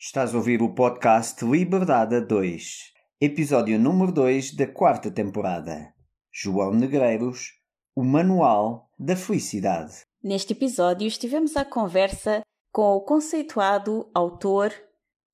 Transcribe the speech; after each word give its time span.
Estás 0.00 0.32
a 0.32 0.36
ouvir 0.36 0.62
o 0.62 0.72
podcast 0.72 1.44
Liberdade 1.44 2.20
2, 2.20 2.92
episódio 3.20 3.80
número 3.80 4.12
2 4.12 4.54
da 4.54 4.64
quarta 4.64 5.10
temporada. 5.10 5.92
João 6.32 6.72
Negreiros, 6.72 7.48
o 7.96 8.04
Manual 8.04 8.88
da 8.96 9.16
Felicidade. 9.16 10.04
Neste 10.22 10.52
episódio 10.52 11.08
estivemos 11.08 11.56
à 11.56 11.64
conversa 11.64 12.42
com 12.70 12.94
o 12.94 13.00
conceituado 13.00 14.08
autor, 14.14 14.72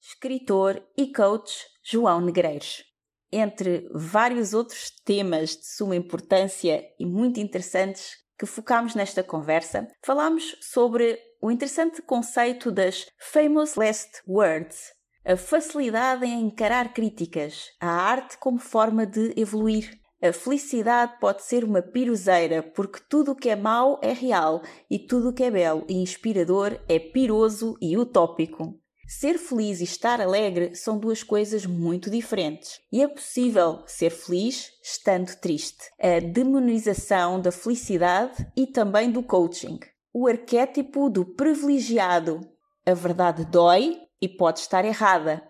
escritor 0.01 0.83
e 0.97 1.13
coach 1.13 1.55
João 1.85 2.23
Negreiros. 2.23 2.85
Entre 3.31 3.87
vários 3.93 4.55
outros 4.55 4.91
temas 5.05 5.51
de 5.51 5.67
suma 5.67 5.95
importância 5.95 6.83
e 6.99 7.05
muito 7.05 7.39
interessantes 7.39 8.17
que 8.39 8.47
focámos 8.47 8.95
nesta 8.95 9.23
conversa, 9.23 9.87
falámos 10.03 10.57
sobre 10.63 11.19
o 11.45 11.51
interessante 11.51 12.01
conceito 12.01 12.73
das 12.73 13.07
famous 13.19 13.75
last 13.75 14.23
words, 14.27 14.95
a 15.27 15.37
facilidade 15.37 16.25
em 16.25 16.47
encarar 16.47 16.95
críticas, 16.95 17.67
a 17.79 17.87
arte 17.87 18.39
como 18.39 18.59
forma 18.59 19.05
de 19.05 19.35
evoluir. 19.37 20.01
A 20.23 20.33
felicidade 20.33 21.21
pode 21.21 21.43
ser 21.43 21.63
uma 21.63 21.83
piroseira, 21.83 22.63
porque 22.63 22.99
tudo 23.11 23.33
o 23.33 23.37
que 23.37 23.51
é 23.51 23.57
mau 23.57 24.01
é 24.03 24.15
real 24.15 24.63
e 24.91 24.99
tudo 24.99 25.29
o 25.29 25.33
que 25.35 25.43
é 25.43 25.51
belo 25.51 25.85
e 25.87 25.99
inspirador 25.99 26.81
é 26.89 26.99
piroso 26.99 27.77
e 27.79 27.95
utópico. 27.95 28.81
Ser 29.07 29.37
feliz 29.37 29.83
e 29.83 29.85
estar 29.85 30.23
alegre 30.23 30.75
são 30.75 30.99
duas 30.99 31.23
coisas 31.23 31.67
muito 31.67 32.09
diferentes. 32.09 32.81
E 32.91 33.03
é 33.03 33.07
possível 33.07 33.83
ser 33.87 34.09
feliz 34.09 34.71
estando 34.83 35.39
triste. 35.43 35.91
A 36.01 36.21
demonização 36.21 37.39
da 37.39 37.53
felicidade 37.53 38.51
e 38.57 38.67
também 38.67 39.11
do 39.11 39.23
coaching. 39.23 39.79
O 40.17 40.29
arquétipo 40.29 41.11
do 41.11 41.25
privilegiado. 41.25 42.39
A 42.87 42.95
verdade 42.95 43.45
dói 43.45 43.99
e 44.23 44.29
pode 44.29 44.61
estar 44.61 44.85
errada. 44.85 45.43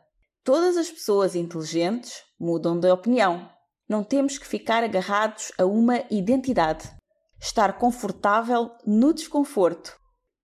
Todas 0.43 0.79
as 0.79 0.91
pessoas 0.91 1.37
inteligentes 1.37 2.23
mudam 2.41 2.81
de 2.81 2.91
opinião. 2.91 3.47
Não 3.87 4.03
temos 4.03 4.39
que 4.39 4.47
ficar 4.47 4.83
agarrados 4.83 5.53
a 5.59 5.67
uma 5.67 6.03
identidade. 6.11 6.91
Estar 7.39 7.77
confortável 7.77 8.71
no 8.87 9.13
desconforto. 9.13 9.95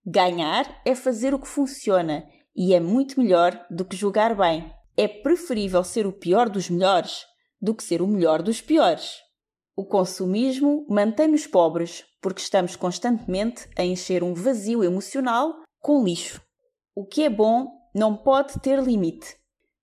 Ganhar 0.05 0.67
é 0.85 0.95
fazer 0.95 1.33
o 1.33 1.39
que 1.39 1.49
funciona 1.49 2.23
e 2.55 2.75
é 2.75 2.79
muito 2.79 3.19
melhor 3.19 3.59
do 3.71 3.87
que 3.87 3.97
jogar 3.97 4.35
bem. 4.35 4.71
É 4.99 5.09
preferível 5.09 5.83
ser 5.83 6.07
o 6.07 6.13
pior 6.13 6.51
dos 6.51 6.69
melhores 6.69 7.25
do 7.59 7.75
que 7.75 7.83
ser 7.83 8.03
o 8.03 8.07
melhor 8.07 8.43
dos 8.43 8.61
piores. 8.61 9.15
O 9.75 9.87
consumismo 9.87 10.85
mantém-nos 10.91 11.47
pobres 11.47 12.05
porque 12.21 12.43
estamos 12.43 12.77
constantemente 12.77 13.69
a 13.77 13.85
encher 13.85 14.23
um 14.23 14.35
vazio 14.35 14.85
emocional 14.85 15.63
com 15.81 16.05
lixo. 16.05 16.41
O 16.95 17.05
que 17.05 17.23
é 17.23 17.31
bom 17.31 17.69
não 17.95 18.17
pode 18.17 18.61
ter 18.61 18.79
limite. 18.83 19.37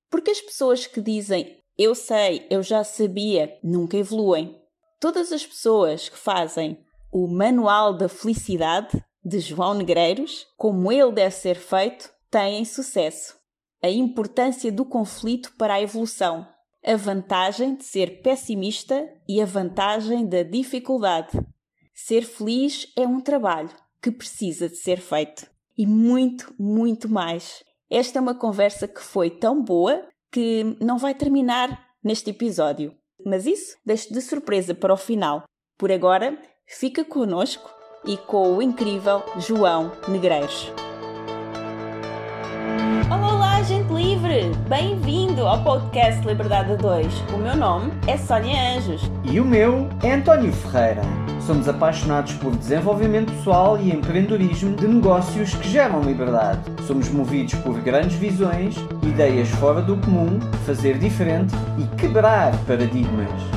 Porque 0.10 0.32
as 0.32 0.42
pessoas 0.42 0.88
que 0.88 1.02
dizem 1.02 1.58
eu 1.78 1.94
sei, 1.94 2.48
eu 2.50 2.64
já 2.64 2.84
sabia, 2.84 3.56
nunca 3.64 3.98
evoluem. 3.98 4.60
Todas 5.00 5.32
as 5.32 5.46
pessoas 5.46 6.10
que 6.10 6.18
fazem 6.18 6.84
o 7.12 7.28
Manual 7.28 7.96
da 7.96 8.10
Felicidade 8.10 9.00
de 9.24 9.40
João 9.40 9.76
Negreiros, 9.76 10.48
como 10.58 10.92
ele 10.92 11.12
deve 11.12 11.36
ser 11.36 11.56
feito, 11.56 12.10
têm 12.32 12.66
sucesso. 12.66 13.36
A 13.84 13.92
importância 13.92 14.72
do 14.72 14.84
conflito 14.84 15.54
para 15.56 15.76
a 15.76 15.82
evolução. 15.82 16.48
A 16.84 16.96
vantagem 16.96 17.76
de 17.76 17.84
ser 17.84 18.24
pessimista 18.24 19.08
e 19.30 19.40
a 19.40 19.46
vantagem 19.46 20.26
da 20.26 20.42
dificuldade. 20.42 21.38
Ser 22.00 22.22
feliz 22.22 22.94
é 22.96 23.08
um 23.08 23.20
trabalho 23.20 23.72
que 24.00 24.12
precisa 24.12 24.70
de 24.70 24.76
ser 24.76 25.00
feito. 25.00 25.48
E 25.76 25.88
muito, 25.88 26.54
muito 26.58 27.10
mais. 27.10 27.64
Esta 27.90 28.20
é 28.20 28.22
uma 28.22 28.36
conversa 28.36 28.88
que 28.88 29.02
foi 29.02 29.32
tão 29.32 29.64
boa 29.64 30.06
que 30.32 30.78
não 30.80 31.00
vai 31.00 31.16
terminar 31.16 31.88
neste 32.04 32.30
episódio. 32.30 32.94
Mas 33.26 33.48
isso 33.48 33.76
deixo 33.84 34.14
de 34.14 34.22
surpresa 34.22 34.76
para 34.76 34.94
o 34.94 34.98
final. 34.98 35.46
Por 35.76 35.92
agora, 35.92 36.38
fica 36.68 37.04
conosco 37.04 37.68
e 38.06 38.16
com 38.16 38.56
o 38.56 38.62
incrível 38.62 39.24
João 39.40 39.92
Negreiros. 40.08 40.72
Olá, 43.08 43.34
olá, 43.34 43.64
gente 43.64 43.92
livre! 43.92 44.52
Bem-vindo 44.70 45.48
ao 45.48 45.64
podcast 45.64 46.24
Liberdade 46.28 46.78
2. 46.78 47.08
O 47.34 47.38
meu 47.40 47.56
nome 47.56 47.92
é 48.08 48.16
Sónia 48.18 48.78
Anjos. 48.78 49.02
E 49.24 49.40
o 49.40 49.46
meu 49.46 49.90
é 50.04 50.14
António 50.14 50.54
Ferreira. 50.54 51.27
Somos 51.48 51.70
apaixonados 51.70 52.34
por 52.34 52.54
desenvolvimento 52.58 53.32
pessoal 53.32 53.80
e 53.80 53.90
empreendedorismo 53.90 54.76
de 54.76 54.86
negócios 54.86 55.56
que 55.56 55.70
geram 55.70 56.02
liberdade. 56.02 56.60
Somos 56.86 57.08
movidos 57.08 57.54
por 57.54 57.80
grandes 57.80 58.18
visões, 58.18 58.76
ideias 59.02 59.48
fora 59.52 59.82
do 59.82 59.96
comum, 59.96 60.42
fazer 60.66 60.98
diferente 60.98 61.56
e 61.78 61.96
quebrar 61.96 62.54
paradigmas. 62.66 63.57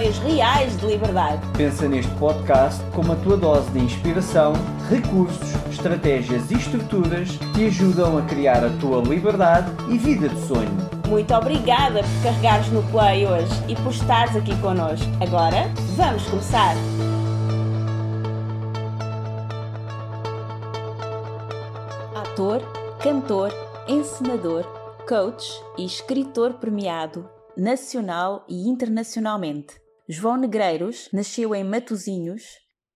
reais 0.09 0.75
de 0.77 0.85
liberdade. 0.85 1.41
Pensa 1.55 1.87
neste 1.87 2.11
podcast 2.15 2.81
como 2.93 3.13
a 3.13 3.15
tua 3.17 3.37
dose 3.37 3.69
de 3.71 3.79
inspiração, 3.79 4.53
recursos, 4.89 5.53
estratégias 5.69 6.49
e 6.49 6.55
estruturas 6.55 7.29
que 7.29 7.53
te 7.53 7.65
ajudam 7.67 8.17
a 8.17 8.21
criar 8.23 8.63
a 8.63 8.69
tua 8.79 9.01
liberdade 9.01 9.71
e 9.89 9.97
vida 9.97 10.29
de 10.29 10.39
sonho. 10.47 10.69
Muito 11.07 11.33
obrigada 11.33 12.01
por 12.01 12.23
carregares 12.23 12.67
no 12.71 12.81
play 12.83 13.25
hoje 13.27 13.51
e 13.67 13.75
por 13.75 13.91
estares 13.91 14.35
aqui 14.35 14.55
connosco. 14.61 15.07
Agora, 15.21 15.69
vamos 15.95 16.23
começar! 16.23 16.75
Ator, 22.15 22.61
cantor, 23.03 23.53
encenador, 23.87 24.63
coach 25.07 25.51
e 25.77 25.85
escritor 25.85 26.53
premiado, 26.53 27.29
nacional 27.57 28.45
e 28.47 28.69
internacionalmente. 28.69 29.81
João 30.09 30.35
Negreiros 30.35 31.09
nasceu 31.13 31.53
em 31.53 31.63
Matosinhos 31.63 32.43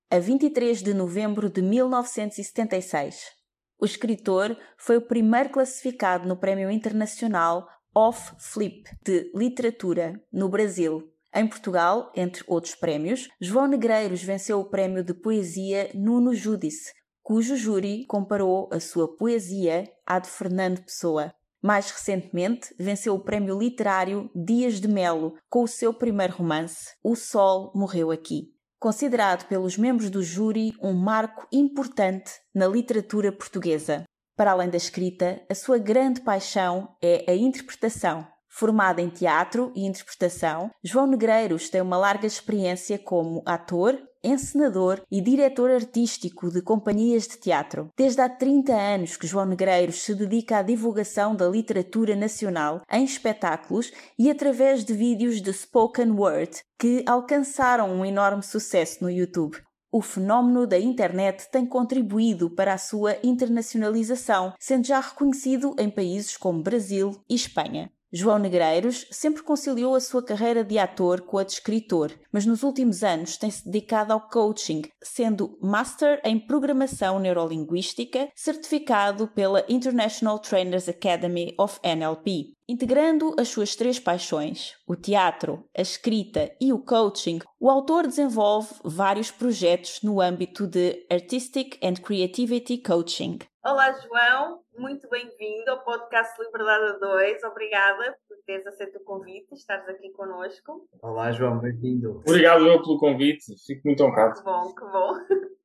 a 0.10 0.18
23 0.18 0.82
de 0.82 0.94
novembro 0.94 1.50
de 1.50 1.62
1976. 1.62 3.32
O 3.80 3.86
escritor 3.86 4.58
foi 4.78 4.98
o 4.98 5.02
primeiro 5.02 5.50
classificado 5.50 6.28
no 6.28 6.36
Prémio 6.36 6.70
Internacional 6.72 7.68
Off 7.94 8.34
Flip 8.40 8.84
de 9.04 9.32
Literatura 9.36 10.20
no 10.34 10.50
Brasil. 10.50 11.12
Em 11.34 11.48
Portugal, 11.48 12.12
entre 12.16 12.44
outros 12.48 12.74
prémios, 12.74 13.30
João 13.40 13.68
Negreiros 13.68 14.24
venceu 14.24 14.60
o 14.60 14.70
prémio 14.70 15.04
de 15.04 15.14
poesia 15.14 15.92
Nuno 15.94 16.34
Judice, 16.34 16.92
cujo 17.22 17.56
júri 17.56 18.06
comparou 18.06 18.70
a 18.72 18.80
sua 18.80 19.16
poesia 19.16 19.84
à 20.06 20.18
de 20.18 20.30
Fernando 20.30 20.82
Pessoa. 20.82 21.34
Mais 21.66 21.90
recentemente, 21.90 22.76
venceu 22.78 23.16
o 23.16 23.20
prémio 23.20 23.58
literário 23.58 24.30
Dias 24.36 24.80
de 24.80 24.88
Melo 24.88 25.34
com 25.50 25.64
o 25.64 25.68
seu 25.68 25.92
primeiro 25.92 26.36
romance, 26.36 26.92
O 27.04 27.16
Sol 27.16 27.72
Morreu 27.74 28.12
Aqui. 28.12 28.54
Considerado 28.80 29.48
pelos 29.48 29.76
membros 29.76 30.12
do 30.12 30.22
júri 30.22 30.74
um 30.80 30.94
marco 30.94 31.48
importante 31.52 32.32
na 32.54 32.68
literatura 32.68 33.32
portuguesa. 33.32 34.04
Para 34.38 34.52
além 34.52 34.70
da 34.70 34.78
escrita, 34.78 35.42
a 35.50 35.56
sua 35.56 35.80
grande 35.80 36.22
paixão 36.22 36.96
é 37.02 37.26
a 37.28 37.36
interpretação. 37.36 38.28
Formado 38.48 39.00
em 39.00 39.10
teatro 39.10 39.74
e 39.76 39.88
interpretação, 39.88 40.70
João 40.84 41.08
Negreiros 41.08 41.68
tem 41.68 41.82
uma 41.82 41.98
larga 41.98 42.28
experiência 42.28 43.00
como 43.00 43.42
ator, 43.44 44.00
encenador 44.26 45.02
e 45.12 45.22
diretor 45.22 45.70
artístico 45.70 46.52
de 46.52 46.62
companhias 46.62 47.28
de 47.28 47.38
teatro. 47.38 47.90
Desde 47.96 48.22
há 48.22 48.28
30 48.28 48.74
anos 48.74 49.16
que 49.16 49.28
João 49.28 49.46
Negreiros 49.46 50.02
se 50.02 50.16
dedica 50.16 50.58
à 50.58 50.62
divulgação 50.62 51.36
da 51.36 51.48
literatura 51.48 52.16
nacional 52.16 52.82
em 52.92 53.04
espetáculos 53.04 53.92
e 54.18 54.30
através 54.30 54.84
de 54.84 54.94
vídeos 54.94 55.42
de 55.42 55.54
spoken 55.54 56.12
word 56.12 56.60
que 56.80 57.04
alcançaram 57.08 57.92
um 57.94 58.06
enorme 58.06 58.44
sucesso 58.44 59.04
no 59.04 59.10
YouTube. 59.10 59.58
O 59.92 60.02
fenómeno 60.02 60.68
da 60.68 60.78
internet 60.78 61.50
tem 61.50 61.66
contribuído 61.66 62.50
para 62.50 62.74
a 62.74 62.78
sua 62.78 63.16
internacionalização, 63.24 64.54
sendo 64.60 64.86
já 64.86 65.00
reconhecido 65.00 65.74
em 65.80 65.90
países 65.90 66.36
como 66.36 66.62
Brasil 66.62 67.12
e 67.30 67.36
Espanha. 67.36 67.90
João 68.18 68.40
Negreiros 68.40 69.06
sempre 69.12 69.44
conciliou 69.44 69.94
a 69.94 70.00
sua 70.00 70.24
carreira 70.24 70.64
de 70.64 70.80
ator 70.80 71.20
com 71.20 71.38
a 71.38 71.44
de 71.44 71.52
escritor, 71.52 72.18
mas 72.32 72.46
nos 72.46 72.64
últimos 72.64 73.04
anos 73.04 73.36
tem-se 73.36 73.66
dedicado 73.66 74.14
ao 74.14 74.30
coaching, 74.30 74.84
sendo 75.04 75.60
Master 75.62 76.22
em 76.24 76.40
Programação 76.40 77.20
Neurolinguística, 77.20 78.30
certificado 78.34 79.28
pela 79.28 79.66
International 79.68 80.40
Trainers 80.40 80.88
Academy 80.88 81.54
of 81.60 81.78
NLP. 81.84 82.54
Integrando 82.70 83.36
as 83.38 83.50
suas 83.50 83.76
três 83.76 84.00
paixões, 84.00 84.76
o 84.88 84.96
teatro, 84.96 85.68
a 85.78 85.82
escrita 85.82 86.56
e 86.62 86.72
o 86.72 86.80
coaching, 86.80 87.40
o 87.60 87.70
autor 87.70 88.08
desenvolve 88.08 88.76
vários 88.86 89.30
projetos 89.30 90.00
no 90.02 90.22
âmbito 90.22 90.66
de 90.66 91.06
Artistic 91.12 91.78
and 91.84 91.96
Creativity 91.96 92.78
Coaching. 92.78 93.40
Olá, 93.62 93.92
João, 93.92 94.62
muito 94.78 95.08
bem-vindo 95.10 95.72
ao 95.72 95.84
podcast 95.84 96.40
Liberdade 96.42 96.96
a 96.96 96.98
2. 96.98 97.44
Obrigada 97.44 98.18
por 98.28 98.38
teres 98.46 98.68
aceito 98.68 98.98
o 98.98 99.04
convite 99.04 99.48
e 99.52 99.56
estares 99.56 99.88
aqui 99.88 100.12
connosco. 100.12 100.88
Olá, 101.02 101.32
João, 101.32 101.60
bem-vindo. 101.60 102.20
Obrigado 102.28 102.68
eu 102.68 102.82
pelo 102.82 103.00
convite, 103.00 103.56
fico 103.66 103.88
muito 103.88 104.04
honrado. 104.04 104.36
Que 104.36 104.44
bom, 104.44 104.76
que 104.76 104.86
bom. 104.86 105.14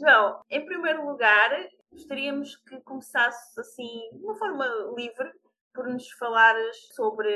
João, 0.00 0.40
em 0.50 0.64
primeiro 0.64 1.06
lugar, 1.06 1.50
gostaríamos 1.92 2.56
que 2.56 2.80
começasses 2.80 3.56
assim, 3.58 4.08
de 4.12 4.24
uma 4.24 4.36
forma 4.36 4.66
livre, 4.96 5.30
por 5.74 5.86
nos 5.86 6.10
falares 6.12 6.76
sobre 6.94 7.28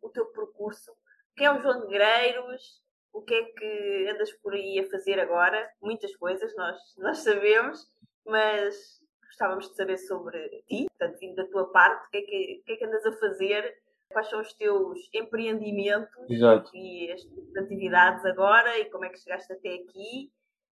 o 0.00 0.08
teu 0.10 0.26
percurso. 0.26 0.92
Quem 1.36 1.46
é 1.46 1.52
o 1.52 1.60
João 1.60 1.80
Negreiros? 1.80 2.80
O 3.12 3.22
que 3.22 3.34
é 3.34 3.42
que 3.42 4.08
andas 4.10 4.32
por 4.34 4.54
aí 4.54 4.78
a 4.78 4.88
fazer 4.88 5.18
agora? 5.18 5.68
Muitas 5.82 6.14
coisas, 6.16 6.54
nós, 6.54 6.78
nós 6.98 7.18
sabemos, 7.18 7.88
mas 8.24 8.97
gostávamos 9.28 9.68
de 9.68 9.76
saber 9.76 9.98
sobre 9.98 10.48
ti, 10.68 10.86
portanto, 10.98 11.18
vindo 11.20 11.36
da 11.36 11.46
tua 11.46 11.70
parte, 11.70 12.06
o 12.06 12.10
que, 12.10 12.18
é 12.18 12.22
que, 12.22 12.62
que, 12.66 12.72
é 12.72 12.76
que 12.76 12.84
andas 12.84 13.06
a 13.06 13.12
fazer, 13.12 13.74
quais 14.10 14.28
são 14.28 14.40
os 14.40 14.52
teus 14.54 14.98
empreendimentos 15.14 16.10
Exato. 16.28 16.70
e 16.74 17.12
as 17.12 17.22
tuas 17.22 17.56
atividades 17.56 18.24
agora 18.24 18.78
e 18.78 18.86
como 18.86 19.04
é 19.04 19.10
que 19.10 19.20
chegaste 19.20 19.52
até 19.52 19.74
aqui. 19.74 20.30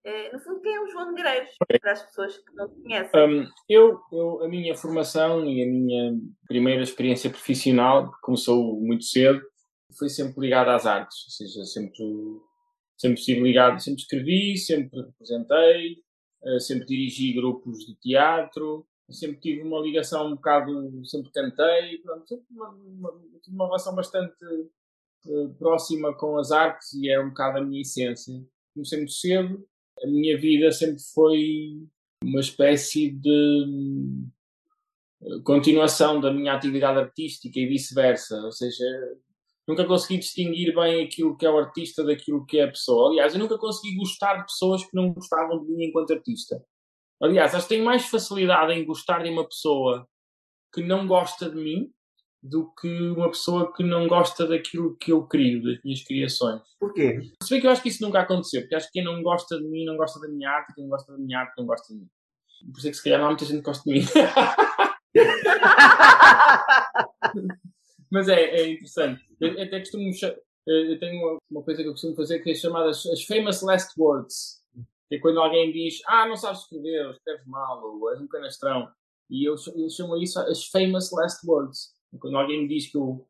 Uh, 0.05 0.33
no 0.33 0.41
fundo, 0.41 0.61
quem 0.61 0.75
é 0.75 0.81
o 0.81 0.89
João 0.89 1.13
Negreiros, 1.13 1.55
para 1.81 1.93
as 1.93 2.03
pessoas 2.03 2.37
que 2.37 2.55
não 2.55 2.69
conhecem? 2.69 3.21
Um, 3.21 3.47
eu, 3.69 4.01
eu, 4.13 4.43
a 4.43 4.49
minha 4.49 4.75
formação 4.75 5.45
e 5.47 5.63
a 5.63 5.67
minha 5.67 6.19
primeira 6.49 6.83
experiência 6.83 7.31
profissional, 7.31 8.11
que 8.11 8.21
começou 8.21 8.81
muito 8.81 9.05
cedo, 9.05 9.41
foi 9.97 10.09
sempre 10.09 10.41
ligada 10.41 10.75
às 10.75 10.87
artes, 10.87 11.25
ou 11.25 11.31
seja, 11.31 11.65
sempre, 11.65 12.05
sempre 12.97 13.21
estive 13.21 13.43
ligado, 13.43 13.81
sempre 13.81 14.03
escrevi, 14.03 14.57
sempre 14.57 15.03
representei, 15.03 15.99
sempre 16.61 16.87
dirigi 16.87 17.33
grupos 17.33 17.87
de 17.87 17.95
teatro, 17.97 18.87
sempre 19.11 19.41
tive 19.41 19.63
uma 19.63 19.81
ligação 19.81 20.27
um 20.27 20.35
bocado, 20.35 21.05
sempre 21.05 21.31
cantei, 21.33 21.99
pronto, 21.99 22.27
sempre 22.27 22.47
uma, 22.51 22.69
uma, 22.71 23.13
uma 23.49 23.67
relação 23.67 23.95
bastante 23.95 24.35
uh, 25.27 25.55
próxima 25.59 26.15
com 26.15 26.39
as 26.39 26.51
artes 26.51 26.93
e 26.95 27.11
era 27.11 27.25
um 27.25 27.29
bocado 27.29 27.59
a 27.59 27.65
minha 27.65 27.83
essência. 27.83 28.35
Comecei 28.75 28.99
muito 28.99 29.13
cedo, 29.13 29.67
a 30.03 30.07
minha 30.07 30.39
vida 30.39 30.71
sempre 30.73 31.03
foi 31.15 31.87
uma 32.25 32.41
espécie 32.41 33.11
de 33.11 34.23
continuação 35.45 36.21
da 36.21 36.33
minha 36.33 36.53
atividade 36.53 36.99
artística 36.99 37.59
e 37.59 37.67
vice-versa, 37.67 38.37
ou 38.43 38.53
seja, 38.53 38.85
nunca 39.67 39.85
consegui 39.85 40.19
distinguir 40.19 40.75
bem 40.75 41.05
aquilo 41.05 41.37
que 41.37 41.47
é 41.47 41.51
o 41.51 41.59
artista 41.59 42.05
daquilo 42.05 42.45
que 42.47 42.59
é 42.59 42.65
a 42.65 42.69
pessoa. 42.69 43.11
Aliás, 43.11 43.35
eu 43.35 43.41
nunca 43.41 43.59
consegui 43.59 43.97
gostar 43.97 44.37
de 44.37 44.45
pessoas 44.45 44.85
que 44.85 44.95
não 44.95 45.13
gostavam 45.13 45.65
de 45.65 45.73
mim 45.73 45.85
enquanto 45.85 46.13
artista. 46.13 46.63
Aliás, 47.23 47.55
acho 47.55 47.69
que 47.69 47.75
tenho 47.75 47.85
mais 47.85 48.07
facilidade 48.07 48.73
em 48.73 48.85
gostar 48.85 49.23
de 49.23 49.31
uma 49.31 49.47
pessoa 49.47 50.09
que 50.75 50.83
não 50.83 51.07
gosta 51.07 51.49
de 51.49 51.55
mim 51.57 51.93
do 52.43 52.75
que 52.75 52.89
uma 53.11 53.29
pessoa 53.29 53.73
que 53.73 53.85
não 53.85 54.09
gosta 54.09 54.49
daquilo 54.49 54.97
que 54.97 55.13
eu 55.13 55.25
crio, 55.29 55.63
das 55.63 55.81
minhas 55.85 56.03
criações. 56.03 56.61
Porquê? 56.81 57.21
Se 57.41 57.51
bem 57.51 57.61
que 57.61 57.69
eu 57.69 57.71
acho 57.71 57.83
que 57.83 57.89
isso 57.89 58.03
nunca 58.03 58.19
aconteceu, 58.21 58.63
porque 58.63 58.75
acho 58.75 58.87
que 58.87 58.95
quem 58.95 59.05
não 59.05 59.23
gosta 59.23 59.59
de 59.59 59.69
mim 59.69 59.85
não 59.85 59.97
gosta 59.97 60.19
da 60.19 60.27
minha 60.29 60.51
arte, 60.51 60.75
quem 60.75 60.89
gosta 60.89 61.13
da 61.13 61.19
minha 61.19 61.39
arte 61.39 61.53
não 61.57 61.67
gosta 61.67 61.95
de 61.95 62.01
mim. 62.01 62.09
Por 62.73 62.79
isso 62.79 62.89
é 62.89 62.91
que 62.91 62.97
se 62.97 63.05
calhar 63.05 63.21
não 63.21 63.27
há 63.27 63.31
muita 63.31 63.45
gente 63.45 63.59
que 63.59 63.65
gosta 63.65 63.89
de 63.89 63.97
mim. 63.97 64.05
Mas 68.13 68.29
é, 68.29 68.43
é 68.43 68.69
interessante. 68.69 69.25
Eu 69.41 69.53
até 69.53 69.79
costumo. 69.79 70.11
Eu 70.67 70.99
tenho 70.99 71.19
uma, 71.19 71.39
uma, 71.51 71.63
coisa 71.63 71.83
que 71.83 71.89
eu 71.89 71.93
costumo 71.93 72.15
fazer 72.15 72.41
que 72.41 72.51
é 72.51 72.55
chamada 72.55 72.91
as, 72.91 73.07
as 73.07 73.25
famous 73.25 73.63
last 73.63 73.99
words. 73.99 74.63
Que 75.09 75.17
é 75.17 75.19
quando 75.19 75.41
alguém 75.41 75.73
diz, 75.73 76.01
ah, 76.07 76.29
não 76.29 76.37
sabes 76.37 76.61
escrever, 76.61 77.07
ou 77.07 77.13
escreves 77.13 77.47
mal, 77.47 77.83
ou 77.83 78.11
és 78.11 78.21
um 78.21 78.29
canastrão. 78.29 78.87
E 79.31 79.49
eu, 79.49 79.55
eu 79.75 79.89
chamo 79.89 80.17
isso 80.19 80.39
as 80.41 80.67
famous 80.67 81.11
last 81.11 81.47
words. 81.47 81.95
Quando 82.21 82.37
alguém 82.37 82.61
me 82.61 82.69
diz 82.69 82.91
que 82.91 82.99
eu 82.99 83.27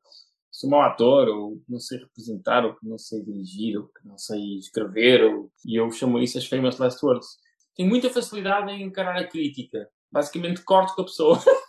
sou 0.50 0.68
mau 0.68 0.80
ator, 0.80 1.28
ou 1.28 1.60
que 1.60 1.70
não 1.70 1.78
sei 1.78 1.98
representar, 1.98 2.66
ou 2.66 2.74
que 2.74 2.84
não 2.84 2.98
sei 2.98 3.22
dirigir, 3.22 3.78
ou 3.78 3.86
que 3.86 4.04
não 4.04 4.18
sei 4.18 4.58
escrever, 4.58 5.22
ou... 5.22 5.48
e 5.64 5.76
eu 5.76 5.88
chamo 5.92 6.18
isso 6.18 6.38
as 6.38 6.46
famous 6.46 6.78
last 6.78 7.04
words. 7.06 7.28
Tenho 7.76 7.88
muita 7.88 8.10
facilidade 8.10 8.70
em 8.72 8.82
encarar 8.82 9.16
a 9.16 9.28
crítica. 9.28 9.88
Basicamente, 10.10 10.64
corto 10.64 10.92
com 10.96 11.02
a 11.02 11.04
pessoa. 11.04 11.38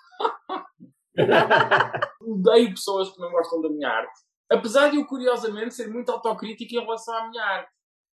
Odeio 2.21 2.71
pessoas 2.71 3.11
que 3.11 3.19
não 3.19 3.31
gostam 3.31 3.61
da 3.61 3.69
minha 3.69 3.89
arte. 3.89 4.19
Apesar 4.51 4.89
de 4.89 4.97
eu, 4.97 5.05
curiosamente, 5.05 5.73
ser 5.73 5.87
muito 5.89 6.11
autocrítico 6.11 6.75
em 6.75 6.79
relação 6.79 7.15
à 7.15 7.29
minha 7.29 7.43
arte. 7.43 7.71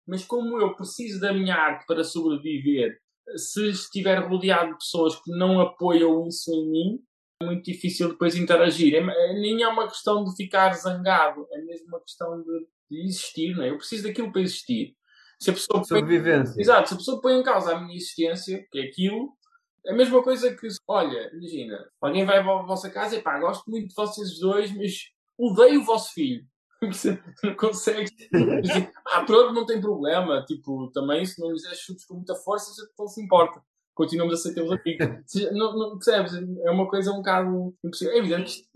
Mas 0.07 0.25
como 0.25 0.61
eu 0.61 0.75
preciso 0.75 1.21
da 1.21 1.33
minha 1.33 1.55
arte 1.55 1.87
para 1.87 2.05
sobreviver, 2.05 2.99
se 3.37 3.71
estiver 3.71 4.19
rodeado 4.19 4.73
de 4.73 4.79
pessoas 4.79 5.17
que 5.17 5.31
não 5.31 5.61
apoiam 5.61 6.27
isso 6.27 6.53
em 6.53 6.71
mim, 6.71 6.99
é 7.43 7.47
muito 7.47 7.65
difícil 7.65 8.11
depois 8.11 8.37
interagir. 8.37 8.95
É, 8.95 8.99
é, 8.99 9.35
nem 9.35 9.63
é 9.63 9.69
uma 9.69 9.89
questão 9.89 10.25
de 10.25 10.35
ficar 10.37 10.73
zangado, 10.75 11.47
é 11.53 11.59
mesmo 11.63 11.89
uma 11.89 12.01
questão 12.01 12.43
de, 12.43 12.67
de 12.91 13.07
existir. 13.07 13.57
Não 13.57 13.65
é? 13.65 13.71
Eu 13.71 13.79
preciso 13.79 14.05
daquilo 14.05 14.31
para 14.31 14.43
existir. 14.43 14.95
Se 15.41 15.51
a 15.51 15.53
pessoa 15.53 15.85
Sobrevivência. 15.85 16.55
Põe, 16.55 16.63
exato, 16.63 16.89
se 16.89 16.95
a 16.95 16.97
pessoa 16.97 17.21
põe 17.21 17.35
em 17.35 17.43
causa 17.43 17.75
a 17.75 17.81
minha 17.81 17.97
existência, 17.97 18.65
que 18.71 18.79
é 18.79 18.83
aquilo, 18.85 19.33
a 19.87 19.93
mesma 19.93 20.23
coisa 20.23 20.55
que, 20.55 20.69
olha, 20.89 21.31
imagina, 21.33 21.89
alguém 22.01 22.25
vai 22.25 22.39
à 22.39 22.43
vossa 22.43 22.91
casa 22.91 23.17
e 23.17 23.23
pá, 23.23 23.39
gosto 23.39 23.71
muito 23.71 23.89
de 23.89 23.95
vocês 23.95 24.39
dois, 24.39 24.75
mas 24.77 25.11
odeio 25.39 25.81
o 25.81 25.85
vosso 25.85 26.13
filho. 26.13 26.45
não 27.43 27.57
consegue 27.57 28.11
dizer, 28.61 28.93
ah, 29.07 29.25
pronto, 29.25 29.53
não 29.53 29.67
tem 29.67 29.81
problema. 29.81 30.45
Tipo, 30.45 30.91
também 30.93 31.25
se 31.25 31.41
não 31.41 31.51
lhes 31.51 31.63
chutes 31.79 32.05
com 32.05 32.15
muita 32.15 32.35
força, 32.35 32.71
não 32.99 33.07
se 33.07 33.23
importa 33.23 33.63
continuamos 33.95 34.35
a 34.35 34.37
ser 34.37 34.55
teus 34.55 34.71
amigos. 34.71 35.07
não, 35.53 35.79
não, 35.79 35.91
percebes? 35.99 36.35
É 36.65 36.71
uma 36.71 36.89
coisa 36.89 37.13
um 37.13 37.17
bocado 37.17 37.75
impossível. 37.83 38.15
É 38.15 38.19
evidente 38.19 38.69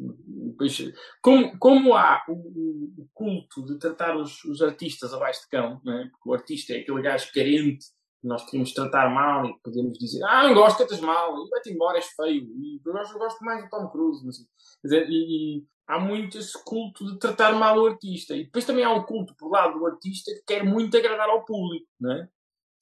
que 0.59 0.95
como, 1.21 1.59
como 1.59 1.95
há 1.95 2.25
o, 2.29 2.33
o, 2.33 3.09
culto 3.13 3.65
de 3.67 3.79
tratar 3.79 4.17
os, 4.17 4.45
os 4.45 4.63
artistas 4.63 5.13
abaixo 5.13 5.43
de 5.43 5.49
cão, 5.49 5.81
não 5.85 5.99
é? 5.99 6.09
porque 6.09 6.29
o 6.29 6.35
artista 6.35 6.73
é 6.73 6.81
aquele 6.81 7.03
gajo 7.03 7.33
carente 7.33 7.87
nós 8.23 8.45
queremos 8.45 8.73
tratar 8.73 9.11
mal 9.11 9.47
e 9.47 9.55
podemos 9.63 9.97
dizer 9.99 10.23
ah, 10.25 10.45
não 10.45 10.55
gosto, 10.55 10.79
cantas 10.79 11.01
mal, 11.01 11.35
e 11.45 11.49
vai-te 11.49 11.71
embora, 11.71 11.99
és 11.99 12.07
feio, 12.07 12.45
e 12.45 12.81
eu 12.85 12.93
gosto, 12.93 13.13
eu 13.13 13.19
gosto 13.19 13.45
mais 13.45 13.63
do 13.63 13.71
Tom 13.71 13.89
Cruise. 13.89 14.25
Não 14.25 14.33
sei. 14.33 14.45
Quer 14.83 14.89
dizer, 14.89 15.09
e, 15.09 15.59
e 15.59 15.65
há 15.87 15.99
muito 15.99 16.39
esse 16.39 16.53
culto 16.65 17.07
de 17.07 17.19
tratar 17.19 17.53
mal 17.55 17.79
o 17.79 17.87
artista. 17.87 18.37
E 18.37 18.45
depois 18.45 18.65
também 18.65 18.85
há 18.85 18.93
um 18.93 19.05
culto 19.05 19.35
por 19.37 19.51
lado 19.51 19.79
do 19.79 19.87
artista 19.87 20.33
que 20.33 20.55
quer 20.55 20.65
muito 20.65 20.97
agradar 20.97 21.29
ao 21.29 21.45
público, 21.45 21.87
não 22.01 22.13
é? 22.13 22.29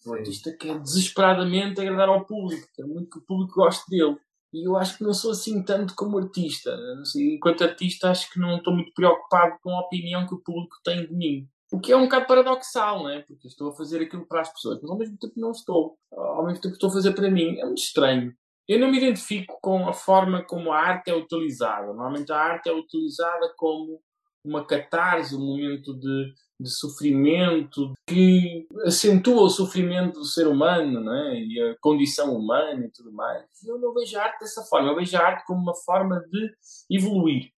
O 0.06 0.14
artista 0.14 0.56
quer 0.56 0.78
desesperadamente 0.80 1.80
agradar 1.80 2.08
ao 2.08 2.24
público, 2.24 2.68
quer 2.74 2.84
muito 2.84 3.10
que 3.10 3.18
o 3.18 3.26
público 3.26 3.54
goste 3.54 3.90
dele. 3.90 4.16
E 4.52 4.66
eu 4.66 4.76
acho 4.76 4.98
que 4.98 5.04
não 5.04 5.12
sou 5.12 5.32
assim 5.32 5.62
tanto 5.64 5.94
como 5.94 6.18
artista. 6.18 6.76
Enquanto 7.16 7.64
artista, 7.64 8.10
acho 8.10 8.30
que 8.30 8.38
não 8.38 8.58
estou 8.58 8.72
muito 8.72 8.92
preocupado 8.94 9.58
com 9.62 9.70
a 9.70 9.80
opinião 9.80 10.26
que 10.26 10.34
o 10.34 10.40
público 10.40 10.76
tem 10.84 11.06
de 11.06 11.12
mim. 11.12 11.48
O 11.72 11.80
que 11.80 11.92
é 11.92 11.96
um 11.96 12.04
bocado 12.04 12.26
paradoxal, 12.26 13.02
não 13.02 13.10
é? 13.10 13.22
Porque 13.22 13.48
estou 13.48 13.70
a 13.70 13.76
fazer 13.76 14.00
aquilo 14.02 14.26
para 14.26 14.40
as 14.40 14.52
pessoas, 14.52 14.78
mas 14.80 14.90
ao 14.90 14.98
mesmo 14.98 15.16
tempo 15.18 15.34
não 15.36 15.50
estou. 15.50 15.96
Ao 16.12 16.44
mesmo 16.44 16.60
tempo 16.60 16.74
estou 16.74 16.90
a 16.90 16.92
fazer 16.92 17.12
para 17.12 17.30
mim. 17.30 17.58
É 17.58 17.64
muito 17.64 17.82
estranho. 17.82 18.32
Eu 18.68 18.80
não 18.80 18.90
me 18.90 18.98
identifico 18.98 19.58
com 19.60 19.88
a 19.88 19.92
forma 19.92 20.44
como 20.44 20.72
a 20.72 20.78
arte 20.78 21.10
é 21.10 21.14
utilizada. 21.14 21.86
Normalmente 21.86 22.32
a 22.32 22.38
arte 22.38 22.68
é 22.68 22.72
utilizada 22.72 23.52
como 23.56 24.00
uma 24.44 24.64
catarse, 24.64 25.34
um 25.34 25.40
momento 25.40 25.92
de, 25.94 26.32
de 26.60 26.70
sofrimento 26.70 27.92
que 28.06 28.66
acentua 28.84 29.42
o 29.42 29.50
sofrimento 29.50 30.20
do 30.20 30.24
ser 30.24 30.46
humano 30.46 31.00
não 31.00 31.14
é? 31.14 31.40
e 31.40 31.60
a 31.60 31.76
condição 31.80 32.34
humana 32.34 32.86
e 32.86 32.90
tudo 32.90 33.12
mais. 33.12 33.44
Eu 33.64 33.78
não 33.78 33.92
vejo 33.92 34.16
a 34.16 34.22
arte 34.22 34.40
dessa 34.40 34.62
forma, 34.62 34.88
eu 34.88 34.96
vejo 34.96 35.16
a 35.16 35.20
arte 35.20 35.44
como 35.44 35.60
uma 35.60 35.74
forma 35.74 36.20
de 36.30 36.54
evoluir, 36.90 37.50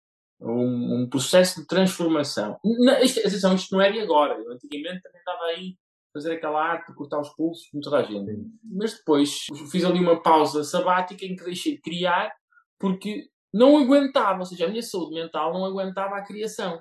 um, 0.40 1.02
um 1.02 1.08
processo 1.08 1.60
de 1.60 1.66
transformação. 1.66 2.58
Não, 2.64 2.98
isto, 3.00 3.20
atenção, 3.20 3.54
isto 3.54 3.74
não 3.74 3.82
é 3.82 3.90
de 3.90 4.00
agora, 4.00 4.34
eu 4.34 4.52
antigamente 4.52 5.02
também 5.02 5.18
estava 5.18 5.44
aí 5.44 5.76
fazer 6.12 6.32
aquela 6.32 6.62
arte, 6.62 6.94
cortar 6.94 7.20
os 7.20 7.28
pulsos, 7.30 7.68
como 7.70 7.82
toda 7.82 7.98
a 7.98 8.02
gente. 8.02 8.32
Mas 8.64 8.96
depois 8.96 9.46
fiz 9.70 9.84
ali 9.84 10.00
uma 10.00 10.22
pausa 10.22 10.64
sabática 10.64 11.26
em 11.26 11.36
que 11.36 11.44
deixei 11.44 11.74
de 11.74 11.82
criar 11.82 12.32
porque 12.78 13.28
não 13.52 13.76
aguentava, 13.78 14.40
ou 14.40 14.46
seja, 14.46 14.66
a 14.66 14.68
minha 14.68 14.82
saúde 14.82 15.14
mental 15.14 15.52
não 15.52 15.64
aguentava 15.64 16.16
a 16.16 16.24
criação. 16.24 16.80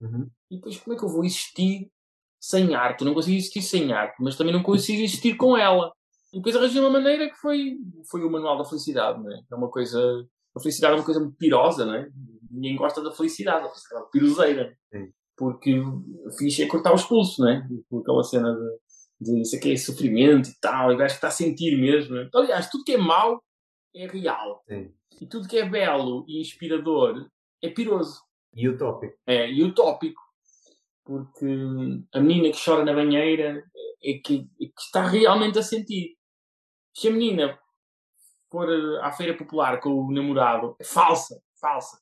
Uhum. 0.00 0.28
E 0.50 0.56
depois, 0.56 0.78
como 0.78 0.94
é 0.94 0.98
que 0.98 1.04
eu 1.04 1.08
vou 1.08 1.24
existir 1.24 1.90
sem 2.40 2.74
arte? 2.74 3.00
Eu 3.00 3.06
não 3.06 3.14
consigo 3.14 3.36
existir 3.36 3.62
sem 3.62 3.92
arte, 3.92 4.16
mas 4.20 4.36
também 4.36 4.52
não 4.52 4.62
consigo 4.62 5.02
existir 5.02 5.36
com 5.36 5.56
ela. 5.56 5.92
E 6.32 6.36
depois 6.36 6.56
arranjei 6.56 6.80
uma 6.80 6.90
maneira 6.90 7.28
que 7.28 7.36
foi, 7.36 7.76
foi 8.10 8.24
o 8.24 8.30
Manual 8.30 8.58
da 8.58 8.64
Felicidade, 8.64 9.22
não 9.22 9.32
é? 9.32 9.40
É 9.50 9.54
uma 9.54 9.70
coisa. 9.70 10.00
A 10.56 10.60
felicidade 10.60 10.94
é 10.94 10.96
uma 10.96 11.04
coisa 11.04 11.20
muito 11.20 11.36
pirosa, 11.36 11.84
não 11.84 11.94
é? 11.94 12.08
Ninguém 12.56 12.76
gosta 12.76 13.02
da 13.02 13.12
felicidade, 13.12 13.66
a 13.66 13.68
felicidade 13.68 14.10
piroseira. 14.10 14.76
Porque 15.36 15.74
fixe 16.38 16.62
é 16.62 16.66
cortar 16.66 16.94
os 16.94 17.04
pulsos, 17.04 17.38
não 17.38 17.48
é? 17.48 17.66
Por 17.90 18.00
aquela 18.00 18.24
cena 18.24 18.54
de, 19.20 19.32
de 19.32 19.42
isso 19.42 19.56
aqui 19.56 19.72
é 19.72 19.76
sofrimento 19.76 20.48
e 20.48 20.58
tal, 20.60 20.90
e 20.90 20.94
o 20.94 20.98
gajo 20.98 21.12
que 21.12 21.18
está 21.18 21.28
a 21.28 21.30
sentir 21.30 21.76
mesmo. 21.78 22.16
É? 22.16 22.28
Aliás, 22.34 22.70
tudo 22.70 22.84
que 22.84 22.92
é 22.92 22.98
mau 22.98 23.42
é 23.94 24.06
real. 24.06 24.62
Sim. 24.66 24.92
E 25.20 25.26
tudo 25.26 25.48
que 25.48 25.58
é 25.58 25.68
belo 25.68 26.24
e 26.26 26.40
inspirador 26.40 27.28
é 27.62 27.68
piroso. 27.68 28.22
E 28.54 28.68
utópico. 28.68 29.14
É, 29.26 29.50
e 29.50 29.62
utópico. 29.62 30.20
Porque 31.04 31.46
a 32.12 32.20
menina 32.20 32.50
que 32.50 32.64
chora 32.64 32.84
na 32.84 32.92
banheira 32.92 33.62
é 34.02 34.14
que, 34.14 34.48
é 34.60 34.64
que 34.64 34.80
está 34.80 35.06
realmente 35.06 35.58
a 35.58 35.62
sentir. 35.62 36.16
Se 36.94 37.08
a 37.08 37.10
menina 37.10 37.58
for 38.50 38.68
eh, 38.68 39.00
à 39.02 39.12
feira 39.12 39.36
popular 39.36 39.80
com 39.80 39.90
o 39.90 40.10
namorado, 40.10 40.76
é 40.80 40.84
falsa, 40.84 41.40
falsa. 41.60 41.98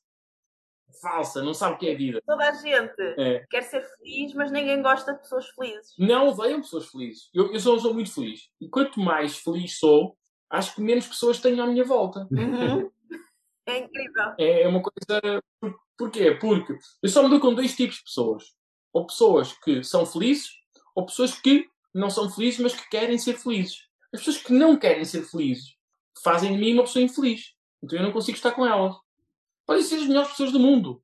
Falsa, 1.01 1.41
não 1.43 1.53
sabe 1.53 1.75
o 1.75 1.77
que 1.77 1.87
é 1.89 1.95
vida. 1.95 2.21
Toda 2.25 2.49
a 2.49 2.53
gente 2.53 3.01
É. 3.17 3.45
quer 3.49 3.61
ser 3.63 3.81
feliz, 3.81 4.33
mas 4.33 4.51
ninguém 4.51 4.81
gosta 4.81 5.13
de 5.13 5.19
pessoas 5.19 5.47
felizes. 5.49 5.93
Não 5.97 6.29
odeiam 6.29 6.61
pessoas 6.61 6.87
felizes. 6.87 7.29
Eu, 7.33 7.53
eu 7.53 7.59
sou, 7.59 7.79
sou 7.79 7.93
muito 7.93 8.13
feliz. 8.13 8.49
E 8.61 8.67
quanto 8.69 8.99
mais 8.99 9.37
feliz 9.37 9.77
sou, 9.79 10.17
acho 10.49 10.75
que 10.75 10.81
menos 10.81 11.07
pessoas 11.07 11.39
tenho 11.39 11.61
à 11.63 11.67
minha 11.67 11.83
volta. 11.83 12.27
Uhum. 12.31 12.89
É 13.67 13.79
incrível. 13.79 14.23
É 14.39 14.61
é 14.63 14.67
uma 14.67 14.81
coisa. 14.81 15.41
por- 15.59 15.75
Porquê? 15.97 16.31
Porque 16.31 16.77
eu 17.01 17.09
só 17.09 17.23
me 17.23 17.29
dou 17.29 17.39
com 17.39 17.53
dois 17.53 17.75
tipos 17.75 17.95
de 17.97 18.03
pessoas. 18.03 18.43
Ou 18.93 19.05
pessoas 19.07 19.53
que 19.63 19.81
são 19.83 20.05
felizes, 20.05 20.49
ou 20.93 21.05
pessoas 21.05 21.33
que 21.39 21.65
não 21.93 22.09
são 22.09 22.29
felizes, 22.29 22.59
mas 22.59 22.75
que 22.75 22.89
querem 22.89 23.17
ser 23.17 23.33
felizes. 23.37 23.77
As 24.13 24.19
pessoas 24.19 24.37
que 24.43 24.51
não 24.53 24.77
querem 24.77 25.03
ser 25.05 25.23
felizes 25.23 25.73
fazem 26.23 26.51
de 26.53 26.57
mim 26.59 26.73
uma 26.73 26.83
pessoa 26.83 27.03
infeliz. 27.03 27.53
Então 27.83 27.97
eu 27.97 28.03
não 28.03 28.11
consigo 28.11 28.35
estar 28.37 28.51
com 28.51 28.65
elas. 28.65 28.93
Podem 29.65 29.83
ser 29.83 29.95
as 29.95 30.07
melhores 30.07 30.29
pessoas 30.29 30.51
do 30.51 30.59
mundo, 30.59 31.01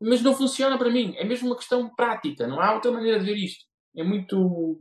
mas 0.00 0.22
não 0.22 0.34
funciona 0.34 0.78
para 0.78 0.90
mim. 0.90 1.14
É 1.16 1.24
mesmo 1.24 1.48
uma 1.48 1.56
questão 1.56 1.92
prática. 1.94 2.46
Não 2.46 2.60
há 2.60 2.74
outra 2.74 2.92
maneira 2.92 3.18
de 3.18 3.26
ver 3.26 3.36
isto. 3.36 3.64
É 3.96 4.04
muito. 4.04 4.78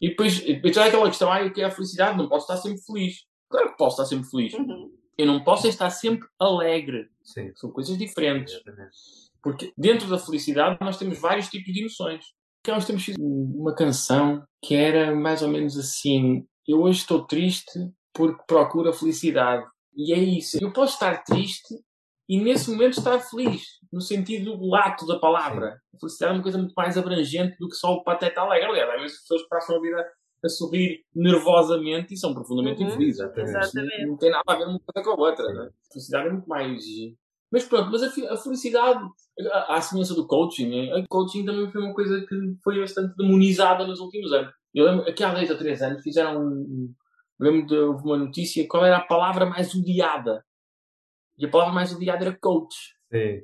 E 0.00 0.08
depois, 0.08 0.40
depois 0.40 0.76
há 0.78 0.86
aquela 0.86 1.08
questão: 1.08 1.32
ah, 1.32 1.44
o 1.44 1.52
que 1.52 1.60
é 1.60 1.64
a 1.64 1.70
felicidade? 1.70 2.16
Não 2.18 2.28
posso 2.28 2.44
estar 2.44 2.56
sempre 2.56 2.82
feliz. 2.82 3.24
Claro 3.48 3.70
que 3.70 3.76
posso 3.76 4.02
estar 4.02 4.06
sempre 4.06 4.30
feliz. 4.30 4.54
Uhum. 4.54 4.90
Eu 5.16 5.26
não 5.26 5.44
posso 5.44 5.66
é 5.66 5.70
estar 5.70 5.90
sempre 5.90 6.26
alegre. 6.40 7.08
Sim. 7.22 7.52
São 7.54 7.70
coisas 7.70 7.96
diferentes. 7.96 8.54
Porque 9.42 9.72
dentro 9.76 10.08
da 10.08 10.18
felicidade 10.18 10.78
nós 10.80 10.96
temos 10.96 11.18
vários 11.18 11.48
tipos 11.48 11.72
de 11.72 11.80
emoções. 11.80 12.24
Que 12.62 12.72
uns 12.72 12.86
tempos 12.86 13.04
fiz 13.04 13.16
uma 13.18 13.74
canção 13.74 14.42
que 14.62 14.74
era 14.74 15.14
mais 15.14 15.42
ou 15.42 15.48
menos 15.48 15.78
assim: 15.78 16.46
Eu 16.66 16.82
hoje 16.82 17.00
estou 17.00 17.24
triste 17.26 17.78
porque 18.12 18.42
procuro 18.46 18.88
a 18.88 18.92
felicidade. 18.92 19.64
E 19.96 20.12
é 20.12 20.18
isso. 20.18 20.58
Eu 20.60 20.72
posso 20.72 20.94
estar 20.94 21.22
triste 21.22 21.74
e 22.28 22.40
nesse 22.40 22.70
momento 22.70 22.98
estar 22.98 23.18
feliz, 23.20 23.62
no 23.92 24.00
sentido 24.00 24.56
lato 24.66 25.06
da 25.06 25.18
palavra. 25.18 25.78
A 25.94 25.98
felicidade 25.98 26.32
é 26.32 26.36
uma 26.36 26.42
coisa 26.42 26.58
muito 26.58 26.72
mais 26.76 26.96
abrangente 26.96 27.56
do 27.58 27.68
que 27.68 27.74
só 27.76 27.92
o 27.94 28.02
pateta 28.04 28.40
alegre. 28.40 28.68
Aliás, 28.70 28.90
há 28.90 28.96
muitas 28.96 29.18
pessoas 29.20 29.42
que 29.42 29.48
passam 29.48 29.76
a 29.76 29.80
vida 29.80 30.06
a 30.44 30.48
sorrir 30.48 31.04
nervosamente 31.14 32.14
e 32.14 32.16
são 32.16 32.34
profundamente 32.34 32.82
Uhum. 32.82 32.88
infelizes. 32.88 33.20
Exatamente. 33.36 34.06
Não 34.06 34.16
tem 34.16 34.30
nada 34.30 34.42
a 34.46 34.54
ver 34.56 34.64
uma 34.64 34.80
coisa 34.80 35.04
com 35.04 35.10
a 35.22 35.28
outra. 35.28 35.46
Né? 35.52 35.68
A 35.70 35.92
felicidade 35.92 36.28
é 36.28 36.32
muito 36.32 36.48
mais. 36.48 36.84
Mas 37.52 37.64
pronto, 37.64 37.90
mas 37.90 38.02
a, 38.02 38.34
a 38.34 38.36
felicidade, 38.36 39.00
a, 39.52 39.76
a 39.76 39.80
semelhança 39.80 40.14
do 40.14 40.26
coaching, 40.26 40.68
né? 40.68 40.92
a 40.98 41.04
coaching 41.08 41.44
também 41.44 41.70
foi 41.70 41.82
uma 41.82 41.94
coisa 41.94 42.20
que 42.26 42.34
foi 42.62 42.80
bastante 42.80 43.14
demonizada 43.16 43.86
nos 43.86 44.00
últimos 44.00 44.32
anos. 44.32 44.52
Eu 44.74 44.86
lembro, 44.86 45.08
aqui 45.08 45.22
há 45.22 45.32
dois 45.32 45.48
ou 45.50 45.56
três 45.56 45.80
anos 45.82 46.02
fizeram 46.02 46.40
um. 46.42 46.48
um- 46.48 46.94
lembro 47.38 47.66
de 47.66 47.76
houve 47.76 48.04
uma 48.04 48.16
notícia 48.16 48.66
qual 48.68 48.84
era 48.84 48.96
a 48.98 49.04
palavra 49.06 49.46
mais 49.46 49.74
odiada. 49.74 50.44
E 51.38 51.46
a 51.46 51.50
palavra 51.50 51.74
mais 51.74 51.92
odiada 51.92 52.24
era 52.24 52.36
coach. 52.36 52.96
Sim. 53.10 53.42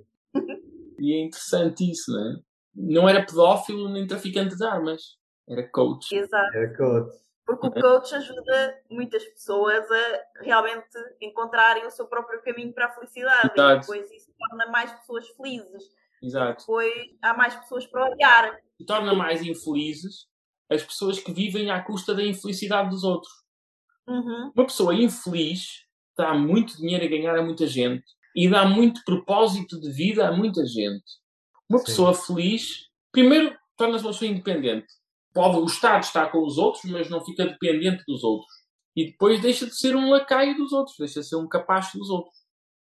E 0.99 1.15
é 1.15 1.21
interessante 1.21 1.91
isso, 1.91 2.13
não 2.13 2.31
é? 2.31 2.37
Não 2.75 3.09
era 3.09 3.25
pedófilo 3.25 3.89
nem 3.89 4.07
traficante 4.07 4.57
de 4.57 4.65
armas. 4.65 5.19
Era 5.49 5.69
coach. 5.69 6.15
Exato. 6.15 6.57
Era 6.57 6.77
coach. 6.77 7.17
Porque 7.45 7.67
o 7.67 7.73
coach 7.73 8.15
ajuda 8.15 8.81
muitas 8.89 9.25
pessoas 9.25 9.85
a 9.91 10.43
realmente 10.43 10.87
encontrarem 11.21 11.85
o 11.85 11.91
seu 11.91 12.07
próprio 12.07 12.41
caminho 12.43 12.73
para 12.73 12.87
a 12.87 12.93
felicidade. 12.93 13.51
Exato. 13.53 13.77
E 13.77 13.81
depois 13.81 14.11
isso 14.13 14.33
torna 14.39 14.67
mais 14.67 14.93
pessoas 14.93 15.29
felizes. 15.31 15.83
Exato. 16.23 16.61
Depois 16.61 16.93
há 17.23 17.35
mais 17.35 17.57
pessoas 17.57 17.87
para 17.87 18.11
odiar. 18.11 18.61
E 18.79 18.85
torna 18.85 19.15
mais 19.15 19.43
infelizes 19.43 20.29
as 20.71 20.85
pessoas 20.85 21.19
que 21.19 21.33
vivem 21.33 21.71
à 21.71 21.83
custa 21.83 22.15
da 22.15 22.23
infelicidade 22.23 22.91
dos 22.91 23.03
outros. 23.03 23.33
Uhum. 24.07 24.53
Uma 24.55 24.67
pessoa 24.67 24.95
infeliz 24.95 25.87
dá 26.21 26.35
muito 26.35 26.77
dinheiro 26.77 27.05
a 27.05 27.09
ganhar 27.09 27.37
a 27.37 27.43
muita 27.43 27.67
gente 27.67 28.05
e 28.37 28.49
dá 28.49 28.65
muito 28.67 29.03
propósito 29.05 29.81
de 29.81 29.91
vida 29.91 30.29
a 30.29 30.33
muita 30.33 30.65
gente. 30.67 31.05
Uma 31.69 31.79
Sim. 31.79 31.85
pessoa 31.87 32.15
feliz, 32.15 32.89
primeiro, 33.11 33.57
torna-se 33.77 34.05
uma 34.05 34.13
pessoa 34.13 34.31
independente. 34.31 34.87
Pode 35.33 35.61
gostar 35.61 36.01
de 36.01 36.07
estar 36.07 36.31
com 36.31 36.45
os 36.45 36.59
outros, 36.59 36.85
mas 36.85 37.09
não 37.09 37.25
fica 37.25 37.47
dependente 37.47 38.05
dos 38.07 38.23
outros. 38.23 38.53
E 38.95 39.07
depois 39.07 39.41
deixa 39.41 39.67
de 39.67 39.75
ser 39.77 39.97
um 39.97 40.11
lacaio 40.11 40.57
dos 40.57 40.73
outros, 40.73 40.97
deixa 40.99 41.21
de 41.21 41.29
ser 41.29 41.37
um 41.37 41.49
capacho 41.49 41.97
dos 41.97 42.11
outros. 42.11 42.37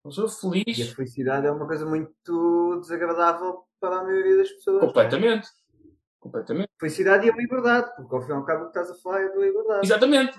Uma 0.04 0.10
pessoa 0.10 0.56
E 0.56 0.60
a 0.60 0.64
feliz, 0.64 0.92
felicidade 0.94 1.46
é 1.46 1.50
uma 1.50 1.66
coisa 1.66 1.86
muito 1.86 2.78
desagradável 2.80 3.62
para 3.78 4.00
a 4.00 4.02
maioria 4.02 4.38
das 4.38 4.50
pessoas. 4.50 4.82
é? 4.82 4.86
completamente. 4.86 5.48
Completamente. 6.22 6.68
Felicidade 6.78 7.26
e 7.26 7.30
a 7.30 7.34
liberdade, 7.34 7.90
porque 7.96 8.14
ao 8.14 8.22
fim 8.22 8.30
e 8.30 8.34
ao 8.34 8.44
cabo 8.44 8.60
o 8.60 8.70
que 8.70 8.78
estás 8.78 8.96
a 8.96 9.02
falar 9.02 9.22
é 9.22 9.28
da 9.28 9.40
liberdade. 9.40 9.80
Exatamente. 9.84 10.38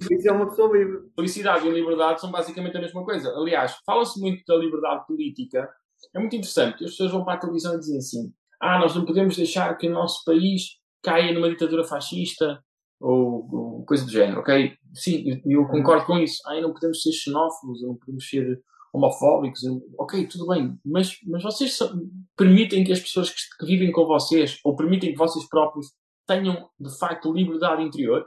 Feliz 0.00 0.24
é 0.24 0.30
uma 0.30 0.48
pessoa 0.48 0.78
livre. 0.78 1.10
felicidade 1.12 1.66
e 1.66 1.70
liberdade 1.72 2.20
são 2.20 2.30
basicamente 2.30 2.76
a 2.76 2.80
mesma 2.80 3.04
coisa. 3.04 3.30
Aliás, 3.30 3.76
fala-se 3.84 4.20
muito 4.20 4.44
da 4.46 4.54
liberdade 4.54 5.04
política. 5.08 5.68
É 6.14 6.20
muito 6.20 6.36
interessante. 6.36 6.84
As 6.84 6.92
pessoas 6.92 7.10
vão 7.10 7.24
para 7.24 7.34
a 7.34 7.38
televisão 7.38 7.74
e 7.74 7.80
dizem 7.80 7.98
assim: 7.98 8.32
ah, 8.60 8.78
nós 8.78 8.94
não 8.94 9.04
podemos 9.04 9.36
deixar 9.36 9.76
que 9.76 9.88
o 9.88 9.92
nosso 9.92 10.24
país 10.24 10.78
caia 11.02 11.34
numa 11.34 11.50
ditadura 11.50 11.82
fascista 11.82 12.62
ou, 13.00 13.48
ou 13.52 13.84
coisa 13.84 14.04
do 14.04 14.12
género, 14.12 14.38
ok? 14.38 14.72
Sim, 14.94 15.42
eu, 15.44 15.62
eu 15.62 15.66
concordo 15.66 16.06
com 16.06 16.16
isso. 16.16 16.40
Ah, 16.46 16.60
não 16.60 16.72
podemos 16.72 17.02
ser 17.02 17.10
xenófobos, 17.10 17.82
não 17.82 17.96
podemos 17.96 18.28
ser 18.28 18.62
homofóbicos. 18.94 19.62
Eu- 19.64 19.82
Ok, 19.98 20.26
tudo 20.28 20.46
bem. 20.46 20.78
Mas, 20.84 21.18
mas 21.24 21.42
vocês 21.42 21.76
só- 21.76 21.92
permitem 22.36 22.84
que 22.84 22.92
as 22.92 23.00
pessoas 23.00 23.30
que, 23.30 23.40
que 23.58 23.66
vivem 23.66 23.90
com 23.92 24.06
vocês 24.06 24.58
ou 24.64 24.76
permitem 24.76 25.12
que 25.12 25.18
vocês 25.18 25.46
próprios 25.48 25.92
tenham, 26.26 26.70
de 26.78 26.96
facto, 26.98 27.32
liberdade 27.32 27.82
interior? 27.82 28.26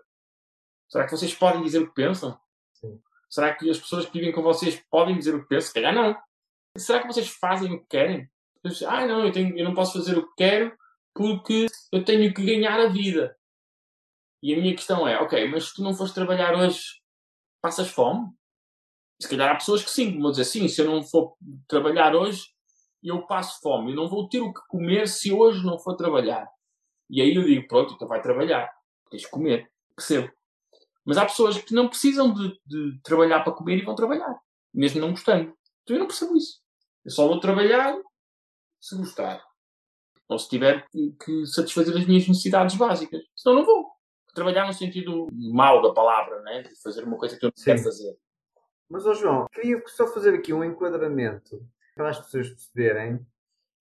Será 0.90 1.06
que 1.06 1.12
vocês 1.12 1.34
podem 1.34 1.62
dizer 1.64 1.80
o 1.82 1.88
que 1.88 1.94
pensam? 1.94 2.38
Sim. 2.74 3.00
Será 3.30 3.54
que 3.56 3.70
as 3.70 3.80
pessoas 3.80 4.06
que 4.06 4.14
vivem 4.20 4.34
com 4.34 4.42
vocês 4.42 4.82
podem 4.90 5.18
dizer 5.18 5.34
o 5.36 5.42
que 5.42 5.48
pensam? 5.48 5.68
Se 5.68 5.74
calhar 5.74 5.94
não. 5.94 6.16
Será 6.78 7.02
que 7.02 7.08
vocês 7.08 7.28
fazem 7.28 7.74
o 7.74 7.80
que 7.80 7.88
querem? 7.88 8.30
Ah, 8.88 9.06
não, 9.08 9.26
eu, 9.26 9.32
tenho, 9.32 9.58
eu 9.58 9.64
não 9.66 9.74
posso 9.74 9.94
fazer 9.98 10.18
o 10.18 10.28
que 10.28 10.34
quero 10.38 10.76
porque 11.16 11.66
eu 11.92 12.04
tenho 12.06 12.32
que 12.34 12.46
ganhar 12.46 12.80
a 12.80 12.88
vida. 12.90 13.36
E 14.44 14.54
a 14.54 14.58
minha 14.58 14.76
questão 14.76 15.08
é, 15.08 15.20
ok, 15.20 15.50
mas 15.50 15.70
se 15.70 15.74
tu 15.76 15.82
não 15.82 15.94
fores 15.96 16.14
trabalhar 16.14 16.54
hoje, 16.56 16.80
passas 17.62 17.88
fome? 17.90 18.28
Se 19.20 19.28
calhar 19.28 19.50
há 19.52 19.56
pessoas 19.56 19.84
que 19.84 19.90
sim, 19.90 20.20
vão 20.20 20.32
dizer, 20.32 20.46
sim, 20.46 20.68
se 20.68 20.82
eu 20.82 20.86
não 20.86 21.02
for 21.04 21.36
trabalhar 21.68 22.16
hoje, 22.16 22.44
eu 23.04 23.26
passo 23.26 23.60
fome. 23.62 23.92
Eu 23.92 23.96
não 23.96 24.08
vou 24.08 24.28
ter 24.30 24.40
o 24.42 24.54
que 24.54 24.62
comer 24.68 25.08
se 25.08 25.32
hoje 25.32 25.66
não 25.66 25.80
for 25.80 25.96
trabalhar. 25.96 26.48
E 27.10 27.22
aí 27.22 27.34
eu 27.34 27.44
digo, 27.44 27.68
pronto, 27.68 27.94
então 27.94 28.08
vai 28.08 28.22
trabalhar. 28.22 28.70
Tens 29.10 29.22
de 29.24 29.30
comer. 29.30 29.72
Percebo. 29.96 30.32
Mas 31.06 31.18
há 31.18 31.26
pessoas 31.26 31.58
que 31.58 31.74
não 31.74 31.88
precisam 31.88 32.34
de, 32.34 32.50
de 32.66 33.00
trabalhar 33.02 33.40
para 33.44 33.54
comer 33.54 33.78
e 33.78 33.86
vão 33.86 33.96
trabalhar. 33.96 34.38
Mesmo 34.74 35.00
não 35.02 35.12
gostando. 35.12 35.54
Então 35.84 35.96
eu 35.96 36.00
não 36.00 36.08
percebo 36.08 36.36
isso. 36.36 36.60
Eu 37.06 37.12
só 37.12 37.26
vou 37.28 37.40
trabalhar 37.40 37.98
se 38.82 38.96
gostar. 38.98 39.42
Ou 40.28 40.38
se 40.38 40.50
tiver 40.50 40.86
que- 40.92 41.46
satisfazer 41.46 41.96
as 41.96 42.06
minhas 42.06 42.28
necessidades 42.28 42.76
básicas. 42.76 43.22
Senão 43.36 43.56
não 43.58 43.66
vou. 43.66 43.88
Trabalhar 44.36 44.68
no 44.68 44.74
sentido 44.74 45.28
mau 45.32 45.82
da 45.82 45.94
palavra, 45.94 46.42
né? 46.42 46.62
De 46.64 46.76
fazer 46.82 47.04
uma 47.06 47.18
coisa 47.18 47.38
que 47.40 47.46
eu 47.46 47.48
não 47.56 47.64
quero 47.64 47.82
fazer. 47.84 48.18
Mas, 48.90 49.06
ó 49.06 49.14
João, 49.14 49.46
queria 49.54 49.82
só 49.88 50.08
fazer 50.08 50.34
aqui 50.34 50.54
um 50.54 50.64
enquadramento 50.64 51.62
para 51.96 52.10
as 52.10 52.20
pessoas 52.20 52.50
perceberem. 52.50 53.20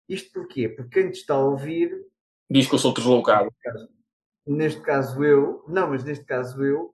Isto 0.07 0.33
porquê? 0.33 0.69
Porque 0.69 1.01
quem 1.01 1.11
te 1.11 1.19
está 1.19 1.35
a 1.35 1.39
ouvir, 1.45 2.05
Diz 2.49 2.67
que 2.67 2.75
eu 2.75 2.79
sou 2.79 2.93
deslocado. 2.93 3.49
neste 4.45 4.81
caso 4.81 5.23
eu, 5.23 5.63
não, 5.67 5.89
mas 5.89 6.03
neste 6.03 6.25
caso 6.25 6.61
eu, 6.63 6.93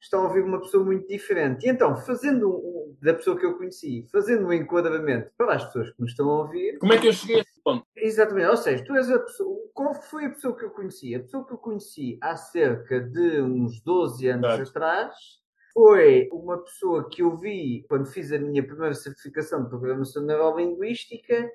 está 0.00 0.18
a 0.18 0.22
ouvir 0.22 0.44
uma 0.44 0.60
pessoa 0.60 0.84
muito 0.84 1.08
diferente. 1.08 1.66
E 1.66 1.70
então, 1.70 1.96
fazendo 1.96 2.50
um, 2.50 2.96
da 3.00 3.14
pessoa 3.14 3.36
que 3.38 3.46
eu 3.46 3.56
conheci, 3.56 4.06
fazendo 4.12 4.46
um 4.46 4.52
enquadramento 4.52 5.30
para 5.36 5.54
as 5.54 5.64
pessoas 5.64 5.90
que 5.90 6.00
nos 6.00 6.10
estão 6.10 6.28
a 6.30 6.42
ouvir, 6.42 6.78
Como 6.78 6.92
é 6.92 6.98
que 6.98 7.08
eu 7.08 7.12
cheguei 7.12 7.36
a 7.36 7.40
esse 7.40 7.60
ponto? 7.64 7.86
Exatamente, 7.96 8.48
ou 8.48 8.56
seja, 8.56 8.84
tu 8.84 8.94
és 8.94 9.10
a 9.10 9.18
pessoa. 9.18 9.58
Qual 9.72 9.94
foi 9.94 10.26
a 10.26 10.30
pessoa 10.30 10.54
que 10.56 10.64
eu 10.64 10.70
conheci? 10.70 11.14
A 11.14 11.20
pessoa 11.20 11.46
que 11.46 11.52
eu 11.54 11.58
conheci 11.58 12.18
há 12.20 12.36
cerca 12.36 13.00
de 13.00 13.40
uns 13.40 13.80
12 13.80 14.28
anos 14.28 14.54
Certo. 14.54 14.68
atrás 14.70 15.14
foi 15.78 16.28
uma 16.32 16.58
pessoa 16.58 17.08
que 17.08 17.22
eu 17.22 17.36
vi 17.36 17.84
quando 17.88 18.06
fiz 18.06 18.32
a 18.32 18.38
minha 18.38 18.66
primeira 18.66 18.94
certificação 18.94 19.62
de 19.62 19.68
programação 19.68 20.24
neurolinguística 20.24 21.52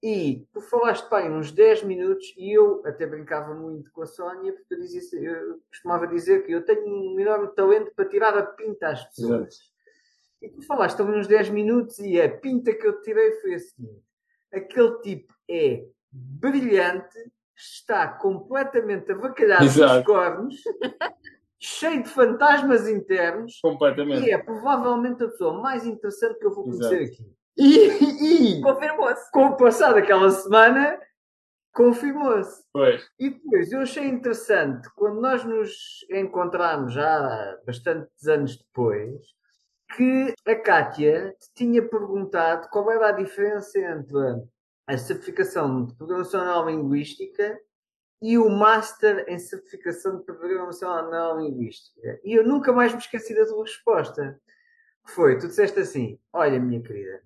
e 0.00 0.46
tu 0.52 0.60
falaste 0.60 1.08
pá, 1.08 1.22
em 1.22 1.32
uns 1.32 1.50
10 1.50 1.82
minutos 1.82 2.32
e 2.36 2.52
eu 2.56 2.82
até 2.86 3.04
brincava 3.04 3.52
muito 3.52 3.90
com 3.90 4.02
a 4.02 4.06
Sónia 4.06 4.52
porque 4.52 4.74
eu, 4.74 4.78
dizia, 4.80 5.00
assim- 5.00 5.26
eu 5.26 5.60
costumava 5.68 6.06
dizer 6.06 6.46
que 6.46 6.52
eu 6.52 6.64
tenho 6.64 6.86
um 6.86 7.18
enorme 7.18 7.48
talento 7.56 7.92
para 7.96 8.04
tirar 8.08 8.38
a 8.38 8.44
pinta 8.46 8.90
às 8.90 9.04
pessoas. 9.06 9.56
E 10.40 10.48
tu 10.50 10.62
falaste 10.62 11.02
ali 11.02 11.10
uns 11.18 11.26
10 11.26 11.48
minutos 11.50 11.98
e 11.98 12.20
a 12.22 12.28
pinta 12.28 12.72
que 12.72 12.86
eu 12.86 13.00
tirei 13.00 13.32
foi 13.40 13.54
a 13.54 13.58
seguinte. 13.58 14.04
aquele 14.52 15.00
tipo 15.00 15.34
é 15.50 15.84
brilhante, 16.12 17.18
está 17.56 18.06
completamente 18.06 19.10
avacalhado 19.10 19.64
Exato. 19.64 19.94
nos 19.96 20.04
cornos, 20.06 20.54
cheio 21.64 22.02
de 22.02 22.08
fantasmas 22.08 22.88
internos 22.88 23.58
Completamente. 23.62 24.26
e 24.26 24.30
é 24.30 24.38
provavelmente 24.38 25.22
a 25.24 25.28
pessoa 25.28 25.60
mais 25.62 25.86
interessante 25.86 26.38
que 26.38 26.46
eu 26.46 26.54
vou 26.54 26.64
conhecer 26.64 27.04
aqui. 27.04 27.34
E, 27.56 28.56
e 28.56 28.60
Confirmou-se. 28.60 29.30
com 29.30 29.46
o 29.46 29.56
passar 29.56 29.94
daquela 29.94 30.28
semana, 30.30 31.00
confirmou-se. 31.72 32.64
Pois. 32.72 33.08
E 33.18 33.30
depois, 33.30 33.72
eu 33.72 33.80
achei 33.80 34.04
interessante, 34.06 34.88
quando 34.94 35.20
nós 35.20 35.44
nos 35.44 36.04
encontramos 36.10 36.92
já 36.92 37.58
bastantes 37.66 38.26
anos 38.26 38.56
depois, 38.58 39.20
que 39.96 40.34
a 40.46 40.54
Kátia 40.56 41.34
te 41.40 41.48
tinha 41.54 41.82
perguntado 41.82 42.68
qual 42.70 42.90
era 42.90 43.08
a 43.08 43.12
diferença 43.12 43.78
entre 43.78 44.42
a 44.86 44.98
certificação 44.98 45.86
de 45.86 45.94
programação 45.94 46.44
neurolinguística 46.44 47.58
e 48.24 48.38
o 48.38 48.48
Master 48.48 49.26
em 49.28 49.38
certificação 49.38 50.16
de 50.16 50.24
programação 50.24 51.10
neurolinguística. 51.10 52.18
E 52.24 52.32
eu 52.32 52.42
nunca 52.42 52.72
mais 52.72 52.90
me 52.90 52.98
esqueci 52.98 53.34
da 53.34 53.44
tua 53.44 53.64
resposta. 53.64 54.40
Que 55.04 55.12
foi, 55.12 55.36
tu 55.36 55.46
disseste 55.46 55.78
assim, 55.78 56.18
olha 56.32 56.58
minha 56.58 56.80
querida, 56.80 57.22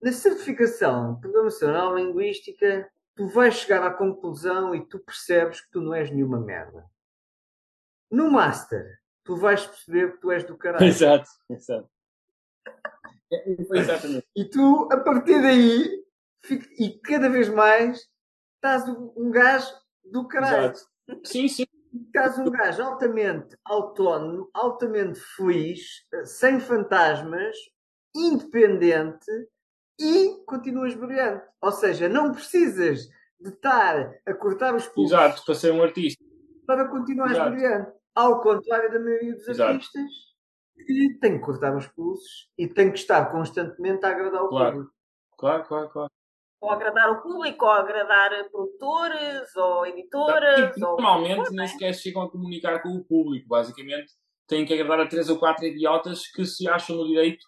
na 0.00 0.10
certificação 0.10 1.12
de 1.12 1.20
programação 1.20 1.70
neurolinguística 1.70 2.90
tu 3.14 3.28
vais 3.28 3.54
chegar 3.54 3.86
à 3.86 3.92
conclusão 3.92 4.74
e 4.74 4.80
tu 4.86 4.98
percebes 5.00 5.60
que 5.60 5.70
tu 5.72 5.82
não 5.82 5.92
és 5.92 6.10
nenhuma 6.10 6.40
merda. 6.40 6.86
No 8.10 8.30
Master, 8.30 8.98
tu 9.22 9.36
vais 9.36 9.66
perceber 9.66 10.12
que 10.12 10.22
tu 10.22 10.30
és 10.30 10.42
do 10.42 10.56
caralho. 10.56 10.82
Exato. 10.88 11.28
Exato. 11.50 11.90
É, 13.30 13.56
exatamente. 13.76 14.26
E 14.34 14.46
tu, 14.46 14.88
a 14.90 14.96
partir 14.96 15.42
daí, 15.42 16.02
e 16.78 16.98
cada 17.00 17.28
vez 17.28 17.50
mais, 17.50 18.08
estás 18.54 18.88
um 18.88 19.30
gajo 19.30 19.70
do 20.10 20.26
caralho. 20.26 20.74
Sim, 21.24 21.48
sim. 21.48 21.64
Estás 22.06 22.38
um 22.38 22.44
gajo 22.50 22.82
altamente 22.82 23.56
autónomo, 23.64 24.48
altamente 24.54 25.18
feliz, 25.36 26.04
sem 26.24 26.60
fantasmas, 26.60 27.56
independente 28.14 29.26
e 30.00 30.42
continuas 30.46 30.94
brilhante. 30.94 31.44
Ou 31.60 31.72
seja, 31.72 32.08
não 32.08 32.32
precisas 32.32 33.08
de 33.40 33.48
estar 33.50 34.14
a 34.26 34.34
cortar 34.34 34.74
os 34.74 34.86
pulsos 34.86 35.12
Exato. 35.12 35.44
Para 35.44 35.54
ser 35.54 35.72
um 35.72 35.82
artista. 35.82 36.22
para 36.66 36.86
continuar 36.88 37.30
Exato. 37.32 37.50
brilhante. 37.50 37.92
Ao 38.14 38.40
contrário 38.40 38.92
da 38.92 38.98
maioria 39.00 39.34
dos 39.34 39.48
Exato. 39.48 39.72
artistas 39.72 40.10
que 40.86 41.18
tem 41.20 41.38
que 41.38 41.44
cortar 41.44 41.76
os 41.76 41.86
pulsos 41.88 42.50
e 42.56 42.68
tem 42.68 42.90
que 42.92 42.98
estar 42.98 43.30
constantemente 43.32 44.04
a 44.06 44.10
agradar 44.10 44.42
o 44.44 44.48
Claro. 44.48 44.72
público. 44.76 44.94
Claro, 45.36 45.64
claro, 45.64 45.88
claro. 45.90 46.10
Ou 46.60 46.70
agradar 46.70 47.10
o 47.10 47.22
público, 47.22 47.64
ou 47.64 47.70
agradar 47.70 48.30
produtores, 48.50 49.56
ou 49.56 49.86
editoras. 49.86 50.76
Ou... 50.76 50.82
normalmente 51.00 51.50
nem 51.52 51.66
sequer 51.66 51.94
chegam 51.94 52.22
a 52.22 52.30
comunicar 52.30 52.82
com 52.82 52.90
o 52.90 53.04
público. 53.04 53.48
Basicamente, 53.48 54.12
têm 54.46 54.66
que 54.66 54.74
agradar 54.74 55.00
a 55.00 55.08
três 55.08 55.30
ou 55.30 55.38
quatro 55.38 55.64
idiotas 55.64 56.26
que 56.28 56.44
se 56.44 56.68
acham 56.68 56.96
no 56.96 57.06
direito 57.06 57.44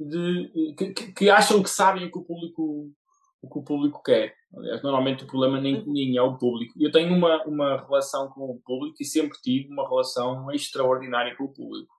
de. 0.00 0.74
que, 0.76 0.92
que- 0.92 1.12
que 1.12 1.30
acham 1.30 1.62
que 1.62 1.70
sabem 1.70 2.06
o 2.06 2.10
que 2.10 2.18
o 2.18 2.24
público, 2.24 2.90
o 3.42 3.48
que 3.48 3.58
o 3.58 3.62
público 3.62 4.02
quer. 4.02 4.34
Aliás, 4.56 4.82
normalmente 4.82 5.22
o 5.24 5.26
problema 5.26 5.60
nem, 5.60 5.84
nem 5.86 6.16
é 6.16 6.22
o 6.22 6.36
público. 6.36 6.74
Eu 6.80 6.90
tenho 6.90 7.14
uma, 7.14 7.44
uma 7.44 7.76
relação 7.86 8.28
com 8.30 8.50
o 8.50 8.60
público 8.64 8.96
e 9.00 9.04
sempre 9.04 9.38
tive 9.42 9.68
uma 9.72 9.88
relação 9.88 10.50
extraordinária 10.50 11.36
com 11.36 11.44
o 11.44 11.52
público. 11.52 11.94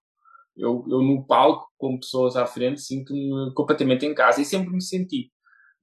Eu, 0.56 0.84
eu 0.90 1.02
no 1.04 1.24
palco, 1.26 1.68
com 1.78 1.98
pessoas 2.00 2.36
à 2.36 2.46
frente, 2.46 2.82
sinto-me 2.82 3.54
completamente 3.54 4.06
em 4.06 4.14
casa 4.16 4.42
e 4.42 4.46
sempre 4.46 4.72
me 4.72 4.82
senti. 4.82 5.32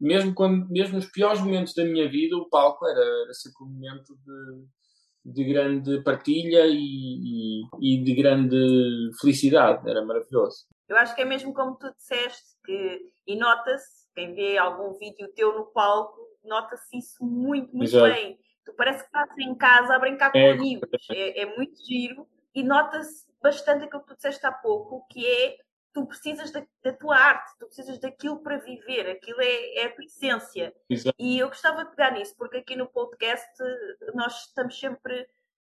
Mesmo, 0.01 0.35
quando, 0.35 0.69
mesmo 0.69 0.97
nos 0.97 1.07
piores 1.07 1.41
momentos 1.41 1.75
da 1.75 1.85
minha 1.85 2.09
vida, 2.09 2.37
o 2.37 2.49
palco 2.49 2.87
era, 2.87 3.01
era 3.01 3.33
sempre 3.33 3.65
um 3.65 3.69
momento 3.69 4.17
de, 4.25 5.33
de 5.33 5.45
grande 5.45 6.03
partilha 6.03 6.67
e, 6.67 6.75
e, 6.79 7.63
e 7.81 8.05
de 8.05 8.15
grande 8.15 8.57
felicidade. 9.21 9.89
Era 9.89 10.05
maravilhoso. 10.05 10.67
Eu 10.89 10.97
acho 10.97 11.15
que 11.15 11.23
é 11.23 11.25
mesmo 11.25 11.55
como 11.55 11.77
tu 11.77 11.93
disseste, 11.97 12.57
que, 12.65 13.01
e 13.27 13.37
nota-se, 13.37 14.05
quem 14.15 14.35
vê 14.35 14.59
algum 14.59 14.99
vídeo 14.99 15.33
teu 15.35 15.57
no 15.57 15.67
palco, 15.67 16.21
nota-se 16.45 16.99
isso 16.99 17.25
muito, 17.25 17.75
muito 17.75 17.89
Exato. 17.89 18.13
bem. 18.13 18.39
Tu 18.65 18.73
parece 18.75 19.01
que 19.01 19.07
estás 19.07 19.39
em 19.39 19.55
casa 19.55 19.95
a 19.95 19.99
brincar 19.99 20.31
com 20.33 20.39
É, 20.39 20.53
amigos. 20.53 20.89
É, 21.11 21.43
é 21.43 21.57
muito 21.57 21.75
giro 21.87 22.27
e 22.55 22.63
nota-se 22.63 23.27
bastante 23.43 23.85
aquilo 23.85 24.03
que 24.03 24.09
tu 24.09 24.17
disseste 24.17 24.45
há 24.47 24.53
pouco, 24.53 25.07
que 25.11 25.27
é 25.27 25.57
tu 25.95 26.05
precisas 26.07 26.51
da, 26.51 26.63
da 26.83 26.93
tua 26.93 27.17
arte, 27.17 27.57
tu 27.59 27.67
precisas 27.67 27.99
daquilo 28.01 28.43
para 28.43 28.59
viver, 28.59 29.09
aquilo 29.09 29.41
é, 29.41 29.75
é 29.77 29.85
a 29.87 29.95
tua 29.95 30.05
essência. 30.05 30.75
Exato. 30.91 31.17
E 31.19 31.39
eu 31.39 31.49
gostava 31.49 31.85
de 31.85 31.91
pegar 31.93 32.11
nisso, 32.11 32.35
porque 32.37 32.59
aqui 32.59 32.77
no 32.77 32.87
podcast 32.89 33.49
eh, 33.63 34.11
nós 34.13 34.47
estamos 34.47 34.79
sempre 34.79 35.27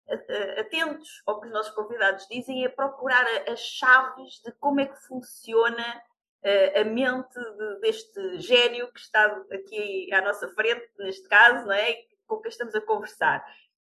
a- 0.08 0.14
a- 0.14 0.60
atentos 0.60 1.22
ao 1.26 1.40
que 1.40 1.48
os 1.48 1.52
nossos 1.52 1.74
convidados 1.74 2.26
dizem 2.28 2.62
e 2.62 2.66
a 2.66 2.70
procurar 2.70 3.26
as 3.50 3.60
chaves 3.60 4.40
de 4.44 4.52
como 4.52 4.80
é 4.80 4.86
que 4.86 4.96
funciona 5.08 6.02
eh, 6.44 6.80
a 6.80 6.84
mente 6.84 7.38
de- 7.38 7.80
deste 7.80 8.38
gênio 8.40 8.90
que 8.92 9.00
está 9.00 9.24
aqui 9.52 10.12
à 10.12 10.20
nossa 10.22 10.48
frente, 10.54 10.88
neste 10.98 11.28
caso, 11.28 11.66
não 11.66 11.72
é? 11.72 11.96
com 12.26 12.38
quem 12.40 12.48
estamos 12.48 12.74
a 12.74 12.80
conversar. 12.80 13.44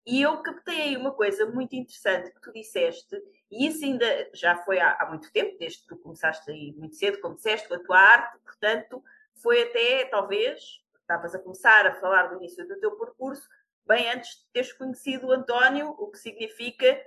E 0.06 0.22
eu 0.22 0.38
captei 0.42 0.82
aí 0.82 0.98
uma 0.98 1.12
coisa 1.12 1.46
muito 1.46 1.76
interessante 1.76 2.32
que 2.32 2.42
tu 2.42 2.52
disseste, 2.52 3.16
e 3.50 3.68
isso 3.68 3.86
ainda 3.86 4.30
já 4.34 4.58
foi 4.58 4.80
há, 4.80 4.98
há 5.00 5.10
muito 5.10 5.32
tempo, 5.32 5.58
desde 5.58 5.82
que 5.82 5.88
tu 5.88 5.98
começaste 5.98 6.50
aí 6.52 6.74
muito 6.78 6.96
cedo, 6.96 7.22
como 7.22 7.36
disseste, 7.36 7.68
com 7.68 7.76
a 7.76 7.80
tua 7.80 7.98
arte, 7.98 8.38
portanto, 8.44 9.04
foi 9.36 9.63
até, 9.63 10.06
talvez, 10.06 10.82
estavas 11.00 11.34
a 11.34 11.39
começar 11.39 11.86
a 11.88 11.96
falar 11.96 12.28
do 12.28 12.36
início 12.36 12.68
do 12.68 12.80
teu 12.80 12.92
percurso, 12.98 13.48
bem 13.86 14.10
antes 14.10 14.30
de 14.30 14.52
teres 14.52 14.74
conhecido 14.74 15.28
o 15.28 15.32
António, 15.32 15.89
o 15.89 16.10
que 16.10 16.18
significa 16.18 17.00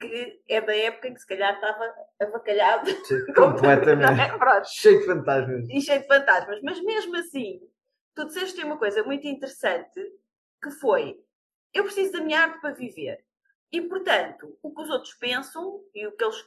que 0.00 0.40
é 0.48 0.60
da 0.60 0.76
época 0.76 1.08
em 1.08 1.14
que 1.14 1.20
se 1.20 1.26
calhar 1.26 1.54
estava 1.54 1.92
avacalhado. 2.20 2.88
Completamente. 3.34 4.20
É? 4.20 4.64
Cheio 4.64 5.00
de 5.00 5.06
fantasmas. 5.06 5.68
e 5.68 5.80
cheio 5.80 6.00
de 6.00 6.06
fantasmas. 6.06 6.60
Mas 6.62 6.80
mesmo 6.80 7.16
assim, 7.16 7.60
tu 8.14 8.26
disseste 8.26 8.62
uma 8.62 8.78
coisa 8.78 9.02
muito 9.02 9.26
interessante 9.26 10.00
que 10.62 10.70
foi: 10.70 11.20
eu 11.72 11.84
preciso 11.84 12.12
da 12.12 12.20
minha 12.20 12.40
arte 12.40 12.60
para 12.60 12.74
viver. 12.74 13.18
E 13.70 13.80
portanto, 13.82 14.56
o 14.62 14.74
que 14.74 14.82
os 14.82 14.90
outros 14.90 15.14
pensam 15.14 15.80
e 15.94 16.06
o 16.06 16.12
que 16.12 16.24
eles 16.24 16.44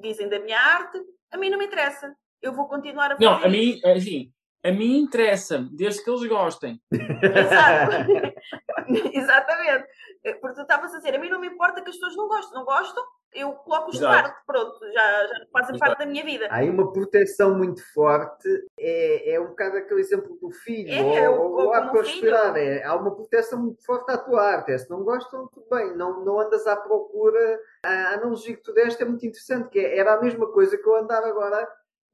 dizem 0.00 0.28
da 0.28 0.38
minha 0.38 0.58
arte, 0.58 0.98
a 1.30 1.36
mim 1.36 1.50
não 1.50 1.58
me 1.58 1.66
interessa. 1.66 2.14
Eu 2.42 2.52
vou 2.52 2.68
continuar 2.68 3.12
a 3.12 3.16
fazer. 3.16 3.24
Não, 3.24 3.44
a 3.44 3.48
mim, 3.48 3.80
assim, 3.84 4.32
a 4.64 4.70
mim 4.70 4.98
interessa-me, 4.98 5.70
desde 5.74 6.04
que 6.04 6.10
eles 6.10 6.28
gostem. 6.28 6.80
Exato. 6.92 7.96
Exatamente. 9.12 9.86
Porque 10.22 10.54
tu 10.54 10.62
estavas 10.62 10.94
a 10.94 10.98
dizer, 10.98 11.14
a 11.14 11.18
mim 11.18 11.28
não 11.30 11.40
me 11.40 11.48
importa 11.48 11.80
que 11.82 11.88
as 11.88 11.96
pessoas 11.96 12.16
não 12.16 12.28
gostem. 12.28 12.54
Não 12.54 12.64
gostam, 12.64 13.02
eu 13.32 13.52
coloco-os 13.52 13.96
de 13.96 14.04
Exato. 14.04 14.22
parte. 14.28 14.46
Pronto, 14.46 14.92
já, 14.92 15.26
já 15.26 15.34
fazem 15.52 15.78
parte 15.78 15.98
da 15.98 16.06
minha 16.06 16.22
vida. 16.24 16.46
Há 16.50 16.56
aí 16.56 16.68
uma 16.68 16.92
proteção 16.92 17.56
muito 17.56 17.80
forte. 17.94 18.48
É, 18.78 19.32
é 19.34 19.40
um 19.40 19.48
bocado 19.48 19.78
aquele 19.78 20.00
exemplo 20.00 20.36
do 20.40 20.50
filho, 20.50 20.92
É, 20.92 21.28
ou, 21.30 21.38
ou- 21.40 21.52
ou 21.52 21.66
ou 21.68 21.74
a 21.74 21.86
prosperar. 21.88 22.56
É, 22.56 22.84
há 22.84 22.94
uma 22.96 23.14
proteção 23.14 23.58
muito 23.60 23.82
forte 23.84 24.10
à 24.10 24.18
tua 24.18 24.42
arte. 24.42 24.72
É, 24.72 24.78
se 24.78 24.90
não 24.90 25.02
gostam, 25.04 25.48
tudo 25.48 25.66
bem. 25.70 25.96
Não, 25.96 26.22
não 26.24 26.38
andas 26.40 26.66
à 26.66 26.76
procura. 26.76 27.58
A 27.84 28.14
analogia 28.14 28.56
que 28.56 28.62
tu 28.62 28.74
deste 28.74 29.02
é 29.02 29.06
muito 29.06 29.24
interessante, 29.24 29.68
que 29.70 29.78
é- 29.78 29.96
era 29.98 30.14
a 30.14 30.20
mesma 30.20 30.46
coisa 30.52 30.76
que 30.76 30.86
eu 30.86 30.96
andava 30.96 31.26
agora 31.28 31.66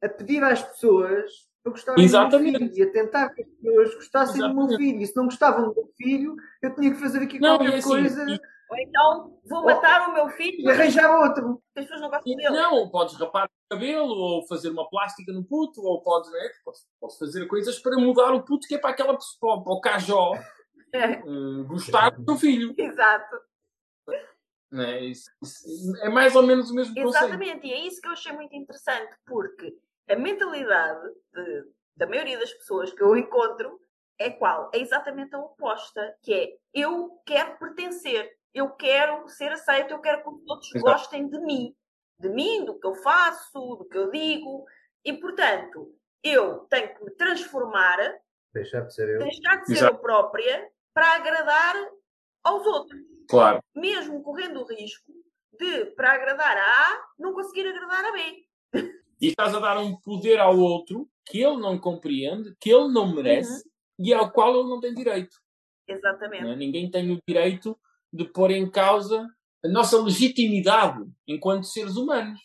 a 0.02 0.08
pedir 0.08 0.44
às 0.44 0.62
pessoas 0.62 1.48
para 1.66 1.72
gostarem 1.72 2.04
Exatamente. 2.04 2.52
do 2.52 2.60
meu 2.60 2.68
filho 2.70 2.78
e 2.78 2.88
a 2.88 2.92
tentar 2.92 3.28
que 3.30 3.42
as 3.42 3.48
pessoas 3.48 3.94
gostassem 3.96 4.40
do 4.40 4.54
meu 4.54 4.64
Exatamente. 4.66 4.76
filho. 4.92 5.02
E 5.02 5.06
se 5.06 5.16
não 5.16 5.24
gostavam 5.24 5.68
do 5.68 5.74
meu 5.74 5.88
filho, 5.96 6.36
eu 6.62 6.74
tinha 6.74 6.94
que 6.94 7.00
fazer 7.00 7.18
aqui 7.22 7.40
Não, 7.40 7.56
qualquer 7.58 7.74
assim, 7.78 7.88
coisa 7.88 8.30
e- 8.30 8.40
Ou 8.68 8.76
então 8.78 9.40
vou 9.48 9.64
matar 9.64 10.08
o 10.08 10.14
meu 10.14 10.28
filho 10.30 10.60
e 10.60 10.70
arranjar 10.70 11.20
outro. 11.20 11.62
as 11.76 11.84
pessoas 11.84 12.00
não 12.00 12.10
gostam 12.10 12.34
dele. 12.36 12.50
Não, 12.50 12.88
podes 12.90 13.14
rapar 13.16 13.46
o 13.46 13.50
cabelo, 13.74 14.12
ou 14.14 14.46
fazer 14.46 14.70
uma 14.70 14.88
plástica 14.88 15.32
no 15.32 15.44
puto, 15.44 15.82
ou 15.82 16.00
podes, 16.02 16.30
né, 16.32 16.50
podes, 16.64 16.80
podes 17.00 17.18
fazer 17.18 17.46
coisas 17.46 17.78
para 17.78 17.96
mudar 17.96 18.32
o 18.32 18.42
puto 18.44 18.66
que 18.66 18.74
é 18.74 18.78
para 18.78 18.90
aquela 18.90 19.14
pessoa, 19.14 19.62
para 19.62 19.72
o 19.72 19.80
cajó, 19.80 20.34
É, 20.92 21.12
eh, 21.12 21.22
gostar 21.66 22.10
do 22.10 22.24
teu 22.24 22.36
filho. 22.36 22.74
exato. 22.78 23.36
Né? 24.70 25.04
Isso- 25.04 25.30
isso- 25.42 25.96
é 26.02 26.08
mais 26.08 26.34
ou 26.34 26.42
menos 26.42 26.70
o 26.70 26.74
mesmo 26.74 26.92
conceito. 26.94 27.16
Exatamente, 27.24 27.66
e 27.68 27.72
é 27.72 27.86
isso 27.86 28.00
que 28.00 28.08
eu 28.08 28.12
achei 28.12 28.32
muito 28.32 28.54
interessante, 28.56 29.14
porque 29.24 29.76
a 30.08 30.16
mentalidade 30.16 31.08
de- 31.32 31.64
da 31.96 32.06
maioria 32.06 32.38
das 32.38 32.52
pessoas 32.52 32.92
que 32.92 33.02
eu 33.02 33.16
encontro 33.16 33.80
é 34.18 34.30
qual? 34.30 34.70
É 34.74 34.78
exatamente 34.78 35.34
a 35.34 35.38
oposta, 35.38 36.16
que 36.22 36.32
é 36.34 36.56
eu 36.74 37.20
quero 37.26 37.58
pertencer, 37.58 38.30
eu 38.54 38.70
quero 38.70 39.28
ser 39.28 39.52
aceito, 39.52 39.92
eu 39.92 40.00
quero 40.00 40.22
que 40.22 40.28
os 40.28 40.48
outros 40.48 40.74
Exato. 40.74 40.84
gostem 40.92 41.28
de 41.28 41.38
mim, 41.40 41.74
de 42.18 42.28
mim, 42.28 42.64
do 42.64 42.78
que 42.78 42.86
eu 42.86 42.94
faço, 42.96 43.76
do 43.76 43.84
que 43.88 43.96
eu 43.98 44.10
digo, 44.10 44.64
e 45.04 45.12
portanto 45.12 45.94
eu 46.22 46.60
tenho 46.70 46.94
que 46.96 47.04
me 47.04 47.10
transformar, 47.12 47.98
Deixar 48.52 48.80
de 48.80 48.94
ser 48.94 49.08
eu. 49.08 49.18
deixar 49.18 49.56
de 49.56 49.66
ser 49.66 49.72
Exato. 49.74 49.94
eu 49.96 49.98
própria 50.00 50.70
para 50.94 51.14
agradar 51.16 51.74
aos 52.42 52.66
outros 52.66 53.00
Claro. 53.28 53.62
mesmo 53.74 54.22
correndo 54.22 54.62
o 54.62 54.64
risco 54.66 55.12
de, 55.52 55.86
para 55.94 56.12
agradar 56.12 56.56
a 56.56 56.62
A, 56.92 57.04
não 57.18 57.32
conseguir 57.34 57.66
agradar 57.68 58.04
a 58.04 58.12
B. 58.12 58.45
E 59.20 59.28
estás 59.28 59.54
a 59.54 59.60
dar 59.60 59.78
um 59.78 59.96
poder 59.96 60.38
ao 60.38 60.58
outro 60.58 61.08
que 61.24 61.42
ele 61.42 61.56
não 61.56 61.78
compreende, 61.78 62.54
que 62.60 62.70
ele 62.70 62.92
não 62.92 63.14
merece, 63.14 63.68
e 63.98 64.12
ao 64.12 64.30
qual 64.30 64.54
ele 64.54 64.68
não 64.68 64.80
tem 64.80 64.94
direito. 64.94 65.36
Exatamente. 65.88 66.46
É? 66.46 66.56
Ninguém 66.56 66.90
tem 66.90 67.10
o 67.10 67.18
direito 67.26 67.76
de 68.12 68.24
pôr 68.24 68.50
em 68.50 68.70
causa 68.70 69.26
a 69.64 69.68
nossa 69.68 70.00
legitimidade 70.00 71.04
enquanto 71.26 71.64
seres 71.64 71.96
humanos. 71.96 72.40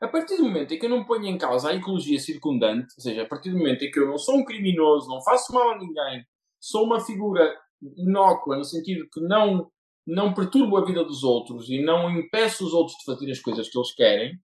A 0.00 0.08
partir 0.08 0.36
do 0.36 0.44
momento 0.44 0.72
em 0.72 0.78
que 0.78 0.84
eu 0.84 0.90
não 0.90 1.04
ponho 1.04 1.26
em 1.26 1.38
causa 1.38 1.70
a 1.70 1.74
ecologia 1.74 2.18
circundante, 2.18 2.94
ou 2.96 3.02
seja, 3.02 3.22
a 3.22 3.26
partir 3.26 3.50
do 3.50 3.58
momento 3.58 3.84
em 3.84 3.90
que 3.90 3.98
eu 3.98 4.06
não 4.06 4.18
sou 4.18 4.36
um 4.36 4.44
criminoso, 4.44 5.08
não 5.08 5.22
faço 5.22 5.52
mal 5.52 5.70
a 5.70 5.78
ninguém, 5.78 6.24
sou 6.60 6.84
uma 6.84 7.00
figura 7.00 7.56
inócua, 7.96 8.56
no 8.56 8.64
sentido 8.64 9.08
que 9.12 9.20
não, 9.20 9.70
não 10.06 10.34
perturbo 10.34 10.76
a 10.76 10.84
vida 10.84 11.04
dos 11.04 11.22
outros 11.22 11.70
e 11.70 11.82
não 11.82 12.10
impeço 12.10 12.66
os 12.66 12.72
outros 12.72 12.96
de 12.98 13.04
fazer 13.04 13.30
as 13.30 13.40
coisas 13.40 13.68
que 13.68 13.78
eles 13.78 13.94
querem, 13.94 14.38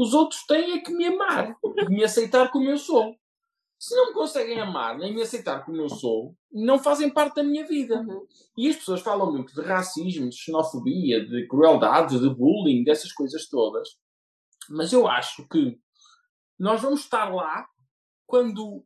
os 0.00 0.14
outros 0.14 0.44
têm 0.46 0.72
é 0.72 0.78
que 0.80 0.92
me 0.94 1.06
amar 1.06 1.54
e 1.62 1.88
me 1.90 2.02
aceitar 2.02 2.50
como 2.50 2.70
eu 2.70 2.78
sou. 2.78 3.14
Se 3.78 3.94
não 3.94 4.08
me 4.08 4.14
conseguem 4.14 4.58
amar 4.58 4.96
nem 4.96 5.14
me 5.14 5.20
aceitar 5.20 5.64
como 5.64 5.76
eu 5.80 5.88
sou, 5.90 6.34
não 6.50 6.78
fazem 6.78 7.10
parte 7.10 7.36
da 7.36 7.42
minha 7.42 7.66
vida. 7.66 8.00
Uhum. 8.00 8.26
E 8.56 8.68
as 8.68 8.76
pessoas 8.76 9.02
falam 9.02 9.30
muito 9.30 9.54
de 9.54 9.60
racismo, 9.60 10.28
de 10.28 10.36
xenofobia, 10.36 11.24
de 11.24 11.46
crueldade, 11.46 12.18
de 12.18 12.34
bullying, 12.34 12.82
dessas 12.82 13.12
coisas 13.12 13.46
todas. 13.46 13.88
Mas 14.70 14.92
eu 14.92 15.06
acho 15.06 15.46
que 15.48 15.78
nós 16.58 16.80
vamos 16.80 17.00
estar 17.00 17.34
lá 17.34 17.66
quando 18.26 18.84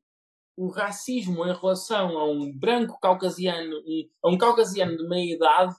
o 0.57 0.69
racismo 0.69 1.45
em 1.45 1.53
relação 1.53 2.19
a 2.19 2.29
um 2.29 2.53
branco 2.57 2.99
caucasiano 3.01 3.77
e 3.87 4.11
a 4.23 4.29
um 4.29 4.39
caucasiano 4.39 4.97
de 4.97 5.09
meia 5.09 5.35
idade 5.35 5.77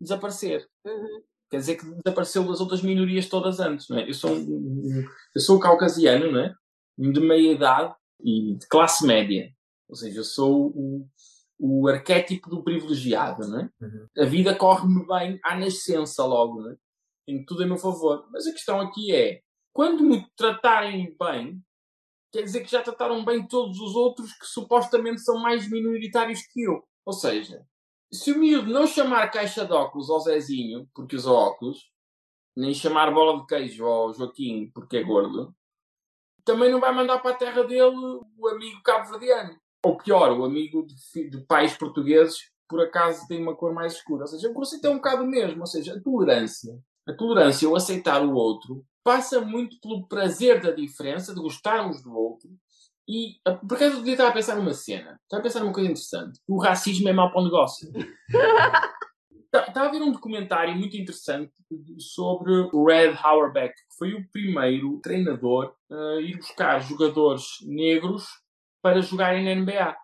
desaparecer. 0.00 0.68
Uhum. 0.84 1.22
Quer 1.52 1.58
dizer 1.58 1.76
que 1.76 1.84
desapareceu 1.84 2.44
das 2.44 2.62
outras 2.62 2.80
minorias 2.80 3.28
todas 3.28 3.60
antes, 3.60 3.86
não 3.90 3.98
é? 3.98 4.08
Eu 4.08 4.14
sou, 4.14 4.34
um, 4.34 5.04
eu 5.34 5.40
sou 5.42 5.60
caucasiano, 5.60 6.32
não 6.32 6.40
é? 6.40 6.54
De 6.96 7.20
meia 7.20 7.52
idade 7.52 7.94
e 8.24 8.54
de 8.54 8.66
classe 8.68 9.06
média. 9.06 9.52
Ou 9.86 9.94
seja, 9.94 10.20
eu 10.20 10.24
sou 10.24 10.68
o, 10.68 11.06
o 11.58 11.88
arquétipo 11.88 12.48
do 12.48 12.64
privilegiado, 12.64 13.46
não 13.46 13.60
é? 13.60 13.70
Uhum. 13.82 14.06
A 14.16 14.24
vida 14.24 14.54
corre-me 14.54 15.06
bem 15.06 15.38
à 15.44 15.54
nascença 15.54 16.24
logo, 16.24 16.62
não 16.62 16.70
é? 16.70 16.76
Tenho 17.26 17.44
tudo 17.44 17.64
a 17.64 17.66
meu 17.66 17.76
favor. 17.76 18.26
Mas 18.32 18.46
a 18.46 18.52
questão 18.52 18.80
aqui 18.80 19.14
é, 19.14 19.42
quando 19.74 20.02
me 20.02 20.26
tratarem 20.34 21.14
bem, 21.20 21.62
quer 22.32 22.44
dizer 22.44 22.62
que 22.62 22.70
já 22.70 22.80
trataram 22.80 23.22
bem 23.26 23.46
todos 23.46 23.78
os 23.78 23.94
outros 23.94 24.32
que 24.38 24.46
supostamente 24.46 25.20
são 25.20 25.38
mais 25.38 25.70
minoritários 25.70 26.40
que 26.50 26.62
eu. 26.62 26.82
Ou 27.04 27.12
seja, 27.12 27.62
se 28.12 28.32
o 28.32 28.38
miúdo 28.38 28.70
não 28.70 28.86
chamar 28.86 29.30
caixa 29.30 29.64
de 29.64 29.72
óculos 29.72 30.10
ao 30.10 30.20
Zezinho, 30.20 30.88
porque 30.94 31.16
usa 31.16 31.30
óculos, 31.30 31.90
nem 32.56 32.74
chamar 32.74 33.12
bola 33.12 33.40
de 33.40 33.46
queijo 33.46 33.86
ao 33.86 34.12
Joaquim, 34.12 34.70
porque 34.74 34.98
é 34.98 35.02
gordo, 35.02 35.54
também 36.44 36.70
não 36.70 36.80
vai 36.80 36.92
mandar 36.92 37.18
para 37.20 37.30
a 37.30 37.36
terra 37.36 37.62
dele 37.64 37.96
o 38.36 38.48
amigo 38.48 38.82
cabo-verdiano. 38.82 39.56
Ou 39.84 39.96
pior, 39.96 40.38
o 40.38 40.44
amigo 40.44 40.86
de, 40.86 41.30
de 41.30 41.40
pais 41.46 41.76
portugueses 41.76 42.52
por 42.68 42.80
acaso 42.80 43.26
tem 43.26 43.40
uma 43.40 43.54
cor 43.54 43.72
mais 43.72 43.94
escura. 43.94 44.22
Ou 44.22 44.26
seja, 44.26 44.48
o 44.48 44.54
conceito 44.54 44.86
é 44.86 44.90
um 44.90 44.96
bocado 44.96 45.24
o 45.24 45.26
mesmo. 45.26 45.60
Ou 45.60 45.66
seja, 45.66 45.94
a 45.94 46.00
tolerância. 46.00 46.78
A 47.06 47.12
tolerância, 47.12 47.68
o 47.68 47.76
aceitar 47.76 48.24
o 48.24 48.34
outro, 48.34 48.84
passa 49.04 49.40
muito 49.40 49.78
pelo 49.80 50.06
prazer 50.06 50.60
da 50.60 50.70
diferença, 50.70 51.34
de 51.34 51.40
gostarmos 51.40 52.02
do 52.02 52.14
outro. 52.14 52.48
E, 53.08 53.36
ah, 53.44 53.54
por 53.54 53.76
acaso, 53.76 53.98
eu 53.98 54.12
estava 54.12 54.30
a 54.30 54.32
pensar 54.32 54.56
numa 54.56 54.72
cena. 54.74 55.18
Estava 55.24 55.40
a 55.40 55.42
pensar 55.42 55.60
numa 55.60 55.72
coisa 55.72 55.90
interessante. 55.90 56.40
O 56.48 56.58
racismo 56.60 57.08
é 57.08 57.12
mau 57.12 57.30
para 57.30 57.40
o 57.40 57.44
negócio. 57.44 57.90
Tá- 59.50 59.66
Estava 59.68 59.88
a 59.88 59.90
ver 59.90 60.00
um 60.00 60.10
documentário 60.12 60.74
muito 60.74 60.96
interessante 60.96 61.52
sobre 61.98 62.50
o 62.72 62.86
Red 62.86 63.14
Auerbach, 63.22 63.74
que 63.74 63.96
foi 63.98 64.14
o 64.14 64.26
primeiro 64.32 64.98
treinador 65.00 65.74
a 65.90 66.20
ir 66.22 66.38
buscar 66.38 66.78
jogadores 66.80 67.44
negros 67.66 68.26
para 68.82 69.02
jogarem 69.02 69.44
na 69.44 69.54
NBA. 69.54 69.94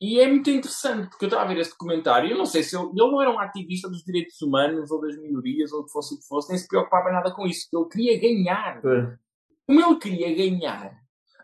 E 0.00 0.20
é 0.20 0.28
muito 0.28 0.48
interessante, 0.48 1.08
porque 1.10 1.24
eu 1.24 1.28
estava 1.28 1.42
a 1.42 1.48
ver 1.48 1.58
esse 1.58 1.70
documentário, 1.70 2.30
eu 2.30 2.38
não 2.38 2.46
sei 2.46 2.62
se 2.62 2.76
ele, 2.76 2.84
ele 2.86 3.10
não 3.10 3.20
era 3.20 3.32
um 3.32 3.40
ativista 3.40 3.88
dos 3.88 4.04
direitos 4.04 4.40
humanos 4.40 4.88
ou 4.92 5.00
das 5.00 5.16
minorias 5.18 5.72
ou 5.72 5.80
o 5.80 5.84
que 5.86 5.90
fosse 5.90 6.14
o 6.14 6.18
que 6.18 6.26
fosse, 6.28 6.50
nem 6.50 6.58
se 6.58 6.68
preocupava 6.68 7.10
nada 7.10 7.32
com 7.32 7.46
isso. 7.46 7.66
Ele 7.72 7.88
queria 7.88 8.20
ganhar. 8.20 8.80
Como 9.66 9.80
ele 9.80 9.98
queria 9.98 10.34
ganhar, 10.36 10.96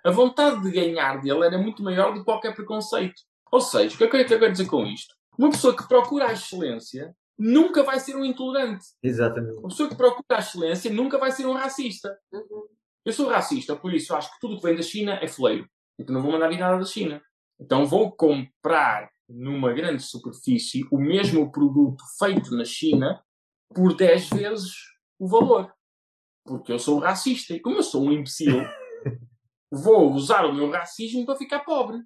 a 0.04 0.10
vontade 0.10 0.62
de 0.62 0.70
ganhar 0.70 1.20
dele 1.20 1.44
era 1.46 1.58
muito 1.58 1.82
maior 1.82 2.12
do 2.12 2.20
que 2.20 2.24
qualquer 2.24 2.54
preconceito. 2.54 3.22
Ou 3.50 3.60
seja, 3.60 3.94
o 3.94 3.98
que 3.98 4.04
é 4.04 4.24
que 4.24 4.34
eu 4.34 4.38
quero 4.38 4.52
dizer 4.52 4.66
com 4.66 4.84
isto? 4.86 5.14
Uma 5.38 5.50
pessoa 5.50 5.76
que 5.76 5.86
procura 5.88 6.28
a 6.28 6.32
excelência 6.32 7.14
nunca 7.38 7.82
vai 7.82 7.98
ser 7.98 8.14
um 8.16 8.24
intolerante. 8.24 8.84
Exatamente. 9.02 9.58
Uma 9.58 9.68
pessoa 9.68 9.88
que 9.88 9.96
procura 9.96 10.24
a 10.30 10.38
excelência 10.38 10.92
nunca 10.92 11.18
vai 11.18 11.32
ser 11.32 11.46
um 11.46 11.54
racista. 11.54 12.16
Uhum. 12.32 12.66
Eu 13.04 13.12
sou 13.12 13.28
racista, 13.28 13.74
por 13.74 13.94
isso 13.94 14.14
acho 14.14 14.30
que 14.32 14.40
tudo 14.40 14.56
que 14.56 14.62
vem 14.62 14.76
da 14.76 14.82
China 14.82 15.18
é 15.22 15.26
foleiro. 15.26 15.66
Então 15.98 16.14
não 16.14 16.22
vou 16.22 16.32
mandar 16.32 16.48
vir 16.48 16.58
nada 16.58 16.78
da 16.78 16.84
China. 16.84 17.20
Então 17.58 17.86
vou 17.86 18.12
comprar 18.12 19.10
numa 19.28 19.72
grande 19.72 20.02
superfície 20.02 20.86
o 20.90 20.98
mesmo 20.98 21.50
produto 21.50 22.02
feito 22.18 22.54
na 22.54 22.64
China 22.64 23.22
por 23.74 23.94
10 23.94 24.30
vezes 24.30 24.72
o 25.18 25.26
valor. 25.26 25.72
Porque 26.44 26.72
eu 26.72 26.78
sou 26.78 26.98
racista. 26.98 27.54
E 27.54 27.60
como 27.60 27.76
eu 27.76 27.82
sou 27.82 28.04
um 28.04 28.12
imbecil, 28.12 28.62
vou 29.70 30.12
usar 30.12 30.44
o 30.44 30.52
meu 30.52 30.70
racismo 30.70 31.24
para 31.24 31.36
ficar 31.36 31.60
pobre. 31.60 31.98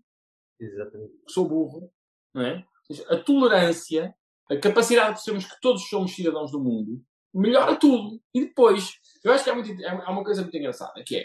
Exatamente. 0.61 1.13
Sou 1.29 1.49
burro. 1.49 1.91
Não 2.33 2.43
é? 2.43 2.57
Ou 2.89 2.97
seja, 2.97 3.13
a 3.13 3.17
tolerância, 3.17 4.15
a 4.51 4.57
capacidade 4.57 5.09
de 5.09 5.15
percebermos 5.15 5.47
que 5.47 5.61
todos 5.61 5.89
somos 5.89 6.15
cidadãos 6.15 6.51
do 6.51 6.61
mundo, 6.61 7.03
melhora 7.33 7.77
tudo. 7.77 8.21
E 8.35 8.47
depois, 8.47 8.93
eu 9.23 9.33
acho 9.33 9.45
que 9.45 9.51
há, 9.51 9.55
muito, 9.55 9.73
há 9.87 10.11
uma 10.11 10.25
coisa 10.25 10.43
muito 10.43 10.57
engraçada, 10.57 11.03
que 11.05 11.17
é 11.17 11.25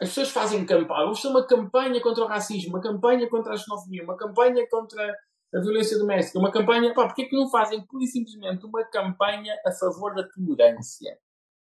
as 0.00 0.08
pessoas 0.08 0.30
fazem 0.30 0.66
campanha, 0.66 1.14
fazer 1.14 1.28
uma 1.28 1.46
campanha 1.46 2.00
contra 2.00 2.24
o 2.24 2.26
racismo, 2.26 2.70
uma 2.70 2.80
campanha 2.80 3.28
contra 3.28 3.54
a 3.54 3.56
xenofobia, 3.56 4.02
uma 4.02 4.16
campanha 4.16 4.66
contra 4.68 5.16
a 5.54 5.60
violência 5.60 5.96
doméstica, 5.96 6.40
uma 6.40 6.50
campanha. 6.50 6.92
Pá, 6.92 7.06
porquê 7.06 7.26
que 7.26 7.36
não 7.36 7.48
fazem 7.48 7.86
pura 7.86 8.02
e 8.02 8.08
simplesmente 8.08 8.66
uma 8.66 8.84
campanha 8.84 9.54
a 9.64 9.70
favor 9.70 10.12
da 10.14 10.26
tolerância? 10.28 11.16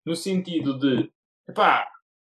No 0.06 0.14
sentido 0.14 0.78
de, 0.78 1.10
pá, 1.54 1.88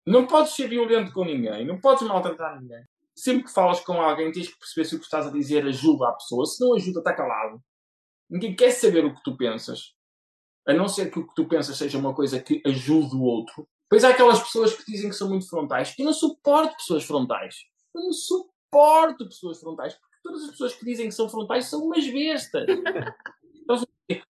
não 0.05 0.25
podes 0.25 0.53
ser 0.53 0.67
violento 0.67 1.13
com 1.13 1.23
ninguém, 1.23 1.65
não 1.65 1.79
podes 1.79 2.07
maltratar 2.07 2.59
ninguém. 2.59 2.83
Sempre 3.15 3.43
que 3.43 3.53
falas 3.53 3.79
com 3.81 4.01
alguém, 4.01 4.31
tens 4.31 4.47
que 4.47 4.57
perceber 4.57 4.85
se 4.85 4.95
o 4.95 4.99
que 4.99 5.05
estás 5.05 5.27
a 5.27 5.31
dizer 5.31 5.65
ajuda 5.65 6.07
a 6.07 6.13
pessoa. 6.13 6.45
Se 6.45 6.63
não 6.63 6.73
ajuda, 6.73 6.99
está 6.99 7.13
calado. 7.13 7.61
Ninguém 8.29 8.55
quer 8.55 8.71
saber 8.71 9.05
o 9.05 9.13
que 9.13 9.21
tu 9.21 9.35
pensas. 9.37 9.93
A 10.67 10.73
não 10.73 10.87
ser 10.87 11.11
que 11.11 11.19
o 11.19 11.27
que 11.27 11.35
tu 11.35 11.47
pensas 11.47 11.77
seja 11.77 11.97
uma 11.97 12.15
coisa 12.15 12.41
que 12.41 12.61
ajude 12.65 13.15
o 13.15 13.21
outro. 13.21 13.67
Pois 13.89 14.03
há 14.03 14.09
aquelas 14.09 14.39
pessoas 14.39 14.73
que 14.73 14.89
dizem 14.89 15.09
que 15.09 15.15
são 15.15 15.29
muito 15.29 15.47
frontais. 15.49 15.93
Eu 15.99 16.05
não 16.05 16.13
suporto 16.13 16.75
pessoas 16.77 17.03
frontais. 17.03 17.55
Eu 17.93 18.01
não 18.01 18.13
suporto 18.13 19.25
pessoas 19.25 19.59
frontais. 19.59 19.93
Porque 19.93 20.17
todas 20.23 20.43
as 20.43 20.51
pessoas 20.51 20.73
que 20.73 20.85
dizem 20.85 21.09
que 21.09 21.15
são 21.15 21.29
frontais 21.29 21.65
são 21.65 21.83
umas 21.83 22.07
bestas. 22.07 22.65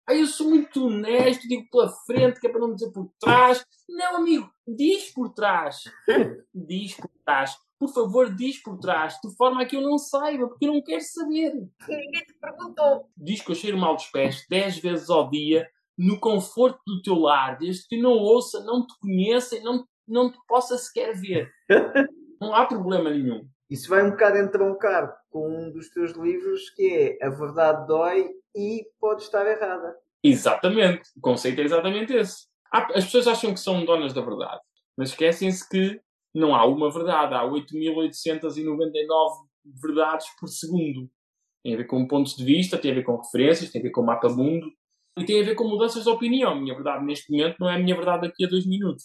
Ah, 0.08 0.14
eu 0.14 0.26
sou 0.26 0.48
muito 0.48 0.86
honesto, 0.86 1.48
digo 1.48 1.68
pela 1.68 1.88
frente, 2.06 2.38
que 2.38 2.46
é 2.46 2.50
para 2.50 2.60
não 2.60 2.72
dizer 2.72 2.92
por 2.92 3.10
trás. 3.20 3.64
Não, 3.88 4.16
amigo, 4.16 4.48
diz 4.66 5.12
por 5.12 5.34
trás. 5.34 5.82
Diz 6.54 6.94
por 6.94 7.10
trás. 7.24 7.56
Por 7.78 7.92
favor, 7.92 8.34
diz 8.34 8.62
por 8.62 8.78
trás, 8.78 9.18
de 9.22 9.36
forma 9.36 9.62
a 9.62 9.66
que 9.66 9.76
eu 9.76 9.82
não 9.82 9.98
saiba, 9.98 10.48
porque 10.48 10.66
eu 10.66 10.72
não 10.72 10.82
quero 10.82 11.02
saber. 11.02 11.52
Ninguém 11.88 12.24
te 12.24 12.34
perguntou. 12.40 13.10
Diz 13.16 13.42
que 13.42 13.50
eu 13.50 13.54
cheiro 13.54 13.76
mal 13.76 13.96
dos 13.96 14.06
pés 14.06 14.46
10 14.48 14.78
vezes 14.78 15.10
ao 15.10 15.28
dia, 15.28 15.68
no 15.98 16.18
conforto 16.18 16.80
do 16.86 17.02
teu 17.02 17.16
lar, 17.16 17.58
desde 17.58 17.86
que 17.86 18.00
não 18.00 18.12
ouça, 18.12 18.64
não 18.64 18.86
te 18.86 18.94
conheça 18.98 19.56
e 19.56 19.60
não, 19.60 19.84
não 20.08 20.30
te 20.30 20.38
possa 20.46 20.78
sequer 20.78 21.14
ver. 21.14 21.50
Não 22.38 22.54
há 22.54 22.66
problema 22.66 23.08
nenhum. 23.08 23.48
Isso 23.70 23.88
vai 23.88 24.04
um 24.04 24.10
bocado 24.10 24.36
entroncar 24.36 25.10
com 25.30 25.48
um 25.48 25.72
dos 25.72 25.88
teus 25.88 26.12
livros 26.12 26.68
que 26.68 27.16
é 27.18 27.26
A 27.26 27.30
Verdade 27.30 27.86
Dói 27.86 28.28
e 28.56 28.86
Pode 28.98 29.22
Estar 29.22 29.46
Errada. 29.46 29.94
Exatamente. 30.22 31.10
O 31.16 31.20
conceito 31.20 31.60
é 31.60 31.64
exatamente 31.64 32.14
esse. 32.14 32.46
As 32.72 33.04
pessoas 33.04 33.28
acham 33.28 33.54
que 33.54 33.60
são 33.60 33.84
donas 33.84 34.12
da 34.12 34.20
verdade, 34.20 34.60
mas 34.96 35.10
esquecem-se 35.10 35.68
que 35.68 36.00
não 36.34 36.54
há 36.54 36.66
uma 36.66 36.90
verdade, 36.90 37.34
há 37.34 37.44
8.899 37.44 39.46
verdades 39.82 40.26
por 40.38 40.48
segundo. 40.48 41.08
Tem 41.62 41.74
a 41.74 41.76
ver 41.78 41.86
com 41.86 42.06
pontos 42.06 42.34
de 42.34 42.44
vista, 42.44 42.76
tem 42.76 42.90
a 42.90 42.94
ver 42.94 43.04
com 43.04 43.16
referências, 43.16 43.70
tem 43.70 43.80
a 43.80 43.84
ver 43.84 43.90
com 43.90 44.02
mapa 44.02 44.28
mundo 44.28 44.66
e 45.16 45.24
tem 45.24 45.40
a 45.40 45.44
ver 45.44 45.54
com 45.54 45.68
mudanças 45.68 46.04
de 46.04 46.10
opinião. 46.10 46.52
A 46.52 46.60
minha 46.60 46.74
verdade 46.74 47.04
neste 47.04 47.30
momento 47.30 47.56
não 47.60 47.70
é 47.70 47.76
a 47.76 47.78
minha 47.78 47.94
verdade 47.94 48.28
daqui 48.28 48.44
a 48.44 48.48
dois 48.48 48.66
minutos. 48.66 49.04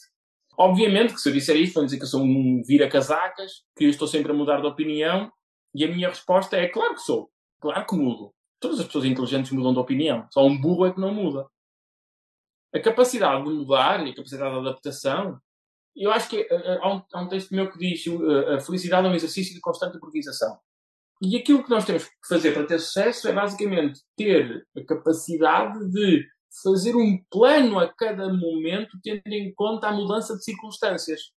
Obviamente 0.57 1.13
que 1.13 1.21
se 1.21 1.29
eu 1.29 1.33
disser 1.33 1.55
isto, 1.55 1.75
vão 1.75 1.85
dizer 1.85 1.97
que 1.97 2.03
eu 2.03 2.07
sou 2.07 2.21
um 2.21 2.61
vira-casacas, 2.65 3.63
que 3.75 3.85
eu 3.85 3.89
estou 3.89 4.07
sempre 4.07 4.31
a 4.31 4.35
mudar 4.35 4.59
de 4.59 4.67
opinião, 4.67 5.31
e 5.73 5.85
a 5.85 5.87
minha 5.87 6.09
resposta 6.09 6.57
é 6.57 6.67
claro 6.67 6.95
que 6.95 7.01
sou, 7.01 7.31
claro 7.59 7.85
que 7.85 7.95
mudo. 7.95 8.33
Todas 8.61 8.79
as 8.79 8.85
pessoas 8.85 9.05
inteligentes 9.05 9.51
mudam 9.51 9.73
de 9.73 9.79
opinião, 9.79 10.27
só 10.31 10.45
um 10.45 10.55
burro 10.55 10.85
é 10.85 10.93
que 10.93 11.01
não 11.01 11.11
muda. 11.11 11.47
A 12.71 12.79
capacidade 12.79 13.43
de 13.43 13.49
mudar 13.49 14.05
e 14.05 14.11
a 14.11 14.15
capacidade 14.15 14.53
de 14.53 14.59
adaptação, 14.59 15.41
eu 15.95 16.11
acho 16.11 16.29
que 16.29 16.37
eh, 16.37 16.47
eh, 16.51 16.79
há 16.79 16.93
um, 16.93 17.01
há 17.11 17.21
um 17.21 17.27
texto 17.27 17.55
meu 17.55 17.71
que 17.71 17.79
diz 17.79 18.05
eh, 18.05 18.55
a 18.55 18.61
felicidade 18.61 19.07
é 19.07 19.09
um 19.09 19.15
exercício 19.15 19.55
de 19.55 19.59
constante 19.59 19.97
improvisação. 19.97 20.59
E 21.19 21.35
aquilo 21.35 21.63
que 21.63 21.71
nós 21.71 21.85
temos 21.85 22.05
que 22.05 22.13
fazer 22.29 22.53
para 22.53 22.67
ter 22.67 22.79
sucesso 22.79 23.27
é 23.27 23.33
basicamente 23.33 24.01
ter 24.15 24.65
a 24.77 24.85
capacidade 24.85 25.91
de 25.91 26.27
fazer 26.63 26.95
um 26.95 27.17
plano 27.31 27.79
a 27.79 27.91
cada 27.91 28.31
momento, 28.31 28.95
tendo 29.03 29.21
em 29.25 29.51
conta 29.55 29.87
a 29.87 29.91
mudança 29.91 30.37
de 30.37 30.43
circunstâncias. 30.43 31.31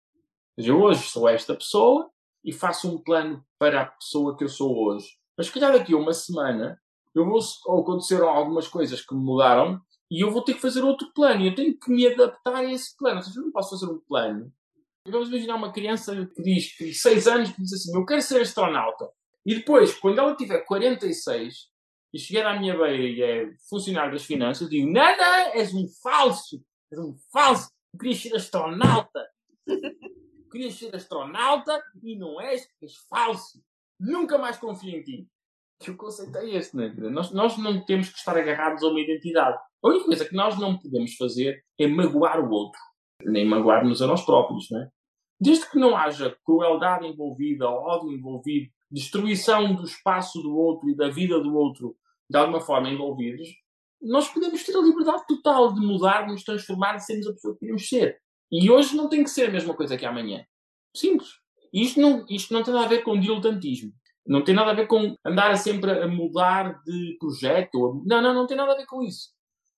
Ou 0.58 0.64
seja, 0.64 0.76
hoje 0.76 1.04
sou 1.04 1.30
esta 1.30 1.56
pessoa 1.56 2.10
e 2.44 2.52
faço 2.52 2.94
um 2.94 3.02
plano 3.02 3.46
para 3.58 3.82
a 3.82 3.86
pessoa 3.86 4.38
que 4.38 4.44
eu 4.44 4.50
sou 4.50 4.76
hoje. 4.76 5.08
Mas 5.38 5.48
se 5.48 5.54
calhar 5.54 5.72
daqui 5.72 5.94
a 5.94 5.98
uma 5.98 6.14
semana 6.14 6.80
eu 7.16 7.26
vou, 7.26 7.40
ou 7.66 7.82
aconteceram 7.82 8.30
algumas 8.30 8.68
coisas 8.68 9.02
que 9.02 9.14
me 9.14 9.22
mudaram 9.22 9.80
e 10.12 10.24
eu 10.24 10.32
vou 10.32 10.44
ter 10.44 10.54
que 10.54 10.62
fazer 10.62 10.84
outro 10.84 11.12
plano 11.14 11.42
e 11.42 11.48
eu 11.48 11.56
tenho 11.56 11.78
que 11.78 11.92
me 11.92 12.08
adaptar 12.08 12.56
a 12.56 12.72
esse 12.72 12.96
plano. 12.98 13.18
Ou 13.18 13.24
seja, 13.24 13.40
eu 13.40 13.44
não 13.44 13.52
posso 13.52 13.72
fazer 13.72 13.92
um 13.92 14.00
plano. 14.00 14.52
Vamos 15.08 15.30
imaginar 15.30 15.56
uma 15.56 15.74
criança 15.74 16.26
que 16.36 16.42
diz 16.42 16.78
que 16.78 16.94
6 16.94 17.28
anos 17.28 17.52
que 17.52 17.62
diz 17.62 17.74
assim: 17.74 17.96
Eu 17.96 18.06
quero 18.06 18.22
ser 18.22 18.42
astronauta. 18.42 19.10
E 19.46 19.56
depois, 19.56 19.94
quando 19.96 20.20
ela 20.20 20.36
tiver 20.36 20.60
46 20.60 21.68
e 22.14 22.20
chegar 22.20 22.48
à 22.48 22.60
minha 22.60 22.78
beira 22.78 23.04
e 23.04 23.22
é 23.22 23.54
funcionário 23.70 24.14
das 24.14 24.24
finanças, 24.24 24.70
digo: 24.70 24.90
Não, 24.90 25.18
não, 25.18 25.54
és 25.54 25.74
um 25.74 25.88
falso. 26.02 26.64
És 26.92 27.00
um 27.00 27.16
falso. 27.32 27.70
Eu 27.94 28.00
queria 28.00 28.16
ser 28.16 28.36
astronauta. 28.36 29.28
Querias 30.54 30.76
ser 30.76 30.96
astronauta 30.96 31.84
e 32.04 32.16
não 32.16 32.40
és, 32.40 32.70
és 32.80 32.96
falso. 33.10 33.60
Nunca 34.00 34.38
mais 34.38 34.58
confio 34.58 34.96
em 34.96 35.02
ti. 35.02 35.28
Que 35.80 35.92
o 35.92 35.98
conceito 35.98 36.38
é 36.38 36.50
este, 36.52 36.76
né? 36.76 36.94
nós, 37.12 37.32
nós 37.32 37.58
não 37.58 37.84
temos 37.86 38.10
que 38.10 38.18
estar 38.18 38.38
agarrados 38.38 38.84
a 38.84 38.88
uma 38.88 39.00
identidade. 39.00 39.58
A 39.84 39.90
única 39.90 40.06
coisa 40.06 40.26
que 40.26 40.36
nós 40.36 40.58
não 40.58 40.78
podemos 40.78 41.16
fazer 41.16 41.64
é 41.78 41.88
magoar 41.88 42.40
o 42.40 42.50
outro, 42.50 42.80
nem 43.26 43.46
magoar-nos 43.46 44.02
a 44.02 44.08
nós 44.08 44.26
próprios, 44.26 44.70
né? 44.72 44.90
Desde 45.40 45.70
que 45.70 45.78
não 45.78 45.98
haja 45.98 46.38
crueldade 46.46 47.06
envolvida, 47.06 47.68
ódio 47.68 48.14
envolvido, 48.14 48.72
destruição 48.90 49.76
do 49.76 49.84
espaço 49.84 50.42
do 50.42 50.56
outro 50.56 50.90
e 50.90 50.96
da 50.96 51.10
vida 51.10 51.38
do 51.40 51.54
outro 51.54 51.98
de 52.30 52.38
alguma 52.38 52.62
forma 52.62 52.90
envolvidos, 52.90 53.50
nós 54.02 54.28
podemos 54.30 54.64
ter 54.64 54.76
a 54.76 54.82
liberdade 54.82 55.24
total 55.28 55.74
de 55.74 55.82
mudar, 55.82 56.28
nos 56.28 56.44
transformar 56.44 56.96
e 56.96 57.00
sermos 57.00 57.28
a 57.28 57.34
pessoa 57.34 57.54
que 57.54 57.62
queremos 57.62 57.88
ser. 57.88 58.18
E 58.52 58.70
hoje 58.70 58.96
não 58.96 59.10
tem 59.10 59.24
que 59.24 59.30
ser 59.30 59.50
a 59.50 59.52
mesma 59.52 59.74
coisa 59.74 59.98
que 59.98 60.06
amanhã. 60.06 60.46
Simples. 60.96 61.30
Isto 61.74 62.00
não, 62.00 62.26
isto 62.30 62.54
não 62.54 62.64
tem 62.64 62.74
nada 62.74 62.86
a 62.86 62.90
ver 62.90 63.04
com 63.04 63.20
diletantismo. 63.20 63.92
Não 64.26 64.44
tem 64.44 64.56
nada 64.56 64.72
a 64.72 64.76
ver 64.76 64.88
com 64.88 65.18
andar 65.26 65.56
sempre 65.58 65.92
a 65.92 66.08
mudar 66.08 66.82
de 66.84 67.18
projeto. 67.20 68.02
Não, 68.06 68.22
não, 68.22 68.34
não 68.34 68.48
tem 68.48 68.56
nada 68.56 68.74
a 68.74 68.78
ver 68.78 68.86
com 68.86 69.04
isso. 69.04 69.30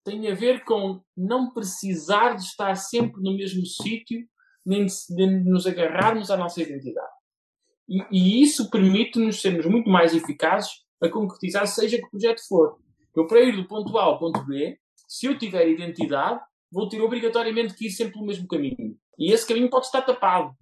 Tem 0.03 0.31
a 0.31 0.35
ver 0.35 0.63
com 0.63 1.01
não 1.17 1.51
precisar 1.51 2.35
de 2.35 2.43
estar 2.43 2.75
sempre 2.75 3.21
no 3.23 3.35
mesmo 3.35 3.65
sítio, 3.65 4.19
nem 4.63 4.85
de, 4.85 5.25
nos 5.43 5.65
agarrarmos 5.65 6.29
à 6.29 6.37
nossa 6.37 6.61
identidade. 6.61 7.07
E, 7.89 8.03
e 8.11 8.41
isso 8.41 8.69
permite-nos 8.69 9.41
sermos 9.41 9.65
muito 9.65 9.89
mais 9.89 10.13
eficazes 10.13 10.69
a 11.01 11.09
concretizar, 11.09 11.65
seja 11.67 11.97
que 11.97 12.09
projeto 12.09 12.41
for. 12.47 12.77
Eu, 13.15 13.25
para 13.27 13.41
ir 13.41 13.55
do 13.55 13.67
ponto 13.67 13.97
A 13.97 14.03
ao 14.03 14.19
ponto 14.19 14.43
B, 14.45 14.77
se 15.07 15.25
eu 15.25 15.37
tiver 15.37 15.67
identidade, 15.67 16.39
vou 16.71 16.87
ter 16.89 17.01
obrigatoriamente 17.01 17.73
que 17.73 17.87
ir 17.87 17.91
sempre 17.91 18.13
pelo 18.13 18.25
mesmo 18.25 18.47
caminho. 18.47 18.97
E 19.17 19.31
esse 19.31 19.47
caminho 19.47 19.69
pode 19.69 19.85
estar 19.85 20.01
tapado. 20.01 20.53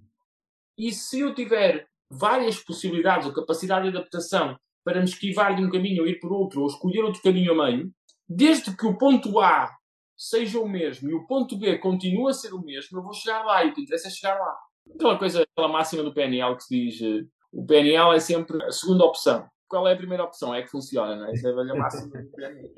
E 0.78 0.92
se 0.92 1.20
eu 1.20 1.34
tiver 1.34 1.88
várias 2.10 2.60
possibilidades 2.60 3.28
ou 3.28 3.34
capacidade 3.34 3.90
de 3.90 3.98
adaptação 3.98 4.58
para 4.84 5.00
me 5.00 5.06
esquivar 5.06 5.56
de 5.56 5.64
um 5.64 5.70
caminho 5.70 6.04
ou 6.04 6.08
ir 6.08 6.20
por 6.20 6.32
outro, 6.32 6.62
ou 6.62 6.68
escolher 6.68 7.04
outro 7.04 7.22
caminho 7.22 7.54
a 7.54 7.66
meio, 7.66 7.92
desde 8.28 8.76
que 8.76 8.86
o 8.86 8.98
ponto 8.98 9.40
A 9.40 9.70
seja 10.18 10.60
o 10.60 10.68
mesmo 10.68 11.10
e 11.10 11.14
o 11.14 11.26
ponto 11.26 11.58
B 11.58 11.78
continue 11.80 12.30
a 12.30 12.34
ser 12.34 12.54
o 12.54 12.62
mesmo, 12.62 12.98
eu 12.98 13.04
vou 13.04 13.14
chegar 13.14 13.44
lá 13.44 13.64
e 13.64 13.70
o 13.70 13.74
que 13.74 13.82
interessa 13.82 14.08
é 14.08 14.12
chegar 14.12 14.40
lá. 14.40 14.58
Aquela 14.94 15.18
coisa, 15.18 15.44
aquela 15.44 15.68
máxima 15.68 16.04
do 16.04 16.14
PNL 16.14 16.56
que 16.56 16.64
se 16.64 16.76
diz 16.76 17.02
eh, 17.02 17.26
o 17.52 17.66
PNL 17.66 18.16
é 18.16 18.20
sempre 18.20 18.62
a 18.64 18.72
segunda 18.72 19.06
opção. 19.06 19.48
Qual 19.68 19.88
é 19.88 19.94
a 19.94 19.98
primeira 19.98 20.24
opção? 20.24 20.54
É 20.54 20.62
que 20.62 20.70
funciona, 20.70 21.16
não 21.16 21.26
é? 21.28 21.32
Essa 21.32 21.50
é 21.50 21.52
a 21.52 21.76
máxima 21.76 22.22
do 22.22 22.32
PNL. 22.32 22.74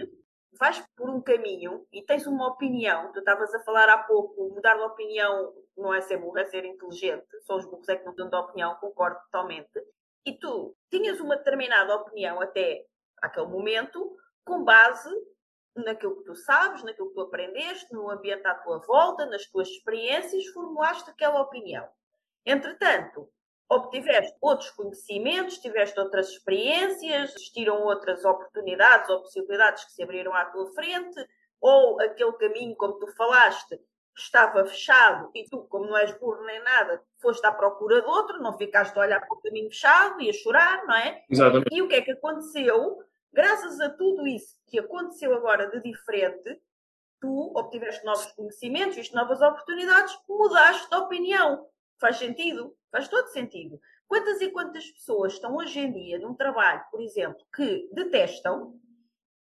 Vais 0.57 0.81
por 0.95 1.09
um 1.09 1.21
caminho 1.21 1.85
e 1.91 2.01
tens 2.03 2.25
uma 2.25 2.47
opinião, 2.47 3.11
tu 3.11 3.19
estavas 3.19 3.53
a 3.53 3.63
falar 3.63 3.89
há 3.89 3.97
pouco, 3.97 4.53
mudar 4.53 4.75
de 4.75 4.83
opinião 4.83 5.53
não 5.77 5.93
é 5.93 6.01
ser 6.01 6.17
burro, 6.17 6.37
é 6.37 6.45
ser 6.45 6.63
inteligente. 6.63 7.27
Só 7.45 7.57
os 7.57 7.65
burros 7.65 7.89
é 7.89 7.97
que 7.97 8.05
não 8.05 8.15
dão 8.15 8.29
de 8.29 8.35
opinião, 8.35 8.75
concordo 8.75 9.19
totalmente. 9.25 9.81
E 10.25 10.33
tu 10.33 10.75
tinhas 10.89 11.19
uma 11.19 11.35
determinada 11.35 11.95
opinião 11.95 12.41
até 12.41 12.85
aquele 13.21 13.47
momento, 13.47 14.15
com 14.45 14.63
base 14.63 15.09
naquilo 15.75 16.17
que 16.17 16.23
tu 16.23 16.35
sabes, 16.35 16.83
naquilo 16.83 17.09
que 17.09 17.15
tu 17.15 17.21
aprendeste, 17.21 17.93
no 17.93 18.09
ambiente 18.09 18.47
à 18.47 18.55
tua 18.55 18.79
volta, 18.79 19.25
nas 19.25 19.45
tuas 19.47 19.67
experiências, 19.67 20.47
formulaste 20.47 21.09
aquela 21.09 21.41
opinião. 21.41 21.87
Entretanto, 22.45 23.29
obtiveste 23.69 24.36
outros 24.41 24.69
conhecimentos, 24.71 25.58
tiveste 25.58 25.99
outras 25.99 26.30
experiências, 26.30 27.36
existiram 27.36 27.82
outras 27.84 28.23
oportunidades 28.23 29.10
ou 29.10 29.21
possibilidades 29.21 29.86
que 29.86 29.91
se 29.91 30.04
abriram 30.04 30.34
à 30.34 30.45
tua 30.45 30.71
frente, 30.73 31.25
ou 31.60 31.99
aquele 31.99 32.34
caminho, 32.34 32.75
como 32.75 32.93
tu 32.99 33.08
falaste, 33.15 33.80
estava 34.15 34.65
fechado 34.65 35.30
e 35.34 35.43
tu, 35.49 35.63
como 35.63 35.88
não 35.88 35.97
és 35.97 36.12
burro 36.17 36.43
nem 36.45 36.62
nada, 36.63 37.01
foste 37.19 37.45
à 37.45 37.51
procura 37.51 38.01
de 38.01 38.08
outro, 38.08 38.41
não 38.41 38.58
ficaste 38.58 38.95
a 38.97 39.01
olhar 39.01 39.19
para 39.19 39.36
o 39.36 39.41
caminho 39.41 39.69
fechado 39.69 40.21
e 40.21 40.30
a 40.30 40.34
chorar, 40.34 40.86
não 40.86 40.95
é? 40.95 41.23
Exatamente. 41.30 41.75
E 41.75 41.82
o 41.82 41.88
que 41.88 41.95
é 41.95 42.01
que 42.01 42.12
aconteceu? 42.12 43.04
Graças 43.34 43.82
a 43.82 43.89
tudo 43.89 44.25
isso 44.25 44.56
que 44.67 44.80
aconteceu 44.80 45.34
agora 45.34 45.69
de 45.69 45.82
diferente, 45.82 46.62
tu 47.19 47.51
obtiveste 47.56 48.06
novos 48.06 48.28
conhecimentos, 48.28 48.95
viste 48.95 49.13
novas 49.13 49.41
oportunidades, 49.41 50.17
mudaste 50.30 50.89
de 50.89 50.95
opinião. 50.95 51.67
Faz 51.99 52.17
sentido? 52.17 52.75
Faz 52.91 53.08
todo 53.08 53.27
sentido. 53.27 53.79
Quantas 54.08 54.41
e 54.41 54.51
quantas 54.51 54.89
pessoas 54.91 55.34
estão 55.34 55.55
hoje 55.55 55.79
em 55.79 55.91
dia 55.91 56.19
num 56.19 56.36
trabalho, 56.36 56.84
por 56.91 57.01
exemplo, 57.01 57.45
que 57.53 57.89
detestam 57.93 58.79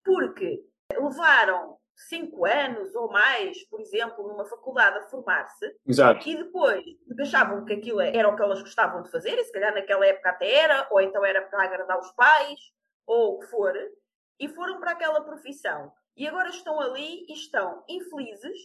porque 0.04 0.64
levaram 0.92 1.78
cinco 1.96 2.44
anos 2.44 2.94
ou 2.94 3.10
mais, 3.10 3.66
por 3.68 3.80
exemplo, 3.80 4.28
numa 4.28 4.44
faculdade 4.44 4.98
a 4.98 5.08
formar-se, 5.08 5.74
e 6.30 6.36
depois 6.36 6.84
achavam 7.18 7.64
que 7.64 7.72
aquilo 7.72 8.00
era 8.00 8.28
o 8.28 8.36
que 8.36 8.42
elas 8.42 8.60
gostavam 8.60 9.02
de 9.02 9.10
fazer, 9.10 9.36
e 9.38 9.44
se 9.44 9.52
calhar 9.52 9.74
naquela 9.74 10.06
época 10.06 10.30
até 10.30 10.52
era, 10.52 10.86
ou 10.90 11.00
então 11.00 11.24
era 11.24 11.42
para 11.42 11.64
agradar 11.64 11.98
os 11.98 12.12
pais, 12.12 12.60
ou 13.06 13.34
o 13.34 13.38
que 13.40 13.46
for, 13.46 13.74
e 14.38 14.48
foram 14.48 14.78
para 14.78 14.92
aquela 14.92 15.22
profissão. 15.22 15.90
E 16.16 16.28
agora 16.28 16.50
estão 16.50 16.80
ali 16.80 17.24
e 17.28 17.32
estão 17.32 17.82
infelizes 17.88 18.58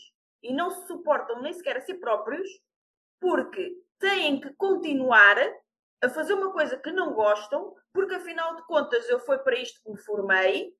e 0.43 0.53
não 0.53 0.69
se 0.69 0.87
suportam 0.87 1.41
nem 1.41 1.53
sequer 1.53 1.77
a 1.77 1.81
si 1.81 1.93
próprios, 1.93 2.47
porque 3.21 3.71
têm 3.99 4.41
que 4.41 4.51
continuar 4.55 5.37
a 6.03 6.09
fazer 6.09 6.33
uma 6.33 6.51
coisa 6.51 6.75
que 6.77 6.91
não 6.91 7.13
gostam, 7.13 7.73
porque 7.93 8.15
afinal 8.15 8.55
de 8.55 8.65
contas 8.65 9.07
eu 9.07 9.19
fui 9.19 9.37
para 9.37 9.59
isto 9.59 9.79
que 9.83 9.91
me 9.91 10.01
formei, 10.01 10.73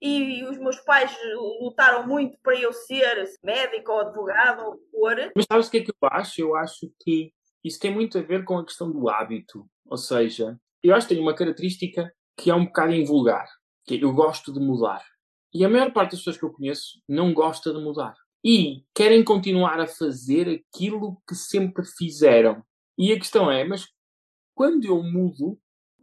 e 0.00 0.44
os 0.44 0.56
meus 0.58 0.78
pais 0.80 1.14
lutaram 1.60 2.06
muito 2.06 2.38
para 2.40 2.54
eu 2.54 2.72
ser 2.72 3.24
médico 3.42 3.90
ou 3.90 4.00
advogado 4.00 4.64
ou 4.64 4.78
for. 4.92 5.16
Mas 5.34 5.44
sabes 5.50 5.66
o 5.66 5.70
que 5.70 5.78
é 5.78 5.84
que 5.84 5.90
eu 5.90 6.08
acho? 6.12 6.40
Eu 6.40 6.54
acho 6.54 6.92
que 7.00 7.32
isso 7.64 7.80
tem 7.80 7.92
muito 7.92 8.16
a 8.16 8.22
ver 8.22 8.44
com 8.44 8.58
a 8.58 8.64
questão 8.64 8.90
do 8.92 9.08
hábito. 9.08 9.68
Ou 9.86 9.96
seja, 9.96 10.56
eu 10.82 10.94
acho 10.94 11.08
que 11.08 11.14
tem 11.14 11.22
uma 11.22 11.34
característica 11.34 12.12
que 12.36 12.50
é 12.50 12.54
um 12.54 12.66
bocado 12.66 12.92
invulgar, 12.92 13.48
que 13.84 13.96
é 13.96 14.04
eu 14.04 14.12
gosto 14.12 14.52
de 14.52 14.60
mudar. 14.60 15.04
E 15.52 15.64
a 15.64 15.68
maior 15.68 15.92
parte 15.92 16.12
das 16.12 16.20
pessoas 16.20 16.38
que 16.38 16.44
eu 16.44 16.52
conheço 16.52 17.00
não 17.08 17.34
gosta 17.34 17.72
de 17.72 17.80
mudar. 17.80 18.14
E 18.44 18.84
querem 18.94 19.24
continuar 19.24 19.80
a 19.80 19.86
fazer 19.86 20.48
aquilo 20.48 21.20
que 21.26 21.34
sempre 21.34 21.84
fizeram. 21.84 22.62
E 22.96 23.12
a 23.12 23.18
questão 23.18 23.50
é, 23.50 23.64
mas 23.64 23.86
quando 24.54 24.84
eu 24.84 25.02
mudo, 25.02 25.58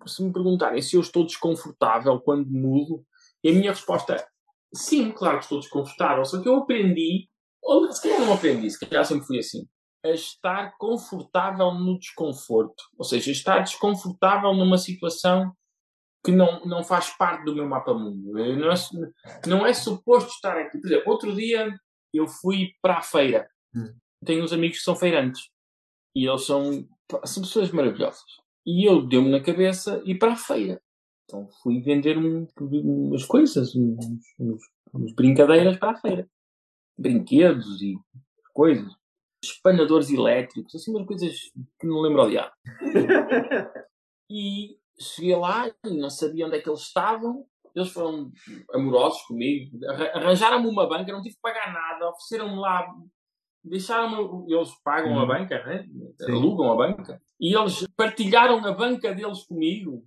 se 0.05 0.23
me 0.23 0.31
perguntarem 0.31 0.81
se 0.81 0.95
eu 0.95 1.01
estou 1.01 1.25
desconfortável 1.25 2.19
quando 2.19 2.49
mudo, 2.49 3.05
e 3.43 3.49
a 3.49 3.53
minha 3.53 3.71
resposta 3.71 4.13
é 4.13 4.27
sim, 4.73 5.11
claro 5.11 5.37
que 5.37 5.45
estou 5.45 5.59
desconfortável, 5.59 6.25
só 6.25 6.41
que 6.41 6.47
eu 6.47 6.57
aprendi, 6.57 7.29
ou 7.61 7.91
se 7.91 8.01
calhar 8.01 8.21
não 8.21 8.33
aprendi, 8.33 8.69
se 8.69 8.79
calhar 8.79 9.05
sempre 9.05 9.25
fui 9.25 9.39
assim, 9.39 9.67
a 10.03 10.09
estar 10.09 10.77
confortável 10.77 11.73
no 11.73 11.97
desconforto. 11.97 12.83
Ou 12.97 13.03
seja, 13.03 13.31
estar 13.31 13.59
desconfortável 13.59 14.53
numa 14.53 14.77
situação 14.77 15.51
que 16.23 16.31
não, 16.31 16.63
não 16.65 16.83
faz 16.83 17.09
parte 17.17 17.43
do 17.43 17.55
meu 17.55 17.67
mapa 17.67 17.93
mundo. 17.93 18.33
Não 18.33 18.71
é, 18.71 19.47
não 19.47 19.65
é 19.65 19.73
suposto 19.73 20.29
estar 20.29 20.57
aqui. 20.57 20.79
Por 20.79 20.87
exemplo, 20.87 21.11
outro 21.11 21.35
dia 21.35 21.75
eu 22.17 22.27
fui 22.27 22.73
para 22.81 22.97
a 22.97 23.01
feira. 23.01 23.49
Hum. 23.75 23.93
Tenho 24.25 24.43
uns 24.43 24.53
amigos 24.53 24.77
que 24.77 24.83
são 24.83 24.95
feirantes. 24.95 25.49
E 26.15 26.27
eles 26.27 26.45
são, 26.45 26.87
são 27.25 27.43
pessoas 27.43 27.71
maravilhosas. 27.71 28.23
E 28.65 28.87
eu 28.89 29.05
deu-me 29.05 29.29
na 29.29 29.41
cabeça 29.41 30.01
ir 30.05 30.17
para 30.17 30.33
a 30.33 30.37
feira. 30.37 30.81
Então 31.25 31.47
fui 31.61 31.81
vender 31.81 32.17
um, 32.17 32.47
umas 32.59 33.25
coisas, 33.25 33.75
uns, 33.75 33.97
uns, 34.39 34.61
uns, 34.93 35.13
brincadeiras 35.13 35.77
para 35.77 35.91
a 35.91 35.99
feira. 35.99 36.29
Brinquedos 36.97 37.81
e 37.81 37.95
coisas. 38.53 38.91
Espanadores 39.43 40.09
elétricos, 40.09 40.73
assim 40.73 40.91
umas 40.91 41.05
coisas 41.05 41.37
que 41.79 41.85
não 41.85 42.01
lembro 42.01 42.23
odiar. 42.23 42.53
e 44.29 44.77
cheguei 44.99 45.35
lá 45.35 45.67
e 45.67 45.97
não 45.97 46.09
sabia 46.09 46.47
onde 46.47 46.57
é 46.57 46.61
que 46.61 46.69
eles 46.69 46.81
estavam. 46.81 47.45
Eles 47.75 47.91
foram 47.91 48.31
amorosos 48.73 49.21
comigo, 49.23 49.77
arranjaram-me 50.13 50.67
uma 50.67 50.87
banca, 50.87 51.11
não 51.11 51.21
tive 51.21 51.35
que 51.35 51.41
pagar 51.41 51.73
nada, 51.73 52.09
ofereceram-me 52.09 52.57
lá, 52.57 52.87
deixaram-me, 53.63 54.53
eles 54.53 54.71
pagam 54.83 55.17
a 55.17 55.21
uhum. 55.21 55.27
banca, 55.27 55.63
né? 55.65 55.85
alugam 56.21 56.71
a 56.71 56.75
banca, 56.75 57.21
e 57.39 57.53
eles 57.53 57.85
partilharam 57.97 58.65
a 58.65 58.71
banca 58.71 59.13
deles 59.13 59.43
comigo 59.43 60.05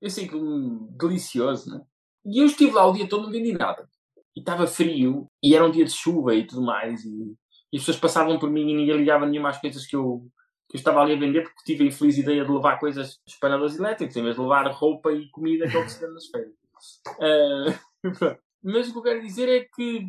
eu 0.00 0.08
sei 0.08 0.26
que 0.26 0.34
um 0.34 0.88
delicioso, 0.96 1.70
né? 1.70 1.82
E 2.24 2.40
eu 2.40 2.46
estive 2.46 2.72
lá 2.72 2.86
o 2.86 2.92
dia 2.92 3.08
todo, 3.08 3.24
não 3.24 3.30
vendi 3.30 3.52
nada. 3.52 3.88
E 4.34 4.40
estava 4.40 4.66
frio, 4.66 5.26
e 5.42 5.54
era 5.54 5.64
um 5.64 5.70
dia 5.70 5.84
de 5.84 5.90
chuva 5.90 6.34
e 6.34 6.46
tudo 6.46 6.62
mais, 6.62 7.04
e, 7.04 7.36
e 7.72 7.76
as 7.76 7.82
pessoas 7.82 7.98
passavam 7.98 8.38
por 8.38 8.50
mim 8.50 8.70
e 8.70 8.74
ninguém 8.74 8.96
ligava 8.96 9.26
nenhuma 9.26 9.50
às 9.50 9.60
coisas 9.60 9.86
que 9.86 9.94
eu, 9.94 10.26
que 10.68 10.76
eu 10.76 10.78
estava 10.78 11.00
ali 11.00 11.14
a 11.14 11.18
vender 11.18 11.42
porque 11.42 11.64
tive 11.64 11.84
a 11.84 11.86
infeliz 11.88 12.16
ideia 12.16 12.44
de 12.44 12.50
levar 12.50 12.78
coisas 12.78 13.20
de 13.26 13.32
espanadores 13.32 13.78
elétricos, 13.78 14.16
em 14.16 14.22
vez 14.22 14.36
de 14.36 14.40
levar 14.40 14.66
roupa 14.70 15.12
e 15.12 15.28
comida 15.30 15.68
que 15.68 15.76
é 15.76 15.80
o 15.80 15.84
que 15.84 15.92
se 15.92 16.00
vende 16.00 16.14
nas 16.14 16.26
feiras. 16.26 16.59
Uh, 18.02 18.36
mas 18.62 18.88
o 18.88 18.92
que 18.92 18.98
eu 18.98 19.02
quero 19.02 19.20
dizer 19.20 19.46
é 19.46 19.66
que 19.74 20.06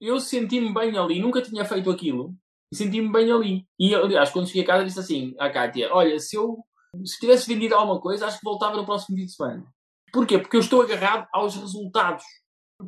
eu 0.00 0.20
senti-me 0.20 0.72
bem 0.72 0.96
ali, 0.96 1.18
nunca 1.18 1.42
tinha 1.42 1.64
feito 1.64 1.90
aquilo, 1.90 2.34
senti-me 2.72 3.10
bem 3.10 3.32
ali. 3.32 3.66
E 3.78 3.94
aliás, 3.94 4.30
quando 4.30 4.46
cheguei 4.46 4.62
a 4.62 4.66
casa, 4.66 4.84
disse 4.84 5.00
assim 5.00 5.34
à 5.38 5.50
Kátia: 5.50 5.92
Olha, 5.92 6.18
se 6.20 6.36
eu 6.36 6.64
se 7.04 7.18
tivesse 7.18 7.52
vendido 7.52 7.74
alguma 7.74 8.00
coisa, 8.00 8.26
acho 8.26 8.38
que 8.38 8.44
voltava 8.44 8.76
no 8.76 8.86
próximo 8.86 9.16
fim 9.16 9.24
de 9.24 9.32
semana. 9.32 9.66
Porquê? 10.12 10.38
Porque 10.38 10.56
eu 10.56 10.60
estou 10.60 10.82
agarrado 10.82 11.26
aos 11.32 11.56
resultados. 11.56 12.24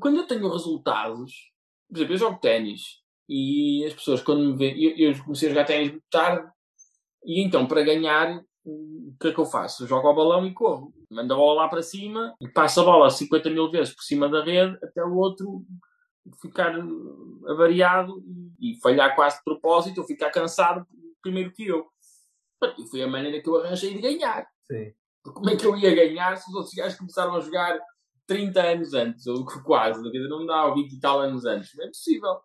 Quando 0.00 0.18
eu 0.18 0.26
tenho 0.26 0.48
resultados, 0.50 1.32
por 1.88 1.96
exemplo, 1.96 2.14
eu 2.14 2.18
jogo 2.18 2.40
ténis 2.40 2.82
e 3.28 3.84
as 3.86 3.94
pessoas, 3.94 4.22
quando 4.22 4.44
me 4.44 4.56
veem, 4.56 4.82
eu, 4.82 5.12
eu 5.12 5.24
comecei 5.24 5.48
a 5.48 5.52
jogar 5.52 5.64
ténis 5.64 5.90
muito 5.90 6.04
tarde, 6.10 6.48
e 7.24 7.44
então, 7.44 7.66
para 7.66 7.82
ganhar, 7.82 8.42
o 8.64 9.14
que 9.20 9.28
é 9.28 9.32
que 9.32 9.38
eu 9.38 9.44
faço? 9.44 9.82
Eu 9.82 9.88
jogo 9.88 10.06
ao 10.06 10.14
balão 10.14 10.46
e 10.46 10.54
corro. 10.54 10.92
Mando 11.10 11.32
a 11.32 11.36
bola 11.36 11.62
lá 11.62 11.68
para 11.68 11.82
cima 11.82 12.34
e 12.40 12.48
passo 12.48 12.80
a 12.80 12.84
bola 12.84 13.10
50 13.10 13.48
mil 13.50 13.70
vezes 13.70 13.94
por 13.94 14.02
cima 14.02 14.28
da 14.28 14.44
rede 14.44 14.78
até 14.82 15.02
o 15.02 15.14
outro 15.14 15.64
ficar 16.42 16.74
avariado 17.48 18.22
e 18.60 18.78
falhar 18.82 19.14
quase 19.14 19.38
de 19.38 19.44
propósito 19.44 19.98
ou 19.98 20.06
ficar 20.06 20.30
cansado 20.30 20.86
primeiro 21.22 21.52
que 21.52 21.66
eu. 21.66 21.86
E 22.78 22.86
foi 22.88 23.02
a 23.02 23.08
maneira 23.08 23.40
que 23.40 23.48
eu 23.48 23.56
arranjei 23.56 23.94
de 23.94 24.00
ganhar. 24.00 24.46
Sim. 24.70 24.92
Porque 25.22 25.38
como 25.38 25.50
é 25.50 25.56
que 25.56 25.66
eu 25.66 25.76
ia 25.76 25.94
ganhar 25.94 26.36
se 26.36 26.50
os 26.50 26.54
outros 26.54 26.74
gajos 26.74 26.98
começaram 26.98 27.34
a 27.34 27.40
jogar 27.40 27.78
30 28.26 28.60
anos 28.60 28.94
antes, 28.94 29.26
ou 29.26 29.44
quase, 29.64 30.02
não 30.28 30.44
dá, 30.44 30.66
ou 30.66 30.74
20 30.74 30.92
e 30.92 31.00
tal 31.00 31.20
anos 31.20 31.46
antes? 31.46 31.74
Não 31.74 31.84
é 31.84 31.88
possível. 31.88 32.40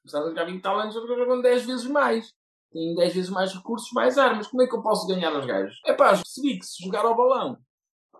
Começaram 0.00 0.26
a 0.26 0.28
jogar 0.30 0.44
20 0.44 0.56
e 0.56 0.62
tal 0.62 0.78
anos, 0.78 0.94
jogam 0.94 1.42
10 1.42 1.66
vezes 1.66 1.86
mais 1.86 2.32
têm 2.76 2.94
10 2.94 3.14
vezes 3.14 3.30
mais 3.30 3.52
recursos, 3.54 3.90
mais 3.92 4.18
armas. 4.18 4.46
Como 4.46 4.62
é 4.62 4.66
que 4.66 4.74
eu 4.74 4.82
posso 4.82 5.06
ganhar 5.06 5.34
aos 5.34 5.46
gajos? 5.46 5.80
É 5.86 5.94
pá, 5.94 6.10
percebi 6.10 6.58
que 6.58 6.66
se 6.66 6.84
jogar 6.84 7.04
ao 7.04 7.16
balão 7.16 7.58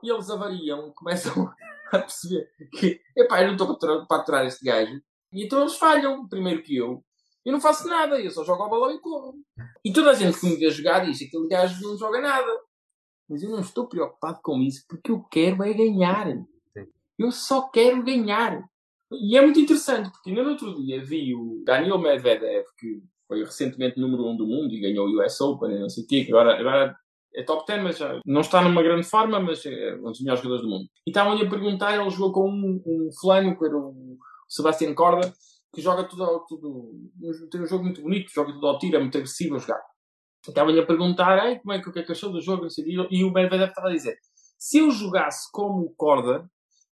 e 0.02 0.10
eles 0.10 0.30
avariam, 0.30 0.92
começam 0.92 1.52
a 1.92 1.98
perceber 1.98 2.48
que, 2.72 3.00
é 3.16 3.24
pá, 3.24 3.42
eu 3.42 3.48
não 3.48 3.54
estou 3.54 3.76
para 4.06 4.18
aturar 4.18 4.46
este 4.46 4.64
gajo. 4.64 5.00
E 5.32 5.44
então 5.44 5.60
eles 5.60 5.76
falham, 5.76 6.26
primeiro 6.28 6.62
que 6.62 6.76
eu. 6.76 7.04
Eu 7.44 7.52
não 7.52 7.60
faço 7.60 7.86
nada, 7.86 8.20
eu 8.20 8.30
só 8.30 8.42
jogo 8.44 8.62
ao 8.62 8.70
balão 8.70 8.90
e 8.90 8.98
corro. 8.98 9.34
E 9.84 9.92
toda 9.92 10.10
a 10.10 10.14
gente 10.14 10.38
que 10.38 10.46
me 10.46 10.56
vê 10.56 10.68
jogar 10.70 11.04
diz 11.04 11.18
que 11.18 11.26
aquele 11.26 11.46
gajo 11.46 11.80
não 11.80 11.96
joga 11.96 12.20
nada. 12.20 12.50
Mas 13.28 13.42
eu 13.42 13.50
não 13.50 13.60
estou 13.60 13.86
preocupado 13.86 14.40
com 14.42 14.60
isso 14.62 14.84
porque 14.88 15.10
eu 15.10 15.22
quero 15.30 15.62
é 15.62 15.72
ganhar. 15.72 16.26
Eu 17.18 17.30
só 17.30 17.68
quero 17.68 18.02
ganhar. 18.02 18.68
E 19.12 19.36
é 19.36 19.42
muito 19.42 19.60
interessante 19.60 20.10
porque 20.10 20.32
no 20.32 20.48
outro 20.48 20.74
dia 20.74 21.04
vi 21.04 21.34
o 21.34 21.62
Daniel 21.64 21.98
Medvedev, 21.98 22.66
que 22.78 23.00
foi 23.28 23.44
recentemente 23.44 24.00
número 24.00 24.24
1 24.24 24.30
um 24.30 24.36
do 24.36 24.46
mundo 24.46 24.74
e 24.74 24.80
ganhou 24.80 25.06
o 25.06 25.24
US 25.24 25.40
Open 25.40 25.70
e 25.70 25.78
não 25.78 25.88
sei 25.88 26.04
o 26.04 26.06
quê, 26.06 26.24
que 26.24 26.32
agora, 26.32 26.58
agora 26.58 26.96
é 27.36 27.42
top 27.42 27.66
10, 27.66 27.82
mas 27.82 27.98
já 27.98 28.20
não 28.24 28.40
está 28.40 28.62
numa 28.62 28.82
grande 28.82 29.06
forma, 29.06 29.38
mas 29.38 29.64
é 29.66 29.94
um 29.96 30.10
dos 30.10 30.20
melhores 30.20 30.42
jogadores 30.42 30.62
do 30.62 30.70
mundo. 30.70 30.88
E 31.06 31.10
estavam-lhe 31.10 31.46
a 31.46 31.50
perguntar, 31.50 31.94
ele 31.94 32.10
jogou 32.10 32.32
com 32.32 32.50
um, 32.50 32.82
um 32.86 33.56
que 33.56 33.64
era 33.64 33.76
o 33.76 34.16
Sebastian 34.48 34.94
Corda, 34.94 35.32
que 35.72 35.82
joga 35.82 36.04
tudo, 36.04 36.46
tudo 36.48 36.90
tem 37.50 37.60
um 37.60 37.66
jogo 37.66 37.84
muito 37.84 38.00
bonito, 38.00 38.32
joga 38.32 38.52
tudo 38.52 38.66
ao 38.66 38.78
tiro, 38.78 38.96
é 38.96 39.00
muito 39.00 39.18
agressivo 39.18 39.56
a 39.56 39.58
jogar. 39.58 39.82
Estavam-lhe 40.48 40.80
a 40.80 40.86
perguntar, 40.86 41.60
como 41.60 41.72
é 41.72 41.82
que, 41.82 41.88
o 41.88 41.92
que 41.92 41.98
é 41.98 42.02
que 42.02 42.12
achou 42.12 42.32
do 42.32 42.40
jogo, 42.40 42.66
e 43.10 43.24
o 43.24 43.30
Medvedev 43.30 43.68
estava 43.68 43.88
a 43.88 43.92
dizer, 43.92 44.16
se 44.58 44.78
eu 44.78 44.90
jogasse 44.90 45.50
como 45.52 45.82
o 45.82 45.94
Corda, 45.94 46.48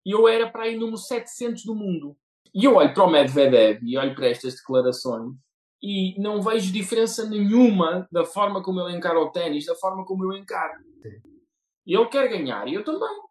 eu 0.05 0.27
era 0.27 0.51
para 0.51 0.67
ir 0.67 0.77
número 0.77 0.97
700 0.97 1.63
do 1.63 1.73
mundo. 1.73 2.17
E 2.53 2.65
eu 2.65 2.75
olho 2.75 2.93
para 2.93 3.05
o 3.05 3.09
Medvedev 3.09 3.79
e 3.81 3.97
olho 3.97 4.13
para 4.13 4.27
estas 4.27 4.55
declarações 4.55 5.33
e 5.83 6.17
não 6.17 6.41
vejo 6.41 6.71
diferença 6.71 7.27
nenhuma 7.27 8.07
da 8.09 8.23
forma 8.23 8.63
como 8.63 8.79
ele 8.79 8.95
encara 8.95 9.19
o 9.19 9.31
ténis, 9.31 9.65
da 9.65 9.75
forma 9.75 10.05
como 10.05 10.23
eu 10.23 10.37
encaro. 10.37 10.81
E 11.85 11.93
ele 11.93 12.07
quer 12.07 12.29
ganhar, 12.29 12.65
e 12.69 12.73
eu 12.73 12.85
também. 12.85 13.21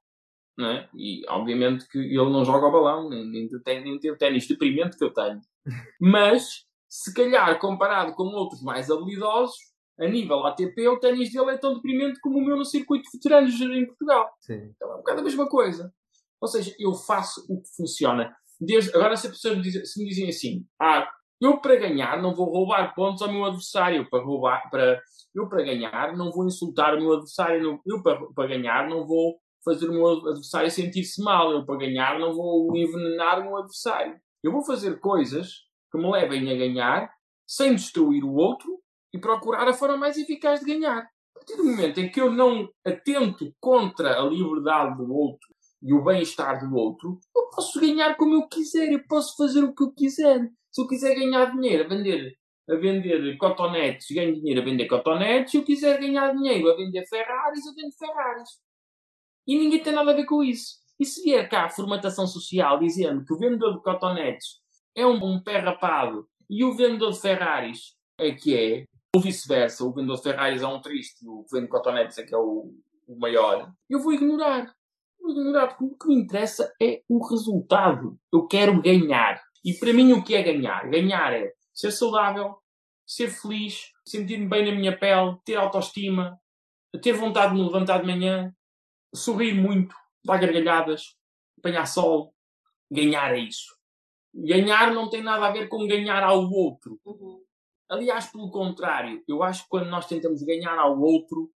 Não 0.59 0.67
é? 0.69 0.87
E 0.95 1.23
obviamente 1.31 1.89
que 1.89 1.99
ele 1.99 2.31
não 2.31 2.45
joga 2.45 2.67
ao 2.67 2.73
balão, 2.73 3.09
nem, 3.09 3.27
nem, 3.27 3.49
tem, 3.65 3.83
nem 3.83 3.99
tem 3.99 4.11
o 4.11 4.19
ténis 4.19 4.47
deprimente 4.47 4.99
que 4.99 5.05
eu 5.05 5.15
tenho. 5.15 5.41
Mas, 5.99 6.67
se 6.91 7.15
calhar, 7.15 7.59
comparado 7.59 8.13
com 8.13 8.25
outros 8.25 8.63
mais 8.63 8.91
habilidosos, 8.91 9.57
a 9.99 10.07
nível 10.07 10.45
ATP, 10.45 10.89
o 10.89 11.01
ténis 11.01 11.33
dele 11.33 11.53
é 11.53 11.57
tão 11.57 11.75
deprimente 11.75 12.21
como 12.21 12.39
o 12.39 12.45
meu 12.45 12.57
no 12.59 12.67
circuito 12.67 13.05
de 13.05 13.17
veteranos 13.17 13.59
em 13.61 13.87
Portugal. 13.87 14.31
Sim. 14.41 14.75
Então 14.77 14.91
é 14.91 14.95
um 14.95 14.99
bocado 14.99 15.21
a 15.21 15.25
mesma 15.25 15.49
coisa. 15.49 15.91
Ou 16.39 16.49
seja, 16.49 16.75
eu 16.79 16.93
faço 16.93 17.47
o 17.49 17.63
que 17.63 17.69
funciona. 17.75 18.37
Desde, 18.61 18.95
agora, 18.95 19.17
se, 19.17 19.27
a 19.27 19.31
pessoa 19.31 19.55
me 19.55 19.63
diz, 19.63 19.91
se 19.91 20.03
me 20.03 20.09
dizem 20.09 20.29
assim, 20.29 20.67
ah, 20.79 21.09
eu, 21.43 21.59
para 21.59 21.75
ganhar, 21.75 22.23
não 22.23 22.35
vou 22.35 22.47
roubar 22.47 22.95
pontos 22.95 23.21
ao 23.21 23.33
meu 23.33 23.45
adversário. 23.45 24.09
Para 24.09 24.23
roubar, 24.23 24.71
para, 24.71 25.01
eu, 25.35 25.49
para 25.49 25.65
ganhar, 25.65 26.17
não 26.17 26.31
vou 26.31 26.47
insultar 26.47 26.95
o 26.95 27.01
meu 27.01 27.15
adversário. 27.15 27.81
Eu, 27.85 28.01
para, 28.01 28.25
para 28.33 28.49
ganhar, 28.49 28.89
não 28.89 29.05
vou 29.05 29.41
fazer 29.65 29.89
o 29.89 29.93
meu 29.93 30.07
adversário 30.07 30.71
sentir-se 30.71 31.21
mal. 31.21 31.51
Eu, 31.51 31.67
para 31.67 31.79
ganhar, 31.79 32.19
não 32.19 32.33
vou 32.33 32.77
envenenar 32.77 33.41
o 33.41 33.45
meu 33.45 33.57
adversário. 33.57 34.17
Eu 34.41 34.53
vou 34.53 34.65
fazer 34.65 35.01
coisas 35.01 35.49
que 35.91 35.99
me 35.99 36.11
levem 36.11 36.49
a 36.49 36.55
ganhar 36.55 37.11
sem 37.45 37.75
destruir 37.75 38.25
o 38.25 38.35
outro 38.35 38.81
e 39.13 39.19
procurar 39.19 39.69
a 39.69 39.75
forma 39.75 39.97
mais 39.97 40.17
eficaz 40.17 40.61
de 40.61 40.67
ganhar. 40.67 40.99
A 40.99 41.39
partir 41.39 41.57
do 41.57 41.65
momento 41.65 41.99
em 41.99 42.11
que 42.11 42.21
eu 42.21 42.31
não 42.33 42.69
atento 42.87 43.53
contra 43.61 44.21
a 44.21 44.25
liberdade 44.25 44.97
do 44.97 45.13
outro 45.13 45.49
e 45.83 45.93
o 45.93 46.05
bem-estar 46.05 46.61
do 46.61 46.75
outro, 46.77 47.19
eu 47.37 47.51
posso 47.51 47.81
ganhar 47.81 48.17
como 48.17 48.35
eu 48.35 48.49
quiser, 48.49 48.93
eu 48.93 49.05
posso 49.09 49.37
fazer 49.37 49.65
o 49.65 49.75
que 49.75 49.83
eu 49.83 49.93
quiser. 49.93 50.49
Se 50.73 50.81
eu 50.81 50.89
quiser 50.89 51.15
ganhar 51.15 51.53
dinheiro 51.53 51.85
a 51.85 51.89
vender, 51.89 52.35
a 52.69 52.75
vender 52.77 53.37
cotonetes, 53.37 54.07
ganho 54.11 54.35
dinheiro 54.35 54.63
a 54.63 54.65
vender 54.65 54.87
cotonetes. 54.87 55.51
Se 55.53 55.59
eu 55.59 55.65
quiser 55.65 56.01
ganhar 56.01 56.33
dinheiro 56.33 56.71
a 56.71 56.77
vender 56.77 57.07
Ferraris, 57.07 57.67
eu 57.67 57.75
vendo 57.75 57.93
Ferraris. 57.93 58.49
E 59.47 59.59
ninguém 59.59 59.83
tem 59.83 59.93
nada 59.93 60.13
a 60.13 60.15
ver 60.15 60.25
com 60.25 60.43
isso. 60.43 60.81
E 60.99 61.05
se 61.05 61.23
vier 61.23 61.49
cá 61.49 61.65
a 61.65 61.71
formatação 61.71 62.27
social 62.27 62.79
dizendo 62.79 63.25
que 63.25 63.35
o 63.35 63.39
vendedor 63.39 63.75
de 63.75 63.83
cotonetes 63.83 64.61
é 64.95 65.07
um, 65.07 65.23
um 65.25 65.43
pé 65.43 65.59
rapado 65.59 66.29
e 66.49 66.65
o 66.65 66.75
vendedor 66.75 67.13
de 67.13 67.21
Ferraris 67.21 67.95
é 68.19 68.33
que 68.33 68.57
é, 68.57 68.85
ou 69.15 69.21
vice-versa, 69.21 69.85
o 69.85 69.93
vendedor 69.93 70.17
de 70.17 70.23
Ferraris 70.23 70.63
é 70.63 70.67
um 70.67 70.81
triste, 70.81 71.27
o 71.27 71.45
que 71.45 71.57
vende 71.57 71.69
cotonetes 71.69 72.19
é 72.19 72.23
que 72.23 72.35
é 72.35 72.39
o, 72.39 72.73
o 73.07 73.19
maior, 73.19 73.71
eu 73.91 74.01
vou 74.01 74.13
ignorar. 74.13 74.73
Vou 75.21 75.31
ignorar, 75.33 75.69
porque 75.69 75.85
o 75.85 75.97
que 75.97 76.09
me 76.09 76.17
interessa 76.17 76.73
é 76.81 77.03
o 77.09 77.25
resultado. 77.29 78.19
Eu 78.33 78.47
quero 78.47 78.81
ganhar. 78.83 79.41
E 79.65 79.75
para 79.75 79.93
mim, 79.93 80.13
o 80.13 80.25
que 80.25 80.35
é 80.35 80.43
ganhar? 80.43 80.89
Ganhar 80.91 81.33
é 81.33 81.53
ser 81.73 81.91
saudável, 81.91 82.57
ser 83.07 83.29
feliz, 83.29 83.91
sentir-me 84.07 84.49
bem 84.49 84.65
na 84.67 84.73
minha 84.73 84.99
pele, 84.99 85.37
ter 85.45 85.57
autoestima, 85.57 86.39
ter 87.03 87.13
vontade 87.13 87.53
de 87.53 87.59
me 87.59 87.65
levantar 87.65 87.99
de 87.99 88.07
manhã, 88.07 88.55
sorrir 89.15 89.55
muito, 89.55 89.95
dar 90.25 90.39
gargalhadas, 90.39 91.17
apanhar 91.59 91.87
sol. 91.87 92.35
Ganhar 92.91 93.35
é 93.35 93.39
isso. 93.39 93.75
Ganhar 94.35 94.93
não 94.93 95.09
tem 95.09 95.23
nada 95.23 95.47
a 95.47 95.51
ver 95.51 95.69
com 95.69 95.87
ganhar 95.87 96.23
ao 96.23 96.51
outro. 96.51 97.01
Uhum. 97.05 97.43
Aliás, 97.89 98.27
pelo 98.27 98.51
contrário, 98.51 99.23
eu 99.29 99.43
acho 99.43 99.65
que 99.65 99.69
quando 99.69 99.89
nós 99.89 100.07
tentamos 100.07 100.43
ganhar 100.43 100.79
ao 100.79 100.99
outro, 101.01 101.51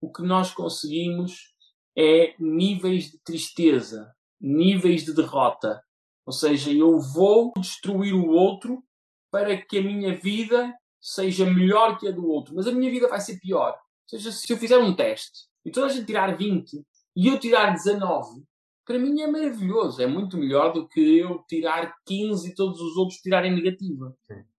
o 0.00 0.12
que 0.12 0.22
nós 0.22 0.52
conseguimos 0.52 1.54
é 1.96 2.34
níveis 2.38 3.10
de 3.10 3.18
tristeza, 3.22 4.14
níveis 4.40 5.04
de 5.04 5.14
derrota, 5.14 5.82
ou 6.28 6.32
seja, 6.32 6.70
eu 6.70 6.98
vou 6.98 7.54
destruir 7.56 8.12
o 8.12 8.28
outro 8.28 8.84
para 9.30 9.56
que 9.56 9.78
a 9.78 9.82
minha 9.82 10.14
vida 10.14 10.74
seja 11.00 11.46
melhor 11.46 11.98
que 11.98 12.06
a 12.06 12.10
do 12.10 12.28
outro. 12.28 12.54
Mas 12.54 12.66
a 12.66 12.70
minha 12.70 12.90
vida 12.90 13.08
vai 13.08 13.18
ser 13.18 13.38
pior. 13.38 13.70
Ou 13.70 14.08
seja, 14.10 14.30
se 14.30 14.52
eu 14.52 14.58
fizer 14.58 14.76
um 14.76 14.94
teste 14.94 15.48
e 15.64 15.70
toda 15.70 15.86
a 15.86 15.88
gente 15.88 16.04
tirar 16.04 16.36
20 16.36 16.84
e 17.16 17.28
eu 17.28 17.38
tirar 17.38 17.72
19, 17.72 18.44
para 18.84 18.98
mim 18.98 19.22
é 19.22 19.26
maravilhoso. 19.26 20.02
É 20.02 20.06
muito 20.06 20.36
melhor 20.36 20.70
do 20.70 20.86
que 20.86 21.18
eu 21.18 21.42
tirar 21.48 21.94
15 22.04 22.50
e 22.50 22.54
todos 22.54 22.78
os 22.78 22.98
outros 22.98 23.20
tirarem 23.20 23.54
negativa. 23.54 24.14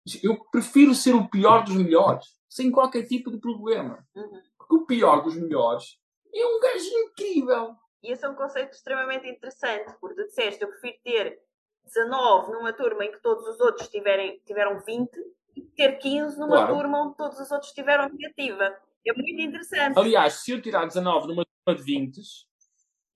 Sim. 0.07 0.19
Eu 0.23 0.43
prefiro 0.51 0.95
ser 0.95 1.13
o 1.13 1.29
pior 1.29 1.63
dos 1.63 1.75
melhores, 1.75 2.25
sem 2.49 2.71
qualquer 2.71 3.03
tipo 3.03 3.29
de 3.29 3.37
problema. 3.37 4.03
Uhum. 4.15 4.41
Porque 4.57 4.75
o 4.75 4.85
pior 4.87 5.21
dos 5.21 5.35
melhores 5.35 5.99
é 6.33 6.45
um 6.47 6.59
gajo 6.59 6.89
incrível. 7.05 7.75
E 8.01 8.11
esse 8.11 8.25
é 8.25 8.29
um 8.29 8.33
conceito 8.33 8.71
extremamente 8.71 9.27
interessante, 9.27 9.93
porque 10.01 10.15
tu 10.15 10.27
disseste, 10.27 10.63
eu 10.63 10.69
prefiro 10.69 10.97
ter 11.03 11.48
19 11.93 12.51
numa 12.51 12.73
turma 12.73 13.05
em 13.05 13.11
que 13.11 13.21
todos 13.21 13.45
os 13.47 13.59
outros 13.59 13.87
tiverem, 13.87 14.39
tiveram 14.45 14.79
20 14.79 15.09
e 15.55 15.61
ter 15.61 15.97
15 15.97 16.39
numa 16.39 16.57
claro. 16.57 16.75
turma 16.75 17.03
onde 17.03 17.17
todos 17.17 17.39
os 17.39 17.51
outros 17.51 17.71
tiveram 17.71 18.09
negativa. 18.09 18.75
É 19.05 19.13
muito 19.13 19.41
interessante. 19.41 19.97
Aliás, 19.97 20.33
se 20.33 20.51
eu 20.51 20.61
tirar 20.61 20.85
19 20.85 21.27
numa 21.27 21.45
turma 21.45 21.77
de 21.77 21.83
20, 21.83 22.21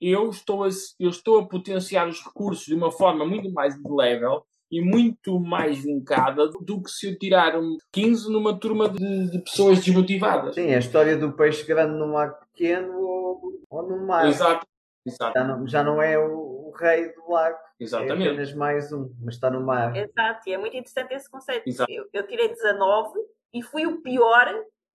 eu 0.01 0.29
estou 0.29 0.63
a, 0.63 0.69
eu 0.99 1.09
estou 1.09 1.39
a 1.39 1.47
potenciar 1.47 2.07
os 2.07 2.21
recursos 2.21 2.65
de 2.65 2.75
uma 2.75 2.91
forma 2.91 3.25
muito 3.25 3.51
mais 3.51 3.75
level 3.83 4.45
e 4.71 4.81
muito 4.81 5.39
mais 5.39 5.85
linkada 5.85 6.47
do 6.47 6.81
que 6.81 6.89
se 6.89 7.11
eu 7.11 7.17
tirar 7.17 7.55
um 7.57 7.77
15 7.91 8.31
numa 8.31 8.57
turma 8.57 8.89
de, 8.89 9.29
de 9.29 9.39
pessoas 9.39 9.79
desmotivadas. 9.83 10.55
Sim, 10.55 10.73
a 10.73 10.79
história 10.79 11.15
do 11.15 11.31
peixe 11.33 11.63
grande 11.63 11.95
no 11.95 12.11
mar 12.11 12.39
pequeno 12.39 12.99
ou, 12.99 13.61
ou 13.69 13.83
no 13.83 14.05
mar. 14.05 14.27
Exato. 14.27 14.65
Exato. 15.05 15.37
Já, 15.37 15.43
não, 15.43 15.67
já 15.67 15.83
não 15.83 16.01
é 16.01 16.17
o 16.17 16.52
rei 16.73 17.13
do 17.13 17.31
lago. 17.31 17.57
Exatamente. 17.79 18.27
É 18.27 18.31
apenas 18.31 18.53
mais 18.53 18.91
um, 18.91 19.09
mas 19.21 19.35
está 19.35 19.49
no 19.49 19.65
mar. 19.65 19.95
Exato, 19.95 20.49
e 20.49 20.53
é 20.53 20.57
muito 20.57 20.75
interessante 20.75 21.13
esse 21.13 21.29
conceito. 21.29 21.63
Eu, 21.89 22.05
eu, 22.13 22.27
tirei 22.27 22.49
19 22.49 23.11
e 23.53 23.61
fui 23.61 23.85
o 23.85 24.01
pior 24.01 24.47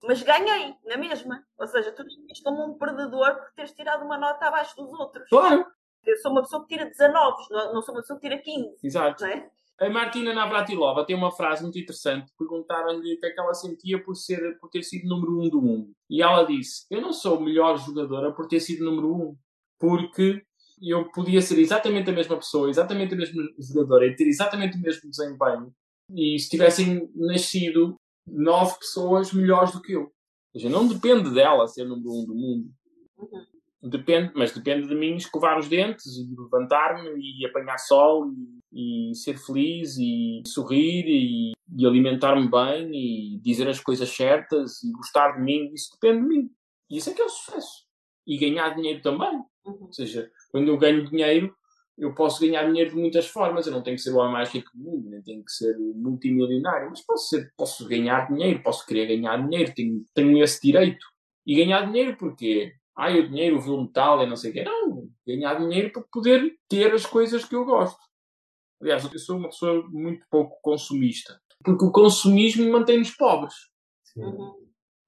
mas 0.04 0.22
ganhei, 0.22 0.74
na 0.84 0.96
mesma. 0.96 1.42
Ou 1.58 1.66
seja, 1.66 1.90
tu 1.92 2.02
és 2.28 2.40
como 2.42 2.64
um 2.64 2.78
perdedor 2.78 3.34
por 3.34 3.52
teres 3.56 3.72
tirado 3.72 4.04
uma 4.04 4.16
nota 4.16 4.46
abaixo 4.46 4.76
dos 4.76 4.92
outros. 4.92 5.28
Claro. 5.28 5.66
Eu 6.04 6.16
sou 6.18 6.30
uma 6.30 6.42
pessoa 6.42 6.62
que 6.62 6.68
tira 6.68 6.88
19, 6.88 7.46
não, 7.50 7.74
não 7.74 7.82
sou 7.82 7.94
uma 7.94 8.00
pessoa 8.00 8.18
que 8.18 8.28
tira 8.28 8.40
15. 8.40 8.76
Exato. 8.82 9.24
Não 9.24 9.30
é? 9.30 9.50
A 9.80 9.90
Martina 9.90 10.34
Navratilova 10.34 11.04
tem 11.04 11.14
uma 11.14 11.30
frase 11.30 11.62
muito 11.62 11.78
interessante. 11.78 12.32
Perguntaram-lhe 12.36 13.14
o 13.14 13.20
que 13.20 13.26
é 13.26 13.30
que 13.30 13.40
ela 13.40 13.54
sentia 13.54 14.02
por, 14.02 14.14
ser, 14.16 14.58
por 14.58 14.68
ter 14.70 14.82
sido 14.82 15.08
número 15.08 15.40
um 15.40 15.48
do 15.48 15.62
mundo. 15.62 15.92
E 16.10 16.22
ela 16.22 16.44
disse: 16.44 16.84
Eu 16.90 17.00
não 17.00 17.12
sou 17.12 17.40
melhor 17.40 17.76
jogadora 17.78 18.32
por 18.32 18.48
ter 18.48 18.60
sido 18.60 18.84
número 18.84 19.14
um, 19.14 19.36
porque 19.78 20.42
eu 20.82 21.10
podia 21.10 21.40
ser 21.40 21.58
exatamente 21.58 22.10
a 22.10 22.12
mesma 22.12 22.36
pessoa, 22.36 22.70
exatamente 22.70 23.14
a 23.14 23.16
mesma 23.16 23.42
jogadora 23.58 24.06
e 24.06 24.14
ter 24.14 24.26
exatamente 24.26 24.76
o 24.76 24.80
mesmo 24.80 25.10
desempenho. 25.10 25.72
E 26.14 26.38
se 26.38 26.48
tivessem 26.48 27.10
nascido 27.14 27.96
nove 28.26 28.78
pessoas 28.78 29.32
melhores 29.32 29.72
do 29.72 29.82
que 29.82 29.92
eu. 29.92 30.02
Ou 30.02 30.10
seja, 30.52 30.68
não 30.68 30.86
depende 30.86 31.30
dela 31.30 31.66
ser 31.66 31.84
número 31.84 32.10
um 32.10 32.24
do 32.24 32.34
mundo. 32.34 32.70
Uhum. 33.18 33.90
Depende, 33.90 34.32
mas 34.34 34.52
depende 34.52 34.88
de 34.88 34.94
mim 34.94 35.14
escovar 35.14 35.58
os 35.58 35.68
dentes 35.68 36.06
e 36.16 36.34
levantar-me 36.36 37.10
e 37.16 37.46
apanhar 37.46 37.78
sol 37.78 38.28
e, 38.72 39.10
e, 39.10 39.14
ser 39.14 39.38
feliz 39.38 39.96
e 39.96 40.42
sorrir 40.46 41.04
e, 41.06 41.52
e 41.76 41.86
alimentar-me 41.86 42.50
bem 42.50 42.90
e 42.92 43.38
dizer 43.38 43.68
as 43.68 43.78
coisas 43.78 44.08
certas 44.08 44.82
e 44.82 44.90
gostar 44.90 45.32
de 45.36 45.42
mim. 45.42 45.72
Isso 45.72 45.90
depende 45.92 46.22
de 46.22 46.28
mim. 46.28 46.50
E 46.90 46.96
isso 46.96 47.10
é 47.10 47.14
que 47.14 47.22
é 47.22 47.24
o 47.24 47.28
sucesso. 47.28 47.86
E 48.26 48.36
ganhar 48.36 48.74
dinheiro 48.74 49.00
também. 49.00 49.36
Uhum. 49.64 49.78
Ou 49.82 49.92
seja, 49.92 50.28
quando 50.50 50.68
eu 50.68 50.78
ganho 50.78 51.08
dinheiro, 51.08 51.54
eu 51.98 52.14
posso 52.14 52.40
ganhar 52.40 52.64
dinheiro 52.64 52.90
de 52.90 52.96
muitas 52.96 53.26
formas. 53.26 53.66
Eu 53.66 53.72
não 53.72 53.82
tenho 53.82 53.96
que 53.96 54.02
ser 54.02 54.12
o 54.12 54.18
homem 54.18 54.32
mais 54.32 54.50
rico 54.50 54.70
do 54.74 54.82
mundo, 54.84 55.10
nem 55.10 55.22
tenho 55.22 55.44
que 55.44 55.50
ser 55.50 55.76
multimilionário, 55.78 56.90
mas 56.90 57.04
posso, 57.04 57.28
ser, 57.28 57.52
posso 57.56 57.88
ganhar 57.88 58.28
dinheiro, 58.28 58.62
posso 58.62 58.86
querer 58.86 59.06
ganhar 59.06 59.36
dinheiro, 59.36 59.74
tenho, 59.74 60.04
tenho 60.14 60.42
esse 60.42 60.60
direito. 60.62 61.04
E 61.44 61.56
ganhar 61.56 61.86
dinheiro 61.86 62.16
porque, 62.16 62.72
ah, 62.96 63.10
o 63.10 63.28
dinheiro, 63.28 63.58
o 63.58 63.82
metal 63.82 64.22
e 64.22 64.26
não 64.26 64.36
sei 64.36 64.50
o 64.50 64.54
quê. 64.54 64.64
Não, 64.64 65.08
ganhar 65.26 65.54
dinheiro 65.54 65.90
para 65.92 66.02
poder 66.12 66.56
ter 66.68 66.92
as 66.92 67.04
coisas 67.04 67.44
que 67.44 67.56
eu 67.56 67.64
gosto. 67.64 67.98
Aliás, 68.80 69.04
eu 69.04 69.18
sou 69.18 69.36
uma 69.36 69.48
pessoa 69.48 69.84
muito 69.88 70.24
pouco 70.30 70.60
consumista. 70.62 71.40
Porque 71.64 71.84
o 71.84 71.90
consumismo 71.90 72.70
mantém-nos 72.70 73.10
pobres. 73.10 73.54
Uhum. 74.16 74.54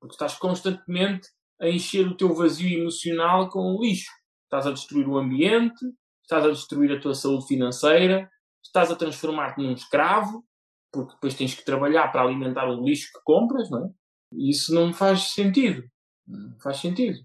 Porque 0.01 0.15
estás 0.15 0.35
constantemente 0.37 1.29
a 1.61 1.69
encher 1.69 2.07
o 2.07 2.17
teu 2.17 2.35
vazio 2.35 2.81
emocional 2.81 3.49
com 3.49 3.81
lixo. 3.81 4.11
Estás 4.51 4.67
a 4.67 4.73
destruir 4.73 5.07
o 5.07 5.17
ambiente, 5.17 5.87
estás 6.25 6.45
a 6.45 6.49
destruir 6.49 6.91
a 6.91 7.01
tua 7.01 7.15
saúde 7.15 7.47
financeira, 7.47 8.29
estás 8.61 8.91
a 8.91 8.97
transformar-te 8.97 9.63
num 9.63 9.73
escravo, 9.73 10.45
porque 10.93 11.15
depois 11.15 11.35
tens 11.35 11.55
que 11.55 11.65
trabalhar 11.65 12.09
para 12.09 12.23
alimentar 12.23 12.69
o 12.69 12.85
lixo 12.85 13.13
que 13.13 13.21
compras, 13.23 13.71
não 13.71 13.85
é? 13.85 13.91
E 14.33 14.51
isso 14.51 14.75
não 14.75 14.93
faz 14.93 15.35
sentido. 15.35 15.85
Não 16.27 16.59
faz 16.59 16.79
sentido. 16.79 17.21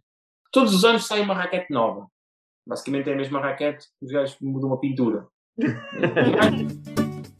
Todos 0.51 0.75
os 0.75 0.85
anos 0.85 1.07
sai 1.07 1.21
uma 1.21 1.33
raquete 1.33 1.73
nova. 1.73 2.07
Basicamente 2.67 3.09
é 3.09 3.13
a 3.13 3.17
mesma 3.17 3.39
raquete, 3.39 3.87
os 3.99 4.11
gajos 4.11 4.37
mudam 4.39 4.71
a 4.73 4.79
pintura. 4.79 5.27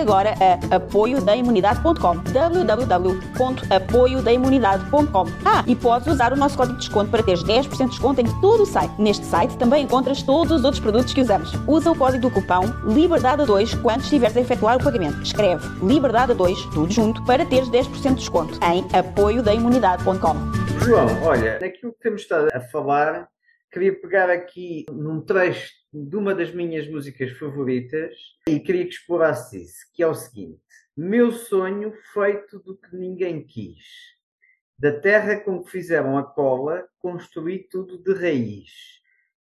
agora 0.00 0.34
a 0.40 0.54
apoiodaimmunidade.com 0.76 2.16
www.apoiodaimmunidade.com 2.32 5.26
Ah, 5.44 5.62
e 5.66 5.76
podes 5.76 6.08
usar 6.08 6.32
o 6.32 6.36
nosso 6.36 6.56
código 6.56 6.78
de 6.78 6.86
desconto 6.86 7.10
para 7.10 7.22
teres 7.22 7.44
10% 7.44 7.76
de 7.76 7.90
desconto 7.90 8.18
em 8.20 8.40
todo 8.40 8.62
o 8.62 8.66
site. 8.66 8.94
Neste 8.98 9.26
site 9.26 9.58
também 9.58 9.84
encontras 9.84 10.22
todos 10.22 10.52
os 10.52 10.64
outros 10.64 10.80
produtos 10.80 11.12
que 11.12 11.20
usamos. 11.20 11.52
Usa 11.66 11.90
o 11.90 11.96
código 11.96 12.22
do 12.22 12.30
cupão 12.30 12.62
LIBERDADE2 12.86 13.82
quando 13.82 14.00
estiveres 14.00 14.36
a 14.36 14.40
efetuar 14.40 14.76
o 14.76 14.84
pagamento. 14.84 15.20
Escreve 15.22 15.66
LIBERDADE2, 15.80 16.72
tudo 16.72 16.92
junto, 16.92 17.22
para 17.24 17.44
teres 17.44 17.68
10% 17.68 18.08
de 18.08 18.14
desconto 18.14 18.58
em 18.64 18.86
apoiodaimmunidade.com 18.96 20.36
João, 20.84 21.06
olha, 21.22 21.58
naquilo 21.60 21.92
que 21.92 22.00
temos 22.00 22.22
estado 22.22 22.48
a 22.52 22.60
falar, 22.60 23.28
queria 23.72 24.00
pegar 24.00 24.30
aqui 24.30 24.84
num 24.90 25.20
trecho 25.20 25.70
de 25.94 26.16
uma 26.16 26.34
das 26.34 26.52
minhas 26.52 26.88
músicas 26.88 27.30
favoritas 27.38 28.16
e 28.48 28.58
queria 28.58 28.84
que 28.84 28.94
explorasse 28.94 29.62
isso, 29.62 29.78
que 29.94 30.02
é 30.02 30.06
o 30.06 30.14
seguinte: 30.14 30.60
Meu 30.96 31.30
sonho 31.30 31.92
feito 32.12 32.58
do 32.58 32.76
que 32.76 32.96
ninguém 32.96 33.46
quis. 33.46 33.84
Da 34.76 34.92
terra 34.98 35.38
com 35.38 35.62
que 35.62 35.70
fizeram 35.70 36.18
a 36.18 36.24
cola, 36.24 36.88
construí 36.98 37.60
tudo 37.60 37.96
de 38.02 38.12
raiz. 38.12 38.72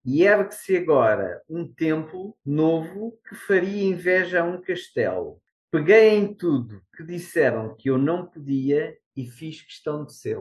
E 0.06 0.24
ergue-se 0.24 0.78
agora 0.78 1.42
um 1.50 1.68
templo 1.68 2.38
novo 2.46 3.20
que 3.28 3.36
faria 3.36 3.84
inveja 3.84 4.42
a 4.42 4.46
um 4.46 4.62
castelo. 4.62 5.42
Peguei 5.70 6.16
em 6.16 6.34
tudo 6.34 6.82
que 6.96 7.04
disseram 7.04 7.76
que 7.76 7.90
eu 7.90 7.98
não 7.98 8.26
podia 8.26 8.98
e 9.16 9.26
fiz 9.26 9.62
questão 9.62 10.06
de 10.06 10.14
ser. 10.14 10.40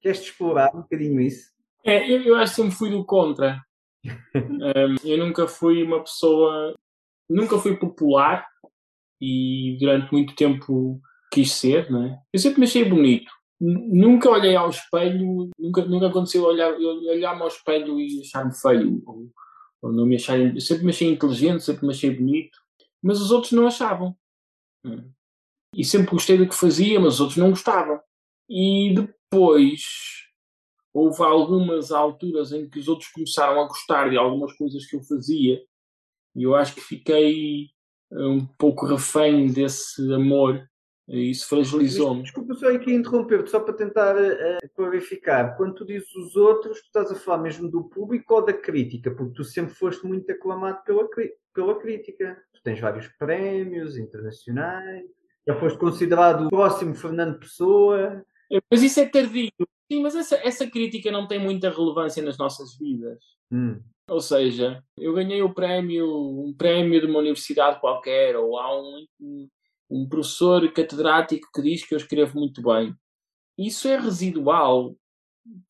Queres 0.00 0.20
explorar 0.20 0.74
um 0.74 0.80
bocadinho 0.80 1.20
isso? 1.20 1.52
É, 1.84 2.10
eu, 2.10 2.22
eu 2.22 2.34
acho 2.34 2.56
que 2.56 2.62
sempre 2.62 2.76
fui 2.76 2.90
do 2.90 3.04
contra. 3.04 3.64
Eu 5.04 5.18
nunca 5.18 5.46
fui 5.46 5.82
uma 5.82 6.02
pessoa. 6.02 6.74
Nunca 7.28 7.58
fui 7.58 7.76
popular 7.76 8.46
e 9.20 9.76
durante 9.78 10.12
muito 10.12 10.34
tempo 10.34 11.00
quis 11.32 11.52
ser, 11.52 11.90
não 11.90 12.04
é? 12.04 12.18
Eu 12.32 12.40
sempre 12.40 12.60
me 12.60 12.66
achei 12.66 12.84
bonito. 12.84 13.30
Nunca 13.60 14.28
olhei 14.28 14.56
ao 14.56 14.68
espelho, 14.68 15.48
nunca, 15.56 15.84
nunca 15.84 16.08
aconteceu 16.08 16.42
olhar, 16.42 16.72
olhar-me 16.74 17.42
ao 17.42 17.48
espelho 17.48 18.00
e 18.00 18.20
achar-me 18.20 18.52
feio. 18.54 19.00
Ou, 19.06 19.30
ou, 19.80 19.92
não 19.92 20.04
me 20.04 20.16
achar, 20.16 20.38
eu 20.38 20.60
sempre 20.60 20.84
me 20.84 20.90
achei 20.90 21.08
inteligente, 21.08 21.62
sempre 21.62 21.86
me 21.86 21.92
achei 21.92 22.10
bonito. 22.10 22.58
Mas 23.00 23.20
os 23.20 23.30
outros 23.30 23.52
não 23.52 23.66
achavam. 23.66 24.16
E 25.74 25.84
sempre 25.84 26.10
gostei 26.10 26.36
do 26.36 26.48
que 26.48 26.54
fazia, 26.54 26.98
mas 26.98 27.14
os 27.14 27.20
outros 27.20 27.38
não 27.38 27.50
gostavam. 27.50 28.00
E 28.50 28.94
depois 28.94 30.21
houve 30.92 31.22
algumas 31.22 31.90
alturas 31.90 32.52
em 32.52 32.68
que 32.68 32.78
os 32.78 32.88
outros 32.88 33.10
começaram 33.10 33.60
a 33.60 33.66
gostar 33.66 34.10
de 34.10 34.16
algumas 34.16 34.52
coisas 34.54 34.86
que 34.86 34.96
eu 34.96 35.02
fazia 35.02 35.60
e 36.34 36.42
eu 36.42 36.54
acho 36.54 36.74
que 36.74 36.80
fiquei 36.80 37.68
eh, 38.10 38.26
um 38.26 38.46
pouco 38.58 38.86
refém 38.86 39.50
desse 39.52 40.12
amor 40.12 40.66
e 41.08 41.30
isso 41.30 41.48
fragilizou-me. 41.48 42.22
Desculpa 42.22 42.54
só 42.54 42.68
aqui 42.74 42.94
interromper-te, 42.94 43.50
só 43.50 43.60
para 43.60 43.74
tentar 43.74 44.16
uh, 44.16 44.68
clarificar. 44.74 45.56
Quando 45.56 45.74
tu 45.74 45.84
dizes 45.84 46.14
os 46.14 46.36
outros, 46.36 46.80
tu 46.80 46.86
estás 46.86 47.10
a 47.10 47.14
falar 47.14 47.42
mesmo 47.42 47.68
do 47.68 47.84
público 47.84 48.34
ou 48.34 48.44
da 48.44 48.52
crítica? 48.52 49.10
Porque 49.10 49.34
tu 49.34 49.44
sempre 49.44 49.74
foste 49.74 50.06
muito 50.06 50.30
aclamado 50.30 50.82
pela, 50.84 51.06
pela 51.52 51.78
crítica. 51.78 52.40
Tu 52.54 52.62
tens 52.62 52.80
vários 52.80 53.08
prémios 53.18 53.98
internacionais, 53.98 55.04
já 55.46 55.54
foste 55.56 55.78
considerado 55.78 56.46
o 56.46 56.50
próximo 56.50 56.94
Fernando 56.94 57.38
Pessoa. 57.40 58.24
Mas 58.70 58.82
isso 58.82 59.00
é 59.00 59.06
tardio. 59.06 59.50
Sim, 59.92 60.00
mas 60.00 60.16
essa, 60.16 60.36
essa 60.36 60.66
crítica 60.66 61.12
não 61.12 61.26
tem 61.26 61.38
muita 61.38 61.68
relevância 61.68 62.22
nas 62.22 62.38
nossas 62.38 62.78
vidas. 62.78 63.22
Hum. 63.52 63.78
Ou 64.08 64.20
seja, 64.20 64.82
eu 64.96 65.12
ganhei 65.12 65.42
o 65.42 65.52
prémio, 65.52 66.06
um 66.46 66.54
prémio 66.56 66.98
de 66.98 67.06
uma 67.06 67.18
universidade 67.18 67.78
qualquer, 67.78 68.34
ou 68.34 68.58
há 68.58 68.74
um, 68.74 69.48
um 69.90 70.08
professor 70.08 70.66
catedrático 70.72 71.46
que 71.54 71.60
diz 71.60 71.86
que 71.86 71.92
eu 71.92 71.98
escrevo 71.98 72.38
muito 72.38 72.62
bem. 72.62 72.94
Isso 73.58 73.86
é 73.86 73.98
residual, 73.98 74.96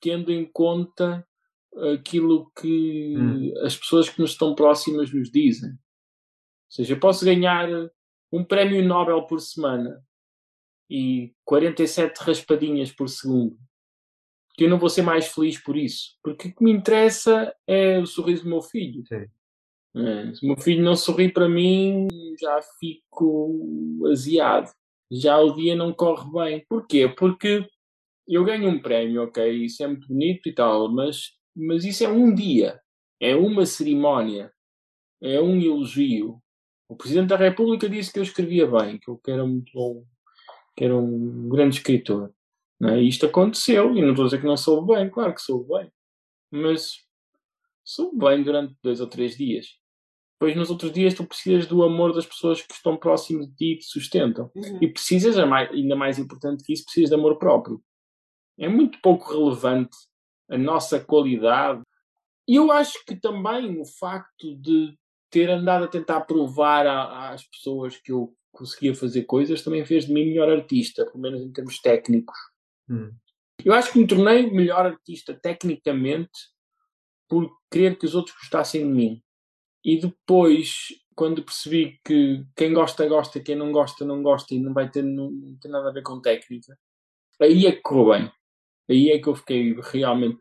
tendo 0.01 0.31
em 0.31 0.49
conta 0.53 1.27
aquilo 1.93 2.49
que 2.61 3.17
hum. 3.19 3.53
as 3.65 3.77
pessoas 3.77 4.09
que 4.09 4.21
nos 4.21 4.31
estão 4.31 4.55
próximas 4.55 5.13
nos 5.13 5.33
dizem. 5.33 5.71
Ou 5.71 6.71
seja, 6.71 6.95
eu 6.95 7.01
posso 7.01 7.25
ganhar 7.25 7.69
um 8.31 8.45
prémio 8.45 8.87
Nobel 8.87 9.27
por 9.27 9.41
semana 9.41 10.01
e 10.89 11.35
47 11.45 12.19
raspadinhas 12.19 12.93
por 12.93 13.09
segundo 13.09 13.59
que 14.63 14.67
eu 14.67 14.71
não 14.71 14.79
vou 14.79 14.89
ser 14.89 15.03
mais 15.03 15.27
feliz 15.27 15.59
por 15.59 15.77
isso. 15.77 16.17
Porque 16.23 16.49
o 16.49 16.55
que 16.55 16.63
me 16.63 16.71
interessa 16.71 17.53
é 17.67 17.99
o 17.99 18.07
sorriso 18.07 18.45
do 18.45 18.51
meu 18.51 18.63
filho. 18.63 19.03
É, 19.11 20.35
se 20.35 20.45
o 20.45 20.47
meu 20.47 20.57
filho 20.57 20.85
não 20.85 20.95
sorri 20.95 21.33
para 21.33 21.49
mim, 21.49 22.07
já 22.41 22.61
fico 22.79 24.07
aziado. 24.09 24.71
Já 25.11 25.39
o 25.41 25.53
dia 25.57 25.75
não 25.75 25.93
corre 25.93 26.31
bem. 26.33 26.65
Porquê? 26.69 27.09
Porque 27.09 27.67
eu 28.29 28.45
ganho 28.45 28.69
um 28.69 28.81
prémio, 28.81 29.25
ok, 29.25 29.51
isso 29.65 29.83
é 29.83 29.89
muito 29.89 30.07
bonito 30.07 30.49
e 30.49 30.55
tal, 30.55 30.89
mas, 30.89 31.33
mas 31.55 31.85
isso 31.85 32.05
é 32.05 32.09
um 32.09 32.33
dia, 32.33 32.81
é 33.21 33.35
uma 33.35 33.67
cerimónia, 33.67 34.53
é 35.21 35.41
um 35.41 35.61
elogio. 35.61 36.41
O 36.89 36.97
Presidente 36.97 37.31
da 37.31 37.37
República 37.37 37.89
disse 37.89 38.13
que 38.13 38.21
eu 38.21 38.23
escrevia 38.23 38.65
bem, 38.67 38.99
que 38.99 39.11
eu 39.11 39.21
era 39.27 39.45
muito 39.45 39.73
bom, 39.75 40.05
que 40.77 40.85
era 40.85 40.97
um 40.97 41.49
grande 41.49 41.79
escritor. 41.79 42.33
Né? 42.83 43.01
Isto 43.01 43.27
aconteceu, 43.27 43.97
e 43.97 44.03
não 44.03 44.11
estou 44.11 44.25
a 44.25 44.27
dizer 44.27 44.41
que 44.41 44.47
não 44.47 44.57
soube 44.57 44.93
bem, 44.93 45.09
claro 45.09 45.33
que 45.33 45.41
soube 45.41 45.69
bem, 45.69 45.93
mas 46.51 46.95
soube 47.85 48.19
bem 48.19 48.43
durante 48.43 48.75
dois 48.83 49.01
ou 49.01 49.07
três 49.07 49.37
dias. 49.37 49.67
Depois, 50.35 50.57
nos 50.57 50.69
outros 50.69 50.93
dias, 50.93 51.15
tu 51.15 51.25
precisas 51.25 51.69
do 51.69 51.85
amor 51.85 52.13
das 52.13 52.27
pessoas 52.27 52.61
que 52.61 52.75
estão 52.75 52.97
próximas 52.97 53.47
de 53.47 53.55
ti 53.55 53.73
e 53.75 53.79
te 53.79 53.85
sustentam. 53.85 54.51
Uhum. 54.57 54.79
E 54.83 54.89
precisas, 54.89 55.37
ainda 55.39 55.95
mais 55.95 56.19
importante 56.19 56.65
que 56.65 56.73
isso, 56.73 56.85
precisas 56.85 57.11
de 57.11 57.15
amor 57.15 57.39
próprio. 57.39 57.81
É 58.59 58.69
muito 58.69 59.01
pouco 59.01 59.33
relevante 59.33 59.97
a 60.51 60.59
nossa 60.59 60.99
qualidade. 60.99 61.81
E 62.49 62.57
eu 62.57 62.73
acho 62.73 63.05
que 63.07 63.15
também 63.15 63.81
o 63.81 63.85
facto 63.85 64.57
de 64.57 64.99
ter 65.31 65.49
andado 65.49 65.85
a 65.85 65.89
tentar 65.89 66.23
provar 66.23 66.85
às 67.33 67.49
pessoas 67.49 67.97
que 67.97 68.11
eu 68.11 68.35
conseguia 68.51 68.93
fazer 68.97 69.23
coisas 69.23 69.63
também 69.63 69.85
fez 69.85 70.07
de 70.07 70.13
mim 70.13 70.27
melhor 70.27 70.51
artista, 70.51 71.07
pelo 71.07 71.21
menos 71.21 71.41
em 71.41 71.53
termos 71.53 71.79
técnicos. 71.79 72.37
Hum. 72.93 73.11
Eu 73.65 73.73
acho 73.73 73.93
que 73.93 73.99
me 73.99 74.07
tornei 74.07 74.51
melhor 74.51 74.85
artista 74.85 75.35
tecnicamente 75.35 76.31
por 77.29 77.51
querer 77.71 77.97
que 77.97 78.05
os 78.05 78.15
outros 78.15 78.37
gostassem 78.37 78.87
de 78.87 78.93
mim. 78.93 79.23
E 79.83 79.99
depois, 79.99 80.89
quando 81.15 81.43
percebi 81.43 81.99
que 82.05 82.45
quem 82.55 82.75
gosta, 82.75 83.09
gosta, 83.09 83.41
quem 83.41 83.57
não 83.57 83.73
gosta, 83.73 84.05
não 84.05 84.23
gosta 84.23 84.55
e 84.55 84.59
não 84.59 84.75
vai 84.75 84.91
ter, 84.91 85.03
não, 85.03 85.31
não 85.31 85.57
nada 85.67 85.89
a 85.89 85.93
ver 85.93 86.03
com 86.03 86.21
técnica, 86.21 86.79
aí 87.41 87.67
é 87.67 87.73
que 87.73 87.81
correu 87.81 88.11
bem. 88.11 88.33
Aí 88.91 89.11
é 89.11 89.19
que 89.19 89.29
eu 89.29 89.35
fiquei 89.35 89.75
realmente 89.81 90.41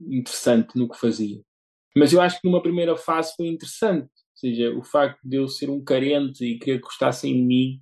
interessante 0.00 0.76
no 0.76 0.88
que 0.88 0.98
fazia. 0.98 1.42
Mas 1.96 2.12
eu 2.12 2.20
acho 2.20 2.40
que 2.40 2.48
numa 2.48 2.62
primeira 2.62 2.96
fase 2.96 3.34
foi 3.36 3.46
interessante. 3.46 4.04
Ou 4.04 4.38
seja, 4.38 4.70
o 4.76 4.82
facto 4.82 5.20
de 5.22 5.36
eu 5.36 5.48
ser 5.48 5.70
um 5.70 5.82
carente 5.82 6.44
e 6.44 6.58
que 6.58 6.78
gostassem 6.78 7.34
de 7.34 7.42
mim 7.42 7.80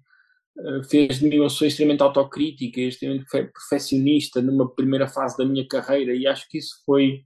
fez 0.88 1.18
de 1.18 1.28
mim 1.28 1.38
uma 1.38 1.48
pessoa 1.48 1.68
extremamente 1.68 2.02
autocrítica, 2.02 2.80
extremamente 2.80 3.26
perfeccionista 3.30 4.40
numa 4.40 4.72
primeira 4.72 5.08
fase 5.08 5.36
da 5.36 5.44
minha 5.44 5.66
carreira 5.66 6.14
e 6.14 6.26
acho 6.26 6.48
que 6.48 6.58
isso 6.58 6.82
foi. 6.86 7.24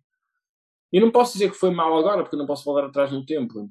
Eu 0.93 1.03
não 1.03 1.11
posso 1.11 1.35
dizer 1.35 1.51
que 1.51 1.57
foi 1.57 1.71
mal 1.71 1.97
agora, 1.99 2.23
porque 2.23 2.37
não 2.37 2.47
posso 2.47 2.65
voltar 2.65 2.87
atrás 2.87 3.13
no 3.13 3.25
tempo, 3.25 3.71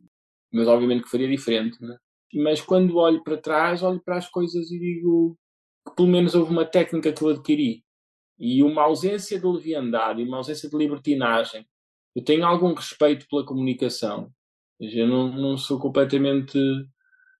mas 0.51 0.67
obviamente 0.67 1.03
que 1.03 1.09
faria 1.09 1.27
diferente. 1.27 1.81
Né? 1.81 1.97
Mas 2.35 2.61
quando 2.61 2.97
olho 2.97 3.23
para 3.23 3.37
trás, 3.37 3.81
olho 3.81 4.01
para 4.03 4.17
as 4.17 4.29
coisas 4.29 4.69
e 4.71 4.79
digo 4.79 5.37
que 5.87 5.95
pelo 5.95 6.07
menos 6.07 6.35
houve 6.35 6.51
uma 6.51 6.65
técnica 6.65 7.11
que 7.11 7.23
eu 7.23 7.29
adquiri 7.29 7.83
e 8.39 8.61
uma 8.61 8.83
ausência 8.83 9.39
de 9.39 9.47
leviandade 9.47 10.21
uma 10.23 10.37
ausência 10.37 10.69
de 10.69 10.77
libertinagem. 10.77 11.65
Eu 12.15 12.23
tenho 12.23 12.45
algum 12.45 12.73
respeito 12.73 13.27
pela 13.29 13.45
comunicação. 13.45 14.31
Eu 14.79 15.07
não, 15.07 15.31
não 15.31 15.57
sou 15.57 15.79
completamente 15.79 16.59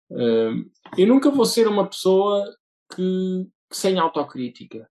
eu 0.10 1.08
nunca 1.08 1.30
vou 1.30 1.46
ser 1.46 1.68
uma 1.68 1.88
pessoa 1.88 2.46
que, 2.96 3.48
que 3.70 3.78
sem 3.78 4.00
autocrítica. 4.00 4.90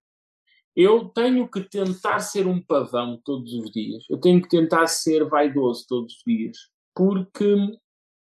Eu 0.75 1.09
tenho 1.09 1.49
que 1.49 1.63
tentar 1.63 2.21
ser 2.21 2.47
um 2.47 2.61
pavão 2.61 3.21
todos 3.25 3.53
os 3.55 3.71
dias. 3.71 4.05
Eu 4.11 4.19
tenho 4.19 4.43
que 4.43 4.49
tentar 4.49 4.87
ser 4.87 5.25
vaidoso 5.27 5.87
todos 5.89 6.15
os 6.15 6.23
dias. 6.27 6.59
Porque, 6.95 7.57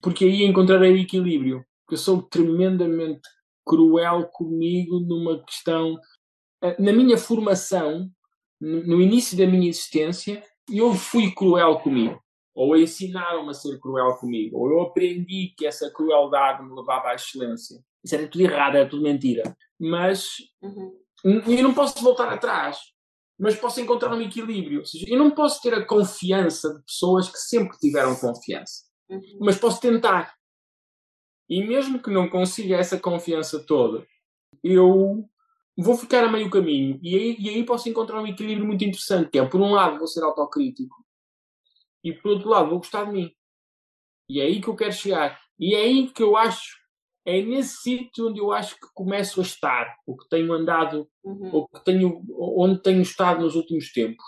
porque 0.02 0.26
aí 0.26 0.44
encontrarei 0.44 0.94
o 0.94 0.98
equilíbrio. 0.98 1.64
Eu 1.90 1.98
sou 1.98 2.24
tremendamente 2.24 3.22
cruel 3.64 4.28
comigo 4.32 5.00
numa 5.00 5.44
questão. 5.44 6.00
Eh, 6.64 6.82
na 6.82 6.92
minha 6.92 7.18
formação, 7.18 8.10
no 8.60 9.00
início 9.02 9.38
da 9.38 9.46
minha 9.46 9.70
existência, 9.70 10.44
eu 10.72 10.94
fui 10.96 11.32
cruel 11.32 11.80
comigo 11.80 12.20
ou 12.54 12.76
ensinaram-me 12.76 13.50
a 13.50 13.54
ser 13.54 13.80
cruel 13.80 14.16
comigo, 14.18 14.58
ou 14.58 14.70
eu 14.70 14.82
aprendi 14.82 15.54
que 15.58 15.66
essa 15.66 15.90
crueldade 15.90 16.64
me 16.64 16.76
levava 16.76 17.10
à 17.10 17.16
excelência. 17.16 17.80
Isso 18.04 18.16
era 18.16 18.28
tudo 18.28 18.42
errado, 18.42 18.76
era 18.76 18.90
tudo 18.90 19.04
mentira. 19.04 19.56
Mas 19.80 20.36
uhum. 20.62 20.94
eu 21.24 21.64
não 21.64 21.74
posso 21.74 22.02
voltar 22.04 22.30
atrás, 22.30 22.78
mas 23.40 23.56
posso 23.56 23.80
encontrar 23.80 24.14
um 24.14 24.22
equilíbrio. 24.22 24.80
Ou 24.80 24.86
seja, 24.86 25.06
eu 25.08 25.18
não 25.18 25.32
posso 25.32 25.62
ter 25.62 25.74
a 25.74 25.86
confiança 25.86 26.74
de 26.74 26.84
pessoas 26.84 27.30
que 27.30 27.38
sempre 27.38 27.78
tiveram 27.78 28.16
confiança, 28.16 28.84
uhum. 29.10 29.22
mas 29.40 29.58
posso 29.58 29.80
tentar. 29.80 30.34
E 31.50 31.66
mesmo 31.66 32.02
que 32.02 32.10
não 32.10 32.30
consiga 32.30 32.78
essa 32.78 33.00
confiança 33.00 33.60
toda, 33.66 34.06
eu 34.64 35.26
vou 35.78 35.98
ficar 35.98 36.24
a 36.24 36.32
meio 36.32 36.50
caminho. 36.50 37.00
E 37.02 37.16
aí, 37.16 37.36
e 37.40 37.50
aí 37.50 37.66
posso 37.66 37.90
encontrar 37.90 38.22
um 38.22 38.28
equilíbrio 38.28 38.66
muito 38.66 38.84
interessante, 38.84 39.30
que 39.30 39.40
é, 39.40 39.46
por 39.46 39.60
um 39.62 39.72
lado, 39.72 39.98
vou 39.98 40.08
ser 40.08 40.24
autocrítico, 40.24 40.96
e 42.04 42.14
por 42.14 42.32
outro 42.32 42.50
lado 42.50 42.70
vou 42.70 42.80
gostar 42.80 43.06
de 43.06 43.12
mim. 43.12 43.32
E 44.30 44.40
é 44.40 44.46
aí 44.46 44.62
que 44.62 44.68
eu 44.68 44.76
quero 44.76 44.94
chegar. 44.94 45.40
E 45.60 45.76
é 45.76 45.82
aí 45.82 46.10
que 46.10 46.24
eu 46.24 46.36
acho, 46.38 46.78
é 47.26 47.42
nesse 47.42 47.78
sítio 47.82 48.30
onde 48.30 48.40
eu 48.40 48.52
acho 48.52 48.76
que 48.76 48.88
começo 48.94 49.40
a 49.40 49.44
estar, 49.44 49.96
o 50.08 50.16
que 50.16 50.28
tenho 50.30 50.52
andado, 50.54 51.08
uhum. 51.24 51.50
ou 51.54 51.68
que 51.68 51.84
tenho, 51.84 52.24
onde 52.38 52.82
tenho 52.82 53.02
estado 53.02 53.42
nos 53.42 53.56
últimos 53.56 53.92
tempos. 53.92 54.26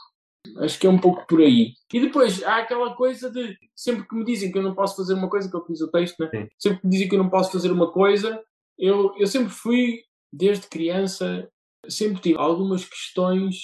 Acho 0.58 0.78
que 0.78 0.86
é 0.86 0.90
um 0.90 1.00
pouco 1.00 1.26
por 1.26 1.40
aí. 1.40 1.74
E 1.92 2.00
depois 2.02 2.44
há 2.44 2.58
aquela 2.58 2.94
coisa 2.96 3.32
de 3.32 3.58
sempre 3.74 4.06
que 4.08 4.14
me 4.14 4.26
dizem 4.26 4.52
que 4.52 4.58
eu 4.58 4.62
não 4.62 4.76
posso 4.76 4.98
fazer 4.98 5.14
uma 5.14 5.30
coisa, 5.30 5.50
que 5.50 5.56
eu 5.56 5.66
fiz 5.66 5.82
o 5.82 5.90
texto, 5.90 6.20
né? 6.20 6.50
sempre 6.60 6.82
que 6.82 6.86
me 6.86 6.92
dizem 6.92 7.08
que 7.08 7.16
eu 7.16 7.24
não 7.24 7.30
posso 7.30 7.52
fazer 7.52 7.72
uma 7.72 7.92
coisa, 7.92 8.44
eu, 8.78 9.16
eu 9.18 9.26
sempre 9.26 9.50
fui, 9.50 10.02
desde 10.32 10.68
criança, 10.68 11.50
sempre 11.88 12.22
tive 12.22 12.38
algumas 12.38 12.84
questões, 12.84 13.56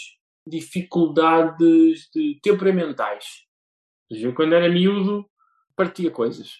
dificuldades 0.47 2.09
de 2.13 2.39
temperamentais 2.41 3.48
eu, 4.11 4.33
quando 4.33 4.53
era 4.53 4.69
miúdo, 4.69 5.29
partia 5.75 6.09
coisas. 6.09 6.57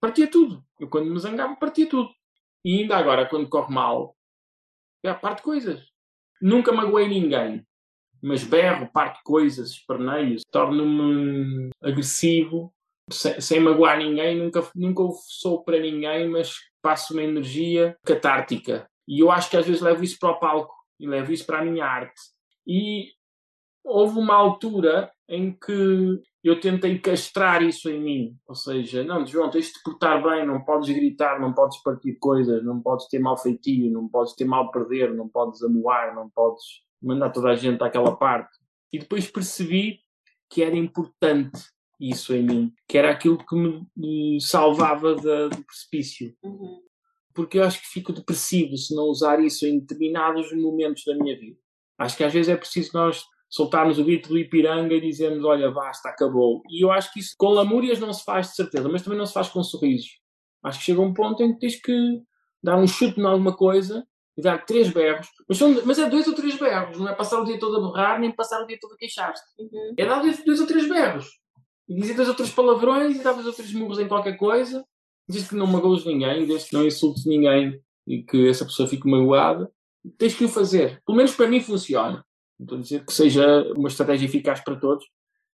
Partia 0.00 0.30
tudo. 0.30 0.64
Eu, 0.78 0.88
quando 0.88 1.10
me 1.10 1.18
zangava, 1.18 1.56
partia 1.56 1.88
tudo. 1.88 2.10
E 2.64 2.80
ainda 2.80 2.96
agora, 2.96 3.28
quando 3.28 3.48
corre 3.48 3.72
mal, 3.72 4.16
já 5.04 5.14
parte 5.14 5.42
coisas. 5.42 5.82
Nunca 6.40 6.72
magoei 6.72 7.08
ninguém. 7.08 7.66
Mas 8.22 8.44
berro, 8.44 8.90
parto 8.92 9.20
coisas, 9.24 9.70
esperneio, 9.70 10.36
torno-me 10.50 11.70
agressivo, 11.82 12.72
sem, 13.10 13.40
sem, 13.40 13.60
magoar 13.60 13.98
ninguém. 13.98 14.36
Nunca, 14.36 14.68
nunca 14.74 15.02
sou 15.26 15.64
para 15.64 15.78
ninguém, 15.78 16.28
mas 16.28 16.54
passo 16.82 17.14
uma 17.14 17.22
energia 17.22 17.96
catártica. 18.04 18.86
E 19.08 19.20
eu 19.20 19.30
acho 19.30 19.48
que 19.48 19.56
às 19.56 19.66
vezes 19.66 19.80
levo 19.80 20.04
isso 20.04 20.18
para 20.18 20.32
o 20.32 20.38
palco 20.38 20.74
e 20.98 21.06
levo 21.06 21.32
isso 21.32 21.46
para 21.46 21.60
a 21.60 21.64
minha 21.64 21.84
arte. 21.84 22.20
E 22.66 23.08
houve 23.84 24.18
uma 24.18 24.34
altura 24.34 25.10
em 25.28 25.52
que 25.52 26.20
eu 26.42 26.60
tentei 26.60 26.98
castrar 26.98 27.62
isso 27.62 27.88
em 27.90 28.00
mim. 28.00 28.36
Ou 28.46 28.54
seja, 28.54 29.04
não, 29.04 29.26
João, 29.26 29.50
tens 29.50 29.66
de 29.66 29.72
te 29.74 29.82
portar 29.84 30.22
bem, 30.22 30.46
não 30.46 30.64
podes 30.64 30.88
gritar, 30.94 31.40
não 31.40 31.52
podes 31.52 31.82
partir 31.82 32.14
coisas, 32.14 32.64
não 32.64 32.80
podes 32.80 33.06
ter 33.08 33.18
mal 33.18 33.36
feitio, 33.36 33.90
não 33.90 34.08
podes 34.08 34.34
ter 34.34 34.44
mal 34.44 34.70
perder, 34.70 35.14
não 35.14 35.28
podes 35.28 35.62
amoar, 35.62 36.14
não 36.14 36.28
podes 36.30 36.64
mandar 37.02 37.30
toda 37.30 37.50
a 37.50 37.56
gente 37.56 37.82
àquela 37.82 38.16
parte. 38.16 38.58
E 38.92 38.98
depois 38.98 39.30
percebi 39.30 40.00
que 40.48 40.62
era 40.62 40.76
importante 40.76 41.60
isso 42.00 42.34
em 42.34 42.42
mim, 42.42 42.72
que 42.88 42.96
era 42.96 43.10
aquilo 43.10 43.38
que 43.38 43.54
me 43.96 44.40
salvava 44.40 45.14
da, 45.14 45.48
do 45.48 45.64
precipício. 45.64 46.34
Uhum. 46.42 46.80
Porque 47.34 47.58
eu 47.58 47.64
acho 47.64 47.80
que 47.80 47.86
fico 47.86 48.12
depressivo 48.12 48.76
se 48.76 48.94
não 48.94 49.04
usar 49.04 49.38
isso 49.38 49.66
em 49.66 49.78
determinados 49.78 50.50
momentos 50.52 51.04
da 51.04 51.14
minha 51.14 51.38
vida. 51.38 51.58
Acho 51.98 52.16
que 52.16 52.24
às 52.24 52.32
vezes 52.32 52.48
é 52.48 52.56
preciso 52.56 52.90
nós 52.94 53.22
soltarmos 53.50 53.98
o 53.98 54.04
grito 54.04 54.28
do 54.28 54.38
Ipiranga 54.38 54.94
e 54.94 55.00
dizermos: 55.00 55.44
Olha, 55.44 55.70
basta, 55.70 56.08
acabou. 56.08 56.62
E 56.70 56.84
eu 56.84 56.90
acho 56.92 57.12
que 57.12 57.20
isso 57.20 57.34
com 57.36 57.48
lamúrias 57.48 57.98
não 57.98 58.12
se 58.12 58.24
faz 58.24 58.50
de 58.50 58.54
certeza, 58.54 58.88
mas 58.88 59.02
também 59.02 59.18
não 59.18 59.26
se 59.26 59.34
faz 59.34 59.48
com 59.48 59.62
sorrisos. 59.62 60.20
Acho 60.62 60.78
que 60.78 60.84
chega 60.84 61.00
um 61.00 61.12
ponto 61.12 61.42
em 61.42 61.52
que 61.52 61.58
tens 61.58 61.76
que 61.76 62.22
dar 62.62 62.78
um 62.78 62.86
chute 62.86 63.18
em 63.18 63.24
alguma 63.24 63.54
coisa 63.56 64.06
e 64.36 64.42
dar 64.42 64.64
três 64.64 64.88
berros. 64.90 65.26
Mas, 65.48 65.58
são, 65.58 65.82
mas 65.84 65.98
é 65.98 66.08
dois 66.08 66.26
ou 66.28 66.34
três 66.34 66.56
berros, 66.56 66.98
não 66.98 67.08
é 67.08 67.14
passar 67.14 67.40
o 67.40 67.44
dia 67.44 67.58
todo 67.58 67.76
a 67.76 67.90
berrar 67.90 68.20
nem 68.20 68.30
passar 68.30 68.62
o 68.62 68.66
dia 68.66 68.78
todo 68.80 68.94
a 68.94 68.96
queixar-te. 68.96 69.40
Uhum. 69.58 69.94
É 69.96 70.06
dar 70.06 70.20
dois, 70.20 70.44
dois 70.44 70.60
ou 70.60 70.66
três 70.66 70.88
berros. 70.88 71.26
E 71.88 71.94
dizer 71.94 72.14
dois 72.14 72.28
ou 72.28 72.34
três 72.34 72.50
palavrões 72.50 73.16
e 73.16 73.22
dar 73.22 73.32
dois 73.32 73.46
ou 73.46 73.52
três 73.52 73.72
murros 73.72 73.98
em 73.98 74.06
qualquer 74.06 74.36
coisa. 74.36 74.84
Diz 75.28 75.48
que 75.48 75.56
não 75.56 75.66
magoas 75.66 76.04
ninguém, 76.04 76.46
desde 76.46 76.68
que 76.68 76.74
não 76.74 76.86
insultes 76.86 77.24
ninguém 77.24 77.80
e 78.06 78.22
que 78.22 78.48
essa 78.48 78.64
pessoa 78.64 78.88
fique 78.88 79.08
magoada. 79.08 79.70
Tens 80.18 80.34
que 80.34 80.44
o 80.44 80.48
fazer. 80.48 81.02
Pelo 81.04 81.16
menos 81.16 81.34
para 81.34 81.48
mim 81.48 81.60
funciona. 81.60 82.24
Não 82.60 82.64
estou 82.64 82.78
a 82.78 82.80
dizer 82.82 83.06
que 83.06 83.12
seja 83.12 83.62
uma 83.72 83.88
estratégia 83.88 84.26
eficaz 84.26 84.60
para 84.60 84.76
todos, 84.76 85.06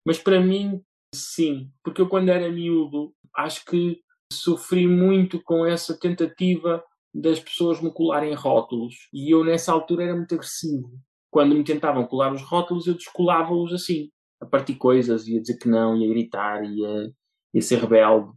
mas 0.07 0.19
para 0.19 0.41
mim, 0.41 0.81
sim. 1.15 1.71
Porque 1.83 2.01
eu, 2.01 2.09
quando 2.09 2.31
era 2.31 2.51
miúdo, 2.51 3.15
acho 3.37 3.63
que 3.67 4.01
sofri 4.33 4.89
muito 4.89 5.43
com 5.43 5.67
essa 5.67 5.99
tentativa 5.99 6.83
das 7.15 7.39
pessoas 7.39 7.81
me 7.83 7.93
colarem 7.93 8.33
rótulos. 8.33 8.95
E 9.13 9.31
eu, 9.35 9.45
nessa 9.45 9.71
altura, 9.71 10.05
era 10.05 10.17
muito 10.17 10.35
agressivo. 10.35 10.99
Quando 11.31 11.55
me 11.55 11.63
tentavam 11.63 12.07
colar 12.07 12.33
os 12.33 12.43
rótulos, 12.43 12.87
eu 12.87 12.95
descolava-os 12.95 13.75
assim, 13.75 14.09
a 14.41 14.47
partir 14.47 14.77
coisas, 14.77 15.29
ia 15.29 15.41
dizer 15.41 15.59
que 15.59 15.69
não, 15.69 15.97
ia 15.99 16.09
gritar, 16.09 16.65
ia, 16.65 17.13
ia 17.53 17.63
ser 17.63 17.81
rebelde. 17.81 18.33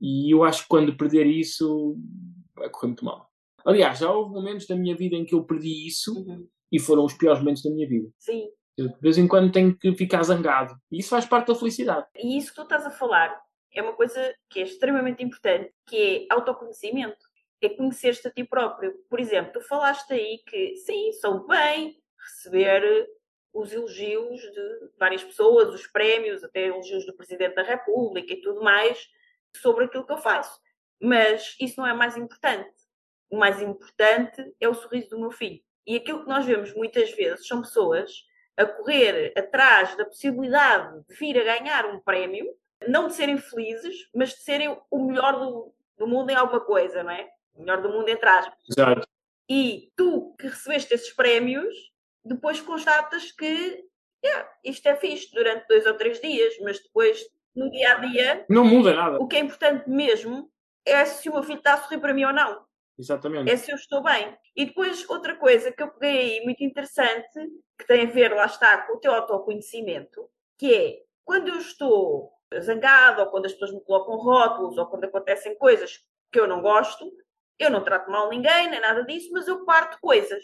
E 0.00 0.34
eu 0.34 0.42
acho 0.42 0.62
que 0.62 0.68
quando 0.68 0.96
perder 0.96 1.26
isso, 1.26 1.96
vai 2.56 2.68
correr 2.68 2.88
muito 2.88 3.04
mal. 3.04 3.28
Aliás, 3.64 4.00
já 4.00 4.10
houve 4.10 4.34
momentos 4.34 4.66
da 4.66 4.74
minha 4.74 4.96
vida 4.96 5.14
em 5.14 5.24
que 5.24 5.36
eu 5.36 5.44
perdi 5.44 5.86
isso 5.86 6.12
Uhum. 6.18 6.48
E 6.72 6.80
foram 6.80 7.04
os 7.04 7.12
piores 7.12 7.40
momentos 7.40 7.62
da 7.62 7.70
minha 7.70 7.86
vida. 7.86 8.08
Sim. 8.18 8.48
Eu, 8.76 8.88
de 8.88 9.00
vez 9.00 9.18
em 9.18 9.28
quando 9.28 9.52
tenho 9.52 9.76
que 9.76 9.94
ficar 9.94 10.22
zangado. 10.22 10.74
E 10.90 10.98
isso 10.98 11.10
faz 11.10 11.26
parte 11.26 11.48
da 11.48 11.54
felicidade. 11.54 12.06
E 12.16 12.38
isso 12.38 12.48
que 12.48 12.56
tu 12.56 12.62
estás 12.62 12.86
a 12.86 12.90
falar 12.90 13.38
é 13.74 13.82
uma 13.82 13.92
coisa 13.92 14.34
que 14.48 14.60
é 14.60 14.62
extremamente 14.62 15.22
importante, 15.22 15.70
que 15.86 16.26
é 16.30 16.34
autoconhecimento. 16.34 17.30
É 17.60 17.68
conhecer-te 17.68 18.26
a 18.26 18.30
ti 18.30 18.42
próprio. 18.42 18.94
Por 19.08 19.20
exemplo, 19.20 19.52
tu 19.52 19.60
falaste 19.60 20.12
aí 20.12 20.38
que 20.46 20.74
sim, 20.76 21.12
sou 21.12 21.46
bem 21.46 21.96
receber 22.18 23.08
os 23.52 23.72
elogios 23.72 24.40
de 24.40 24.90
várias 24.98 25.22
pessoas, 25.22 25.74
os 25.74 25.86
prémios, 25.86 26.42
até 26.42 26.66
elogios 26.66 27.04
do 27.04 27.14
Presidente 27.14 27.54
da 27.54 27.62
República 27.62 28.32
e 28.32 28.40
tudo 28.40 28.62
mais 28.62 29.06
sobre 29.56 29.84
aquilo 29.84 30.06
que 30.06 30.12
eu 30.12 30.18
faço. 30.18 30.58
Mas 31.00 31.54
isso 31.60 31.80
não 31.80 31.86
é 31.86 31.92
mais 31.92 32.16
importante. 32.16 32.72
O 33.30 33.36
mais 33.36 33.60
importante 33.60 34.54
é 34.60 34.68
o 34.68 34.74
sorriso 34.74 35.10
do 35.10 35.20
meu 35.20 35.30
filho. 35.30 35.60
E 35.86 35.96
aquilo 35.96 36.22
que 36.22 36.28
nós 36.28 36.44
vemos 36.44 36.74
muitas 36.74 37.10
vezes 37.12 37.46
são 37.46 37.62
pessoas 37.62 38.24
a 38.56 38.64
correr 38.66 39.32
atrás 39.36 39.96
da 39.96 40.04
possibilidade 40.04 41.04
de 41.08 41.14
vir 41.16 41.38
a 41.38 41.44
ganhar 41.58 41.86
um 41.86 41.98
prémio, 42.00 42.46
não 42.86 43.08
de 43.08 43.14
serem 43.14 43.38
felizes, 43.38 44.08
mas 44.14 44.30
de 44.30 44.42
serem 44.42 44.76
o 44.90 44.98
melhor 45.04 45.38
do, 45.38 45.74
do 45.98 46.06
mundo 46.06 46.30
em 46.30 46.34
alguma 46.34 46.60
coisa, 46.60 47.02
não 47.02 47.10
é? 47.10 47.28
O 47.54 47.60
melhor 47.60 47.80
do 47.80 47.88
mundo 47.88 48.08
entre 48.08 48.28
aspas. 48.28 48.58
Exato. 48.68 49.06
E 49.48 49.90
tu 49.96 50.34
que 50.38 50.46
recebeste 50.48 50.94
esses 50.94 51.12
prémios, 51.12 51.74
depois 52.24 52.60
constatas 52.60 53.32
que 53.32 53.84
yeah, 54.24 54.48
isto 54.64 54.86
é 54.86 54.96
fixe 54.96 55.30
durante 55.32 55.66
dois 55.66 55.84
ou 55.86 55.94
três 55.94 56.20
dias, 56.20 56.54
mas 56.60 56.78
depois, 56.80 57.20
no 57.54 57.70
dia 57.70 57.92
a 57.92 57.98
dia, 57.98 58.46
Não 58.48 58.64
muda 58.64 58.94
nada. 58.94 59.18
o 59.20 59.26
que 59.26 59.36
é 59.36 59.40
importante 59.40 59.88
mesmo 59.88 60.50
é 60.86 61.04
se 61.04 61.28
o 61.28 61.34
meu 61.34 61.42
filho 61.42 61.58
está 61.58 61.74
a 61.74 61.78
sorrir 61.78 61.98
para 61.98 62.14
mim 62.14 62.24
ou 62.24 62.32
não 62.32 62.64
Exatamente. 62.98 63.50
é 63.50 63.56
se 63.56 63.70
eu 63.70 63.76
estou 63.76 64.02
bem. 64.02 64.36
E 64.54 64.66
depois, 64.66 65.08
outra 65.08 65.36
coisa 65.36 65.72
que 65.72 65.82
eu 65.82 65.90
peguei 65.92 66.38
aí 66.38 66.44
muito 66.44 66.62
interessante, 66.62 67.38
que 67.78 67.86
tem 67.86 68.06
a 68.06 68.10
ver, 68.10 68.34
lá 68.34 68.46
está, 68.46 68.78
com 68.86 68.96
o 68.96 69.00
teu 69.00 69.12
autoconhecimento, 69.12 70.28
que 70.58 70.74
é 70.74 70.98
quando 71.24 71.48
eu 71.48 71.56
estou 71.56 72.30
zangada, 72.60 73.22
ou 73.22 73.30
quando 73.30 73.46
as 73.46 73.52
pessoas 73.52 73.72
me 73.72 73.84
colocam 73.84 74.16
rótulos, 74.16 74.76
ou 74.76 74.86
quando 74.86 75.04
acontecem 75.04 75.56
coisas 75.56 76.00
que 76.30 76.38
eu 76.38 76.46
não 76.46 76.60
gosto, 76.60 77.10
eu 77.58 77.70
não 77.70 77.84
trato 77.84 78.10
mal 78.10 78.28
ninguém, 78.28 78.68
nem 78.68 78.80
nada 78.80 79.04
disso, 79.04 79.30
mas 79.32 79.46
eu 79.48 79.64
parto 79.64 79.98
coisas. 80.00 80.42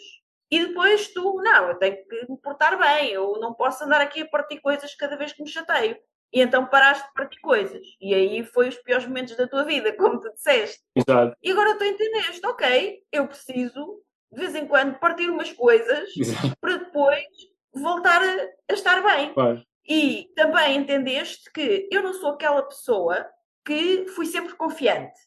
E 0.51 0.65
depois 0.65 1.13
tu, 1.13 1.41
não, 1.43 1.69
eu 1.69 1.75
tenho 1.75 1.97
que 2.07 2.31
me 2.31 2.37
portar 2.41 2.77
bem, 2.79 3.11
eu 3.11 3.33
não 3.39 3.53
posso 3.53 3.83
andar 3.83 4.01
aqui 4.01 4.21
a 4.21 4.27
partir 4.27 4.59
coisas 4.59 4.95
cada 4.95 5.15
vez 5.15 5.31
que 5.31 5.43
me 5.43 5.49
chateio. 5.49 5.97
E 6.31 6.41
então 6.41 6.65
paraste 6.65 7.07
de 7.07 7.13
partir 7.13 7.39
coisas. 7.39 7.85
E 7.99 8.13
aí 8.13 8.43
foi 8.43 8.69
os 8.69 8.77
piores 8.77 9.05
momentos 9.05 9.35
da 9.35 9.47
tua 9.47 9.63
vida, 9.63 9.91
como 9.97 10.19
tu 10.19 10.31
disseste. 10.33 10.79
Exato. 10.95 11.35
E 11.41 11.51
agora 11.51 11.77
tu 11.77 11.83
entendeste, 11.83 12.45
ok, 12.45 13.03
eu 13.11 13.27
preciso 13.27 14.01
de 14.31 14.39
vez 14.39 14.55
em 14.55 14.67
quando 14.67 14.99
partir 14.99 15.29
umas 15.29 15.51
coisas 15.51 16.15
Exato. 16.15 16.55
para 16.61 16.77
depois 16.77 17.25
voltar 17.73 18.21
a, 18.21 18.47
a 18.69 18.73
estar 18.73 19.01
bem. 19.01 19.33
Claro. 19.33 19.63
E 19.87 20.29
também 20.35 20.77
entendeste 20.77 21.51
que 21.51 21.89
eu 21.91 22.03
não 22.03 22.13
sou 22.13 22.31
aquela 22.31 22.61
pessoa 22.61 23.27
que 23.65 24.05
fui 24.09 24.25
sempre 24.25 24.55
confiante. 24.55 25.19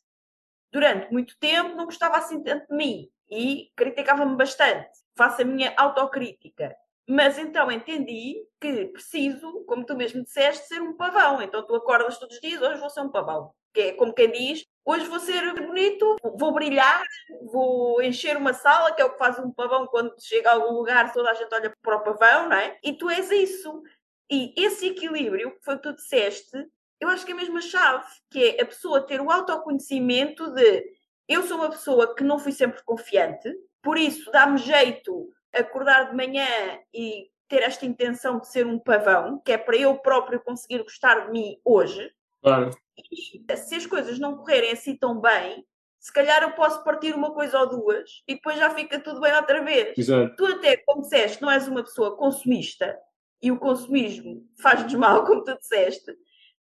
Durante 0.73 1.13
muito 1.13 1.37
tempo 1.39 1.75
não 1.75 1.85
gostava 1.85 2.17
assim 2.17 2.43
tanto 2.43 2.67
de 2.69 2.77
mim 2.77 3.09
e 3.31 3.71
criticava-me 3.77 4.37
bastante. 4.37 4.89
Faço 5.17 5.43
a 5.43 5.45
minha 5.45 5.75
autocrítica. 5.77 6.75
Mas 7.09 7.39
então 7.39 7.71
entendi 7.71 8.37
que 8.61 8.87
preciso, 8.87 9.65
como 9.67 9.85
tu 9.85 9.97
mesmo 9.97 10.23
disseste, 10.23 10.69
ser 10.69 10.81
um 10.81 10.97
pavão. 10.97 11.43
Então 11.43 11.67
tu 11.67 11.75
acordas 11.75 12.19
todos 12.19 12.37
os 12.37 12.41
dias, 12.41 12.63
hoje 12.63 12.81
vou 12.81 12.91
ser 12.91 13.01
um 13.01 13.11
pavão. 13.11 13.53
Que 13.75 13.81
é 13.81 13.93
como 13.93 14.13
quem 14.13 14.31
diz, 14.31 14.65
hoje 14.85 15.07
vou 15.07 15.19
ser 15.19 15.55
bonito, 15.55 16.17
vou 16.39 16.53
brilhar, 16.53 17.03
vou 17.51 18.03
encher 18.03 18.37
uma 18.37 18.53
sala, 18.53 18.93
que 18.93 19.03
é 19.03 19.05
o 19.05 19.13
que 19.13 19.19
faz 19.19 19.39
um 19.39 19.51
pavão 19.51 19.87
quando 19.87 20.15
chega 20.21 20.51
a 20.51 20.55
algum 20.55 20.75
lugar, 20.75 21.13
toda 21.13 21.31
a 21.31 21.35
gente 21.35 21.53
olha 21.53 21.75
para 21.83 21.97
o 21.97 22.05
pavão, 22.05 22.49
não 22.49 22.57
é? 22.57 22.79
E 22.85 22.93
tu 22.93 23.11
és 23.11 23.31
isso. 23.31 23.83
E 24.31 24.55
esse 24.57 24.87
equilíbrio, 24.87 25.53
que 25.57 25.65
foi 25.65 25.75
o 25.75 25.77
que 25.79 25.83
tu 25.83 25.95
disseste, 25.95 26.57
eu 27.01 27.09
acho 27.09 27.25
que 27.27 27.33
é 27.33 27.35
a 27.35 27.39
mesma 27.39 27.61
chave, 27.61 28.07
que 28.31 28.57
é 28.57 28.63
a 28.63 28.67
pessoa 28.67 29.05
ter 29.05 29.21
o 29.21 29.31
autoconhecimento 29.31 30.51
de 30.55 30.85
eu 31.29 31.43
sou 31.43 31.57
uma 31.57 31.71
pessoa 31.71 32.15
que 32.15 32.23
não 32.23 32.39
fui 32.39 32.53
sempre 32.53 32.83
confiante, 32.85 33.53
por 33.83 33.99
isso 33.99 34.31
dá-me 34.31 34.59
jeito 34.59 35.29
acordar 35.53 36.11
de 36.11 36.17
manhã 36.17 36.47
e 36.93 37.31
ter 37.49 37.63
esta 37.63 37.85
intenção 37.85 38.41
de 38.41 38.49
ser 38.49 38.67
um 38.67 38.79
pavão, 38.79 39.41
que 39.45 39.53
é 39.53 39.59
para 39.59 39.77
eu 39.77 39.97
próprio 39.99 40.41
conseguir 40.41 40.83
gostar 40.83 41.27
de 41.27 41.33
mim 41.33 41.61
hoje. 41.65 42.11
Claro. 42.43 42.71
E 43.11 43.57
se 43.57 43.75
as 43.75 43.87
coisas 43.87 44.19
não 44.19 44.37
correrem 44.37 44.73
assim 44.73 44.97
tão 44.97 45.21
bem, 45.21 45.65
se 46.01 46.13
calhar 46.13 46.43
eu 46.43 46.53
posso 46.53 46.83
partir 46.83 47.15
uma 47.15 47.33
coisa 47.33 47.61
ou 47.61 47.69
duas 47.69 48.23
e 48.27 48.35
depois 48.35 48.57
já 48.59 48.71
fica 48.71 48.99
tudo 48.99 49.21
bem 49.21 49.35
outra 49.35 49.63
vez. 49.63 49.97
Exato. 49.97 50.35
Tu 50.37 50.47
até, 50.47 50.77
como 50.79 51.03
disseste, 51.03 51.41
não 51.41 51.51
és 51.51 51.69
uma 51.69 51.83
pessoa 51.83 52.17
consumista 52.17 52.99
e 53.41 53.53
o 53.53 53.59
consumismo 53.59 54.45
faz-nos 54.61 54.95
mal, 54.95 55.25
como 55.25 55.45
tu 55.45 55.57
disseste. 55.59 56.13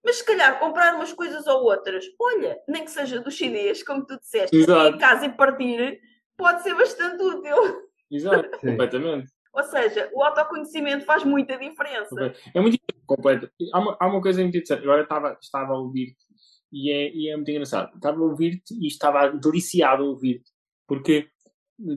Mas 0.04 0.18
se 0.18 0.26
calhar 0.26 0.60
comprar 0.60 0.96
umas 0.96 1.14
coisas 1.14 1.46
ou 1.46 1.64
outras, 1.64 2.06
olha, 2.20 2.60
nem 2.68 2.84
que 2.84 2.92
seja 2.92 3.20
do 3.20 3.30
chinês, 3.30 3.84
como 3.84 4.06
tu 4.06 4.20
disseste, 4.20 4.56
Exato. 4.56 4.96
em 4.96 4.98
casa 4.98 5.26
e 5.26 5.30
partir, 5.30 6.00
pode 6.38 6.64
ser 6.64 6.74
bastante 6.74 7.22
útil. 7.22 7.89
Exato. 8.12 8.60
Sim. 8.60 8.72
Completamente. 8.72 9.32
Ou 9.54 9.64
seja, 9.64 10.10
o 10.14 10.24
autoconhecimento 10.24 11.06
faz 11.06 11.24
muita 11.24 11.58
diferença. 11.58 12.34
É 12.54 12.62
muito 12.62 12.78
completo. 13.06 13.50
Há 13.74 13.80
uma, 13.80 13.98
há 14.00 14.08
uma 14.08 14.22
coisa 14.22 14.42
muito 14.42 14.56
interessante. 14.56 14.84
Agora 14.84 15.00
eu 15.00 15.04
estava, 15.04 15.38
estava 15.42 15.74
a 15.74 15.78
ouvir-te 15.78 16.24
e 16.72 16.92
é, 16.92 17.12
e 17.12 17.30
é 17.30 17.36
muito 17.36 17.50
engraçado. 17.50 17.94
Estava 17.96 18.20
a 18.20 18.24
ouvir-te 18.24 18.74
e 18.74 18.88
estava 18.88 19.30
deliciado 19.30 20.04
a 20.04 20.06
ouvir-te. 20.06 20.52
Porque 20.88 21.30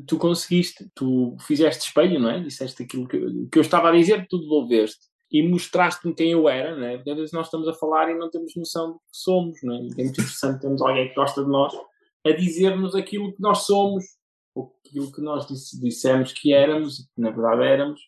tu 0.07 0.17
conseguiste, 0.17 0.91
tu 0.95 1.37
fizeste 1.41 1.89
espelho, 1.89 2.19
não 2.19 2.31
é? 2.31 2.41
Disseste 2.41 2.83
aquilo 2.83 3.07
que, 3.07 3.19
que 3.51 3.59
eu 3.59 3.63
estava 3.63 3.91
a 3.91 3.93
dizer, 3.93 4.27
tu 4.29 4.39
devolveste. 4.39 5.11
E 5.31 5.43
mostraste-me 5.43 6.15
quem 6.15 6.33
eu 6.33 6.49
era, 6.49 6.77
não 6.77 6.87
é? 6.87 6.97
Porque 6.97 7.11
às 7.11 7.17
vezes 7.17 7.33
nós 7.33 7.47
estamos 7.47 7.67
a 7.67 7.75
falar 7.75 8.11
e 8.11 8.15
não 8.15 8.31
temos 8.31 8.55
noção 8.55 8.93
do 8.93 8.99
que 8.99 9.05
somos, 9.13 9.59
não 9.63 9.75
é? 9.75 9.79
E 9.79 9.81
é 9.81 10.05
muito 10.05 10.21
interessante 10.21 10.61
termos 10.61 10.83
alguém 10.83 11.09
que 11.09 11.15
gosta 11.15 11.43
de 11.43 11.51
nós 11.51 11.75
a 12.25 12.31
dizer-nos 12.31 12.95
aquilo 12.95 13.33
que 13.35 13.41
nós 13.41 13.67
somos, 13.67 14.05
aquilo 14.57 15.11
que 15.13 15.21
nós 15.21 15.47
disse, 15.47 15.81
dissemos 15.81 16.33
que 16.33 16.53
éramos, 16.53 17.01
e 17.01 17.03
que 17.05 17.21
na 17.21 17.31
verdade 17.31 17.65
éramos, 17.65 18.01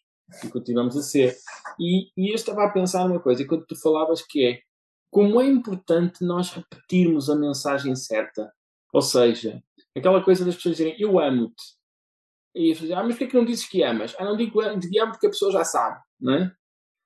e 0.42 0.48
continuamos 0.48 0.96
a 0.96 1.02
ser. 1.02 1.34
E, 1.78 2.10
e 2.16 2.30
eu 2.30 2.34
estava 2.34 2.64
a 2.64 2.70
pensar 2.70 3.06
uma 3.06 3.20
coisa, 3.20 3.46
quando 3.46 3.66
tu 3.66 3.76
falavas 3.76 4.22
que 4.22 4.44
é 4.44 4.60
como 5.14 5.40
é 5.40 5.46
importante 5.46 6.24
nós 6.24 6.50
repetirmos 6.50 7.30
a 7.30 7.36
mensagem 7.36 7.94
certa. 7.94 8.52
Ou 8.92 9.00
seja, 9.00 9.62
aquela 9.96 10.20
coisa 10.20 10.44
das 10.44 10.56
pessoas 10.56 10.76
dizerem 10.76 11.00
eu 11.00 11.20
amo-te. 11.20 11.62
E 12.52 12.72
as 12.72 12.78
pessoas 12.78 12.88
dizem, 12.88 12.96
ah, 12.96 13.04
mas 13.04 13.14
porquê 13.14 13.26
que 13.28 13.36
não 13.36 13.44
dizes 13.44 13.68
que 13.68 13.84
amas? 13.84 14.16
Ah, 14.18 14.24
não 14.24 14.36
digo 14.36 14.60
que 14.60 14.98
amo 14.98 15.12
porque 15.12 15.28
a 15.28 15.30
pessoa 15.30 15.52
já 15.52 15.62
sabe, 15.62 16.00
não 16.20 16.34
é? 16.34 16.52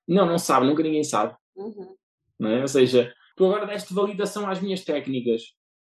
Não, 0.07 0.25
não 0.25 0.39
sabe, 0.39 0.65
nunca 0.65 0.81
ninguém 0.81 1.03
sabe. 1.03 1.35
Uhum. 1.55 1.95
Não 2.39 2.49
é? 2.49 2.61
Ou 2.61 2.67
seja, 2.67 3.13
tu 3.35 3.45
agora 3.45 3.67
deste 3.67 3.93
validação 3.93 4.49
às 4.49 4.59
minhas 4.59 4.83
técnicas 4.83 5.43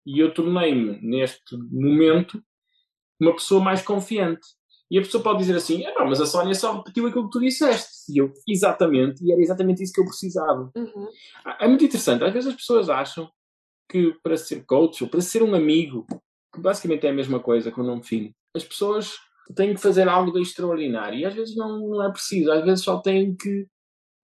e 0.07 0.21
eu 0.21 0.33
tornei-me, 0.33 1.01
neste 1.03 1.57
momento, 1.57 2.41
uma 3.27 3.35
pessoa 3.35 3.63
mais 3.63 3.83
confiante. 3.83 4.47
E 4.93 4.99
a 4.99 5.01
pessoa 5.01 5.23
pode 5.23 5.39
dizer 5.39 5.57
assim: 5.57 5.85
ah, 5.87 6.05
mas 6.05 6.21
a 6.21 6.27
Sónia 6.27 6.55
só 6.55 6.77
repetiu 6.77 7.07
aquilo 7.07 7.25
que 7.25 7.31
tu 7.31 7.41
disseste. 7.41 8.13
E 8.13 8.19
eu, 8.19 8.31
exatamente, 8.47 9.25
e 9.25 9.33
era 9.33 9.41
exatamente 9.41 9.83
isso 9.83 9.93
que 9.93 10.01
eu 10.03 10.05
precisava. 10.05 10.71
Uhum. 10.77 11.09
É 11.59 11.67
muito 11.67 11.85
interessante. 11.85 12.23
Às 12.23 12.33
vezes 12.33 12.51
as 12.51 12.57
pessoas 12.57 12.91
acham 12.91 13.31
que 13.89 14.15
para 14.23 14.37
ser 14.37 14.65
coach 14.67 15.03
ou 15.03 15.09
para 15.09 15.23
ser 15.23 15.43
um 15.43 15.55
amigo, 15.55 16.07
que 16.55 16.61
basicamente 16.61 17.07
é 17.07 17.11
a 17.11 17.15
mesma 17.15 17.41
coisa 17.41 17.71
com 17.71 17.81
o 17.81 17.87
nome 17.87 18.05
fino, 18.05 18.31
as 18.55 18.65
pessoas 18.65 19.15
têm 19.57 19.75
que 19.75 19.81
fazer 19.81 20.09
algo 20.09 20.31
de 20.31 20.43
extraordinário. 20.43 21.19
E 21.19 21.25
às 21.25 21.35
vezes 21.35 21.57
não, 21.57 21.89
não 21.89 22.05
é 22.05 22.13
preciso. 22.13 22.53
Às 22.53 22.63
vezes 22.63 22.85
só 22.85 23.01
têm 23.01 23.35
que 23.35 23.67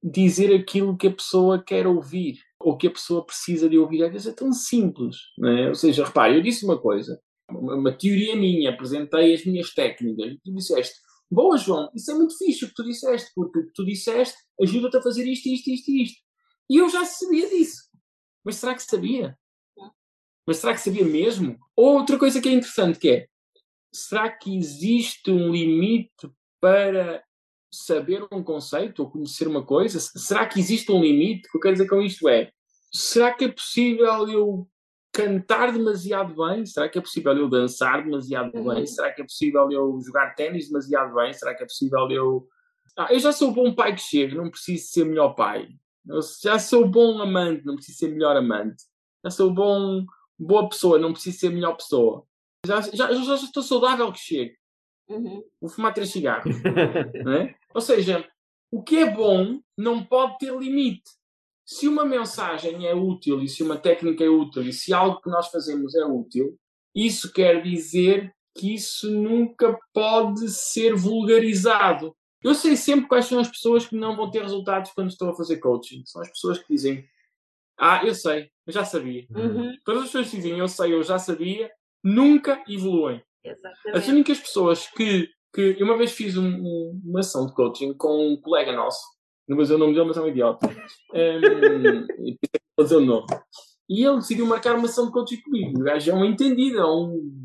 dizer 0.02 0.54
aquilo 0.54 0.98
que 0.98 1.08
a 1.08 1.12
pessoa 1.12 1.62
quer 1.62 1.86
ouvir 1.86 2.40
ou 2.60 2.76
que 2.76 2.86
a 2.86 2.90
pessoa 2.90 3.24
precisa 3.24 3.70
de 3.70 3.78
ouvir. 3.78 4.04
Às 4.04 4.12
vezes 4.12 4.26
é 4.26 4.32
tão 4.32 4.52
simples. 4.52 5.16
Não 5.38 5.48
é? 5.48 5.68
Ou 5.68 5.74
seja, 5.74 6.04
repare, 6.04 6.34
eu 6.34 6.42
disse 6.42 6.66
uma 6.66 6.78
coisa 6.78 7.18
uma, 7.50 7.74
uma 7.74 7.92
teoria 7.92 8.36
minha, 8.36 8.70
apresentei 8.70 9.34
as 9.34 9.44
minhas 9.44 9.72
técnicas, 9.72 10.32
e 10.32 10.40
tu 10.44 10.54
disseste, 10.54 10.96
boa 11.30 11.56
João, 11.56 11.90
isso 11.94 12.10
é 12.10 12.14
muito 12.14 12.36
fixe 12.36 12.64
o 12.64 12.68
que 12.68 12.74
tu 12.74 12.84
disseste, 12.84 13.30
porque 13.34 13.58
o 13.58 13.66
que 13.66 13.72
tu 13.72 13.84
disseste 13.84 14.36
ajuda-te 14.60 14.96
a 14.96 15.02
fazer 15.02 15.26
isto, 15.26 15.48
isto, 15.48 15.70
isto 15.70 15.90
e 15.90 16.02
isto. 16.02 16.18
E 16.70 16.76
eu 16.76 16.88
já 16.88 17.04
sabia 17.04 17.48
disso. 17.48 17.88
Mas 18.44 18.56
será 18.56 18.74
que 18.74 18.82
sabia? 18.82 19.38
Mas 20.46 20.58
será 20.58 20.74
que 20.74 20.80
sabia 20.80 21.04
mesmo? 21.04 21.58
Outra 21.76 22.18
coisa 22.18 22.40
que 22.40 22.48
é 22.48 22.52
interessante 22.52 22.98
que 22.98 23.10
é, 23.10 23.28
será 23.92 24.30
que 24.30 24.56
existe 24.56 25.30
um 25.30 25.50
limite 25.50 26.30
para 26.60 27.22
saber 27.70 28.26
um 28.32 28.42
conceito 28.42 29.02
ou 29.02 29.10
conhecer 29.10 29.46
uma 29.46 29.64
coisa? 29.64 30.00
Será 30.00 30.46
que 30.46 30.58
existe 30.58 30.90
um 30.90 31.02
limite? 31.02 31.48
O 31.48 31.52
que 31.52 31.58
eu 31.58 31.60
quero 31.60 31.74
dizer 31.74 31.88
com 31.88 32.00
isto 32.00 32.28
é, 32.28 32.50
será 32.92 33.32
que 33.34 33.44
é 33.44 33.48
possível 33.48 34.28
eu 34.28 34.68
cantar 35.18 35.72
demasiado 35.72 36.34
bem? 36.34 36.64
Será 36.64 36.88
que 36.88 36.96
é 36.96 37.00
possível 37.00 37.36
eu 37.36 37.48
dançar 37.48 38.04
demasiado 38.04 38.56
uhum. 38.56 38.72
bem? 38.72 38.86
Será 38.86 39.12
que 39.12 39.20
é 39.20 39.24
possível 39.24 39.68
eu 39.72 40.00
jogar 40.00 40.36
ténis 40.36 40.68
demasiado 40.68 41.12
bem? 41.12 41.32
Será 41.32 41.54
que 41.54 41.64
é 41.64 41.66
possível 41.66 42.08
eu. 42.08 42.48
Ah, 42.96 43.12
eu 43.12 43.18
já 43.18 43.32
sou 43.32 43.50
bom 43.50 43.74
pai 43.74 43.94
que 43.94 44.00
chega, 44.00 44.36
não 44.36 44.48
preciso 44.48 44.86
ser 44.92 45.04
melhor 45.04 45.34
pai. 45.34 45.68
Eu 46.06 46.20
já 46.42 46.58
sou 46.58 46.88
bom 46.88 47.20
amante, 47.20 47.66
não 47.66 47.74
preciso 47.74 47.98
ser 47.98 48.08
melhor 48.08 48.36
amante. 48.36 48.84
Já 49.24 49.30
sou 49.30 49.52
bom, 49.52 50.04
boa 50.38 50.68
pessoa, 50.68 50.98
não 50.98 51.12
preciso 51.12 51.38
ser 51.38 51.50
melhor 51.50 51.76
pessoa. 51.76 52.24
Já, 52.64 52.80
já, 52.80 53.12
já, 53.12 53.24
já 53.24 53.34
estou 53.34 53.62
saudável 53.62 54.12
que 54.12 54.20
chego. 54.20 54.54
Uhum. 55.08 55.42
Vou 55.60 55.70
fumar 55.70 55.92
três 55.92 56.10
cigarros. 56.10 56.54
é? 57.40 57.54
Ou 57.74 57.80
seja, 57.80 58.24
o 58.70 58.82
que 58.82 58.98
é 58.98 59.10
bom 59.10 59.60
não 59.76 60.04
pode 60.04 60.38
ter 60.38 60.56
limite 60.56 61.17
se 61.68 61.86
uma 61.86 62.02
mensagem 62.02 62.86
é 62.86 62.94
útil 62.94 63.42
e 63.42 63.48
se 63.48 63.62
uma 63.62 63.76
técnica 63.76 64.24
é 64.24 64.28
útil 64.28 64.62
e 64.62 64.72
se 64.72 64.94
algo 64.94 65.20
que 65.20 65.28
nós 65.28 65.48
fazemos 65.48 65.94
é 65.94 66.02
útil, 66.02 66.58
isso 66.94 67.30
quer 67.30 67.62
dizer 67.62 68.32
que 68.56 68.72
isso 68.72 69.10
nunca 69.10 69.78
pode 69.92 70.48
ser 70.48 70.94
vulgarizado. 70.94 72.16
Eu 72.42 72.54
sei 72.54 72.74
sempre 72.74 73.06
quais 73.06 73.26
são 73.26 73.38
as 73.38 73.48
pessoas 73.48 73.86
que 73.86 73.94
não 73.94 74.16
vão 74.16 74.30
ter 74.30 74.40
resultados 74.40 74.92
quando 74.92 75.10
estou 75.10 75.28
a 75.28 75.36
fazer 75.36 75.58
coaching. 75.58 76.02
São 76.06 76.22
as 76.22 76.30
pessoas 76.30 76.58
que 76.58 76.72
dizem: 76.72 77.04
Ah, 77.78 78.00
eu 78.02 78.14
sei, 78.14 78.48
eu 78.66 78.72
já 78.72 78.86
sabia. 78.86 79.26
Uhum. 79.28 79.76
Todas 79.84 80.04
as 80.04 80.08
pessoas 80.08 80.30
que 80.30 80.36
dizem 80.36 80.58
eu 80.58 80.68
sei, 80.68 80.94
eu 80.94 81.02
já 81.02 81.18
sabia, 81.18 81.70
nunca 82.02 82.64
evoluem. 82.66 83.22
Exatamente. 83.44 83.90
As 83.92 84.08
únicas 84.08 84.40
pessoas 84.40 84.86
que. 84.86 85.28
que 85.54 85.76
eu 85.78 85.84
uma 85.84 85.98
vez 85.98 86.12
fiz 86.12 86.34
um, 86.38 86.48
um, 86.48 87.02
uma 87.04 87.20
ação 87.20 87.44
de 87.44 87.52
coaching 87.52 87.92
com 87.92 88.32
um 88.32 88.40
colega 88.40 88.72
nosso 88.72 89.17
não 89.48 89.56
vou 89.56 89.64
dizer 89.64 89.74
o 89.76 89.78
nome 89.78 89.94
dele, 89.94 90.06
mas 90.06 90.16
é 90.16 90.20
um 90.20 90.28
idiota. 90.28 90.68
Um, 91.14 92.06
vou 92.76 92.84
dizer 92.84 92.96
o 92.96 93.00
nome. 93.00 93.26
E 93.88 94.04
ele 94.04 94.16
decidiu 94.16 94.44
marcar 94.44 94.76
uma 94.76 94.84
ação 94.84 95.06
de 95.06 95.12
coaching 95.12 95.40
comigo. 95.40 95.80
O 95.80 95.84
gajo 95.84 96.10
é 96.10 96.14
um 96.14 96.24
entendido, 96.24 96.78
é 96.78 96.84
um, 96.84 97.42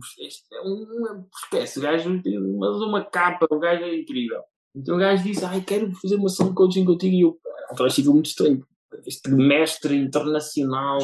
é 0.51 0.61
uma 0.61 1.25
espécie. 1.41 1.79
O 1.79 1.81
gajo 1.81 2.21
tem 2.21 2.37
uma, 2.37 3.05
capa, 3.05 3.47
o 3.49 3.59
gajo 3.59 3.83
é 3.83 3.95
incrível. 3.95 4.41
Então 4.75 4.95
o 4.95 4.99
gajo 4.99 5.23
disse: 5.23 5.45
Ai, 5.45 5.61
quero 5.61 5.93
fazer 5.93 6.17
uma 6.17 6.25
ação 6.25 6.49
de 6.49 6.55
coaching 6.55 6.83
contigo. 6.83 7.15
E 7.15 7.21
eu, 7.21 7.39
então 7.71 7.85
achei 7.85 8.03
muito 8.03 8.25
estranho. 8.25 8.67
Este 9.05 9.29
mestre 9.31 9.95
internacional 9.95 10.99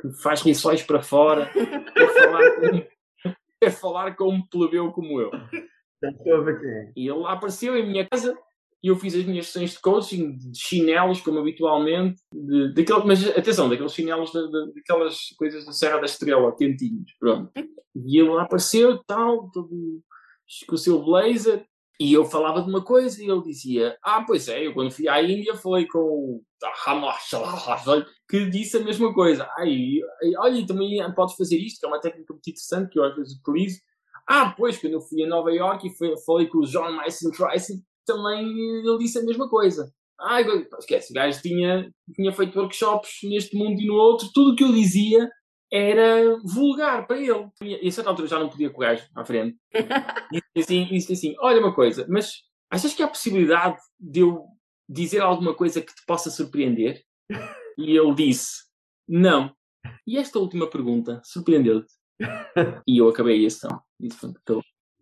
que 0.00 0.12
faz 0.22 0.42
rissóis 0.42 0.82
para 0.82 1.02
fora, 1.02 1.50
quer 1.52 2.14
falar, 2.14 2.54
com, 2.54 2.86
quer 3.60 3.70
falar 3.70 4.16
com 4.16 4.28
um 4.32 4.46
plebeu 4.46 4.92
como 4.92 5.20
eu. 5.20 5.30
E 6.94 7.08
ele 7.08 7.18
lá 7.18 7.32
apareceu 7.32 7.76
em 7.76 7.84
minha 7.84 8.06
casa 8.08 8.36
e 8.86 8.88
eu 8.88 8.94
fiz 8.94 9.16
as 9.16 9.24
minhas 9.24 9.46
sessões 9.48 9.72
de 9.72 9.80
coaching 9.80 10.36
de 10.36 10.56
chinelos, 10.56 11.20
como 11.20 11.40
habitualmente, 11.40 12.22
de, 12.32 12.72
daquele, 12.72 13.04
mas 13.04 13.26
atenção, 13.30 13.68
daqueles 13.68 13.92
chinelos, 13.92 14.30
de, 14.30 14.40
de, 14.40 14.74
daquelas 14.74 15.18
coisas 15.36 15.66
da 15.66 15.72
Serra 15.72 15.98
da 15.98 16.04
Estrela, 16.04 16.54
quentinhos, 16.54 17.12
pronto. 17.18 17.50
E 17.96 18.20
ele 18.20 18.38
apareceu, 18.38 19.02
tal, 19.04 19.50
todo, 19.50 19.68
com 20.68 20.74
o 20.76 20.78
seu 20.78 21.02
blazer, 21.02 21.66
e 21.98 22.12
eu 22.12 22.26
falava 22.26 22.62
de 22.62 22.70
uma 22.70 22.80
coisa 22.84 23.20
e 23.20 23.28
ele 23.28 23.42
dizia: 23.42 23.98
Ah, 24.04 24.22
pois 24.24 24.46
é, 24.46 24.64
eu 24.64 24.72
quando 24.72 24.92
fui 24.92 25.08
à 25.08 25.20
Índia 25.20 25.56
falei 25.56 25.88
com 25.88 25.98
o 25.98 26.42
que 28.30 28.48
disse 28.48 28.76
a 28.76 28.84
mesma 28.84 29.12
coisa. 29.12 29.48
Ai, 29.58 29.98
olha, 30.38 30.64
também 30.64 30.98
podes 31.16 31.34
fazer 31.34 31.56
isto, 31.56 31.80
que 31.80 31.86
é 31.86 31.88
uma 31.88 32.00
técnica 32.00 32.32
muito 32.32 32.48
interessante 32.48 32.90
que 32.90 33.00
eu 33.00 33.04
às 33.04 33.16
vezes 33.16 33.36
utilizo. 33.40 33.80
Ah, 34.28 34.54
pois, 34.56 34.78
quando 34.78 34.92
eu 34.92 35.00
fui 35.00 35.24
a 35.24 35.26
Nova 35.26 35.50
York 35.50 35.88
e 35.88 36.24
falei 36.24 36.46
com 36.46 36.58
o 36.58 36.66
John 36.66 36.92
Mason 36.92 37.30
Trice, 37.32 37.82
também 38.06 38.46
ele 38.48 38.98
disse 38.98 39.18
a 39.18 39.22
mesma 39.22 39.48
coisa. 39.48 39.92
Ah, 40.18 40.40
esquece, 40.78 41.12
o 41.12 41.14
gajo 41.14 41.42
tinha, 41.42 41.90
tinha 42.14 42.32
feito 42.32 42.58
workshops 42.58 43.18
neste 43.24 43.54
mundo 43.56 43.78
e 43.78 43.86
no 43.86 43.94
outro, 43.94 44.30
tudo 44.32 44.52
o 44.52 44.56
que 44.56 44.64
eu 44.64 44.72
dizia 44.72 45.28
era 45.70 46.38
vulgar 46.42 47.06
para 47.06 47.18
ele. 47.18 47.48
E 47.60 47.88
a 47.88 47.92
certa 47.92 48.10
altura 48.10 48.28
já 48.28 48.38
não 48.38 48.48
podia 48.48 48.70
com 48.70 48.78
o 48.78 48.80
gajo 48.80 49.06
à 49.14 49.24
frente. 49.24 49.56
E 50.32 50.40
disse 50.56 50.72
assim, 50.72 50.84
disse 50.86 51.12
assim: 51.12 51.34
Olha 51.40 51.60
uma 51.60 51.74
coisa, 51.74 52.06
mas 52.08 52.32
achas 52.70 52.94
que 52.94 53.02
há 53.02 53.08
possibilidade 53.08 53.76
de 54.00 54.20
eu 54.20 54.44
dizer 54.88 55.20
alguma 55.20 55.54
coisa 55.54 55.80
que 55.80 55.94
te 55.94 56.02
possa 56.06 56.30
surpreender? 56.30 57.02
E 57.78 57.96
ele 57.96 58.14
disse: 58.14 58.64
Não. 59.08 59.54
E 60.06 60.18
esta 60.18 60.38
última 60.38 60.68
pergunta 60.68 61.20
surpreendeu-te? 61.24 61.92
E 62.88 62.98
eu 62.98 63.08
acabei 63.08 63.44
a 63.44 63.50
sessão. 63.50 63.82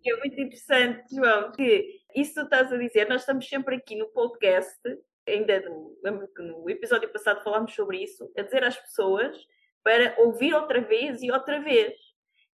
É 0.07 0.17
muito 0.19 0.39
interessante, 0.39 1.15
João, 1.15 1.53
que 1.53 1.87
isso 2.15 2.35
que 2.35 2.41
tu 2.41 2.45
estás 2.45 2.73
a 2.73 2.77
dizer, 2.77 3.09
nós 3.09 3.23
estamos 3.23 3.49
sempre 3.49 3.77
aqui 3.77 3.97
no 3.97 4.09
podcast, 4.09 4.81
ainda 5.27 5.61
no, 5.61 5.99
no 6.39 6.71
episódio 6.71 7.09
passado 7.11 7.43
falámos 7.43 7.75
sobre 7.75 8.03
isso, 8.03 8.31
a 8.37 8.43
dizer 8.43 8.62
às 8.65 8.77
pessoas 8.77 9.37
para 9.83 10.15
ouvir 10.19 10.55
outra 10.55 10.81
vez 10.81 11.23
e 11.23 11.31
outra 11.31 11.61
vez. 11.61 11.95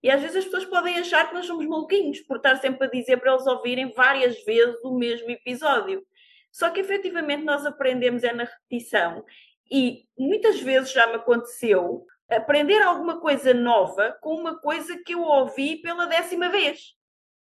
E 0.02 0.10
às 0.10 0.22
vezes 0.22 0.38
as 0.38 0.46
pessoas 0.46 0.66
podem 0.66 0.98
achar 0.98 1.28
que 1.28 1.34
nós 1.34 1.46
somos 1.46 1.66
maluquinhos 1.66 2.22
por 2.22 2.38
estar 2.38 2.56
sempre 2.58 2.88
a 2.88 2.90
dizer 2.90 3.18
para 3.18 3.34
eles 3.34 3.46
ouvirem 3.46 3.92
várias 3.92 4.44
vezes 4.44 4.82
o 4.84 4.98
mesmo 4.98 5.30
episódio. 5.30 6.06
Só 6.52 6.70
que 6.70 6.80
efetivamente 6.80 7.44
nós 7.44 7.66
aprendemos 7.66 8.24
é 8.24 8.34
na 8.34 8.46
repetição. 8.46 9.24
E 9.70 10.06
muitas 10.18 10.60
vezes 10.62 10.92
já 10.92 11.06
me 11.08 11.16
aconteceu 11.16 12.06
aprender 12.30 12.82
alguma 12.82 13.20
coisa 13.20 13.54
nova 13.54 14.18
com 14.22 14.36
uma 14.36 14.58
coisa 14.60 14.98
que 15.04 15.14
eu 15.14 15.22
ouvi 15.22 15.82
pela 15.82 16.06
décima 16.06 16.50
vez. 16.50 16.96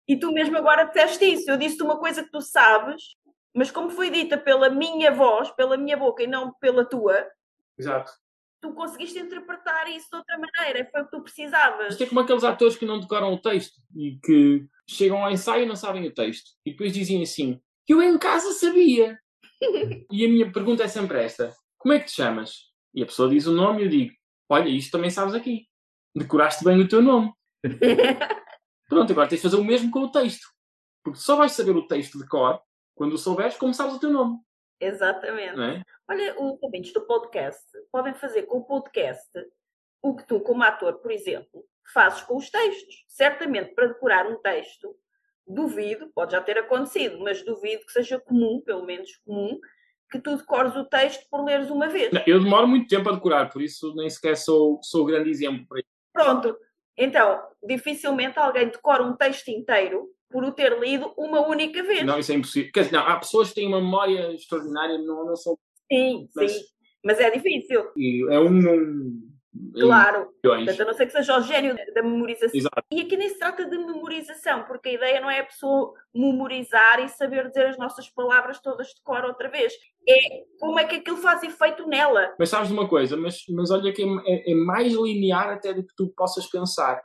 E 0.08 0.18
tu 0.18 0.32
mesmo 0.32 0.56
agora 0.56 0.84
disseste 0.84 1.24
isso. 1.26 1.50
Eu 1.50 1.58
disse-te 1.58 1.82
uma 1.82 1.98
coisa 1.98 2.24
que 2.24 2.30
tu 2.30 2.40
sabes, 2.40 3.02
mas 3.54 3.70
como 3.70 3.90
foi 3.90 4.10
dita 4.10 4.38
pela 4.38 4.70
minha 4.70 5.12
voz, 5.12 5.50
pela 5.50 5.76
minha 5.76 5.96
boca 5.96 6.22
e 6.22 6.26
não 6.26 6.52
pela 6.54 6.84
tua. 6.84 7.26
Exato. 7.78 8.10
Tu 8.60 8.72
conseguiste 8.72 9.18
interpretar 9.18 9.88
isso 9.88 10.08
de 10.10 10.16
outra 10.16 10.36
maneira, 10.38 10.88
foi 10.90 11.02
o 11.02 11.04
que 11.04 11.10
tu 11.10 11.22
precisavas. 11.22 11.92
Isto 11.92 12.04
é 12.04 12.06
como 12.06 12.20
aqueles 12.20 12.42
atores 12.42 12.76
que 12.76 12.86
não 12.86 12.98
decoram 12.98 13.32
o 13.32 13.40
texto 13.40 13.80
e 13.94 14.18
que 14.24 14.66
chegam 14.88 15.22
ao 15.22 15.30
ensaio 15.30 15.64
e 15.64 15.68
não 15.68 15.76
sabem 15.76 16.06
o 16.06 16.14
texto. 16.14 16.50
E 16.64 16.72
depois 16.72 16.92
dizem 16.92 17.22
assim: 17.22 17.60
Eu 17.86 18.02
em 18.02 18.18
casa 18.18 18.52
sabia. 18.52 19.18
e 20.10 20.24
a 20.24 20.28
minha 20.28 20.50
pergunta 20.50 20.82
é 20.82 20.88
sempre 20.88 21.22
esta: 21.22 21.54
Como 21.76 21.92
é 21.92 22.00
que 22.00 22.06
te 22.06 22.12
chamas? 22.12 22.68
E 22.94 23.02
a 23.02 23.06
pessoa 23.06 23.28
diz 23.28 23.46
o 23.46 23.52
nome 23.52 23.82
e 23.82 23.84
eu 23.84 23.88
digo: 23.90 24.12
Olha, 24.48 24.68
isto 24.68 24.90
também 24.90 25.10
sabes 25.10 25.34
aqui. 25.34 25.66
Decoraste 26.16 26.64
bem 26.64 26.80
o 26.80 26.88
teu 26.88 27.02
nome. 27.02 27.32
Pronto, 28.88 29.12
agora 29.12 29.28
tens 29.28 29.38
de 29.38 29.42
fazer 29.42 29.56
o 29.56 29.64
mesmo 29.64 29.90
com 29.90 30.00
o 30.00 30.10
texto. 30.10 30.48
Porque 31.04 31.20
só 31.20 31.36
vais 31.36 31.52
saber 31.52 31.76
o 31.76 31.86
texto 31.86 32.18
de 32.18 32.26
cor 32.26 32.60
quando 32.94 33.12
o 33.12 33.18
souberes 33.18 33.56
como 33.56 33.74
sabes 33.74 33.94
o 33.94 34.00
teu 34.00 34.10
nome. 34.10 34.38
Exatamente. 34.80 35.60
É? 35.60 35.82
Olha, 36.08 36.34
os 36.40 36.58
ouvintes 36.62 36.92
do 36.92 37.06
podcast 37.06 37.64
podem 37.92 38.14
fazer 38.14 38.44
com 38.44 38.58
o 38.58 38.64
podcast 38.64 39.28
o 40.02 40.16
que 40.16 40.26
tu, 40.26 40.40
como 40.40 40.62
ator, 40.62 40.94
por 40.94 41.10
exemplo, 41.10 41.64
fazes 41.92 42.22
com 42.22 42.36
os 42.36 42.50
textos. 42.50 43.04
Certamente, 43.08 43.74
para 43.74 43.88
decorar 43.88 44.26
um 44.26 44.40
texto, 44.40 44.96
duvido, 45.46 46.10
pode 46.14 46.32
já 46.32 46.40
ter 46.40 46.58
acontecido, 46.58 47.18
mas 47.20 47.44
duvido 47.44 47.84
que 47.84 47.92
seja 47.92 48.20
comum, 48.20 48.62
pelo 48.64 48.84
menos 48.84 49.16
comum, 49.24 49.58
que 50.10 50.20
tu 50.20 50.36
decores 50.36 50.74
o 50.76 50.84
texto 50.84 51.26
por 51.30 51.44
leres 51.44 51.70
uma 51.70 51.88
vez. 51.88 52.12
Não, 52.12 52.22
eu 52.26 52.42
demoro 52.42 52.66
muito 52.66 52.88
tempo 52.88 53.08
a 53.08 53.12
decorar, 53.12 53.50
por 53.50 53.60
isso 53.60 53.94
nem 53.94 54.08
sequer 54.08 54.36
sou, 54.36 54.80
sou 54.82 55.04
grande 55.04 55.30
exemplo 55.30 55.66
para 55.66 55.80
isso. 55.80 55.88
Pronto, 56.12 56.56
então, 56.98 57.40
dificilmente 57.62 58.38
alguém 58.38 58.68
decora 58.68 59.02
um 59.02 59.16
texto 59.16 59.48
inteiro 59.48 60.08
por 60.28 60.44
o 60.44 60.52
ter 60.52 60.78
lido 60.78 61.12
uma 61.16 61.46
única 61.46 61.82
vez. 61.82 62.02
Não, 62.02 62.18
isso 62.18 62.32
é 62.32 62.34
impossível. 62.34 62.70
Quer 62.72 62.84
dizer, 62.84 62.96
não, 62.96 63.06
há 63.06 63.16
pessoas 63.16 63.48
que 63.48 63.54
têm 63.54 63.66
uma 63.68 63.80
memória 63.80 64.32
extraordinária, 64.34 64.98
não, 64.98 65.24
não 65.24 65.36
são. 65.36 65.56
Sim, 65.90 66.28
Mas- 66.34 66.52
sim. 66.52 66.60
Mas 67.04 67.20
é 67.20 67.30
difícil, 67.30 67.84
e 67.96 68.26
É 68.28 68.40
um 68.40 68.50
num. 68.50 69.27
Claro. 69.74 70.32
Portanto, 70.42 70.80
a 70.82 70.84
não 70.84 70.94
ser 70.94 71.06
que 71.06 71.12
seja 71.12 71.38
o 71.38 71.42
gênio 71.42 71.76
da 71.94 72.02
memorização. 72.02 72.50
Exato. 72.58 72.82
E 72.90 73.00
aqui 73.00 73.16
nem 73.16 73.28
se 73.28 73.38
trata 73.38 73.64
de 73.64 73.78
memorização, 73.78 74.64
porque 74.64 74.90
a 74.90 74.92
ideia 74.92 75.20
não 75.20 75.30
é 75.30 75.40
a 75.40 75.44
pessoa 75.44 75.94
memorizar 76.14 77.00
e 77.00 77.08
saber 77.08 77.48
dizer 77.48 77.66
as 77.66 77.78
nossas 77.78 78.08
palavras 78.10 78.60
todas 78.60 78.88
de 78.88 79.02
cor 79.02 79.24
outra 79.24 79.48
vez. 79.48 79.72
É 80.08 80.44
como 80.58 80.78
é 80.78 80.84
que 80.84 80.96
aquilo 80.96 81.16
faz 81.18 81.42
efeito 81.42 81.86
nela. 81.86 82.34
Mas 82.38 82.48
sabes 82.50 82.68
de 82.68 82.74
uma 82.74 82.88
coisa, 82.88 83.16
mas, 83.16 83.42
mas 83.50 83.70
olha 83.70 83.92
que 83.92 84.02
é, 84.02 84.06
é- 84.26 84.52
é 84.52 84.54
mais 84.54 84.92
linear 84.92 85.50
até 85.50 85.72
do 85.74 85.84
que 85.84 85.94
tu 85.96 86.08
possas 86.16 86.46
pensar. 86.46 87.00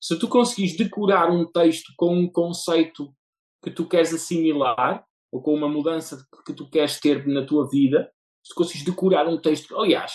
Se 0.00 0.18
tu 0.18 0.28
conseguires 0.28 0.76
decorar 0.76 1.30
um 1.30 1.44
texto 1.50 1.92
com 1.96 2.14
um 2.14 2.30
conceito 2.30 3.12
que 3.62 3.70
tu 3.70 3.88
queres 3.88 4.12
assimilar, 4.12 5.04
ou 5.32 5.42
com 5.42 5.54
uma 5.54 5.68
mudança 5.68 6.24
que 6.46 6.52
tu 6.52 6.68
queres 6.70 7.00
ter 7.00 7.26
na 7.26 7.44
tua 7.44 7.68
vida, 7.68 8.08
se 8.42 8.50
tu 8.50 8.56
conseguires 8.56 8.84
decorar 8.84 9.26
um 9.26 9.40
texto. 9.40 9.76
Aliás, 9.80 10.12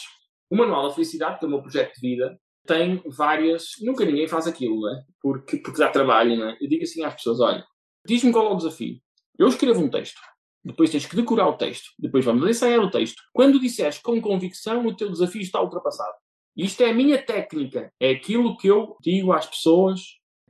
o 0.49 0.55
Manual 0.55 0.87
da 0.87 0.93
Felicidade, 0.93 1.39
que 1.39 1.45
é 1.45 1.47
o 1.47 1.51
meu 1.51 1.61
projeto 1.61 1.93
de 1.95 2.01
vida, 2.01 2.39
tem 2.65 3.01
várias. 3.05 3.71
Nunca 3.81 4.05
ninguém 4.05 4.27
faz 4.27 4.47
aquilo, 4.47 4.81
não 4.81 4.93
é? 4.93 5.03
Porque, 5.21 5.57
porque 5.57 5.79
dá 5.79 5.89
trabalho, 5.89 6.37
não 6.37 6.49
é? 6.49 6.57
Eu 6.61 6.67
digo 6.67 6.83
assim 6.83 7.03
às 7.03 7.15
pessoas: 7.15 7.39
olha, 7.39 7.65
diz-me 8.05 8.31
qual 8.31 8.47
é 8.47 8.53
o 8.53 8.57
desafio. 8.57 8.97
Eu 9.37 9.47
escrevo 9.47 9.81
um 9.81 9.89
texto. 9.89 10.19
Depois 10.63 10.89
tens 10.89 11.05
que 11.05 11.15
decorar 11.15 11.47
o 11.47 11.57
texto. 11.57 11.91
Depois 11.97 12.25
vamos 12.25 12.47
ensaiar 12.47 12.79
o 12.81 12.91
texto. 12.91 13.21
Quando 13.33 13.59
disseres 13.59 13.97
com 13.99 14.21
convicção, 14.21 14.85
o 14.85 14.95
teu 14.95 15.09
desafio 15.09 15.41
está 15.41 15.61
ultrapassado. 15.61 16.13
Isto 16.55 16.83
é 16.83 16.89
a 16.89 16.93
minha 16.93 17.23
técnica. 17.23 17.91
É 17.99 18.11
aquilo 18.11 18.57
que 18.57 18.67
eu 18.67 18.97
digo 19.01 19.31
às 19.31 19.45
pessoas 19.45 20.01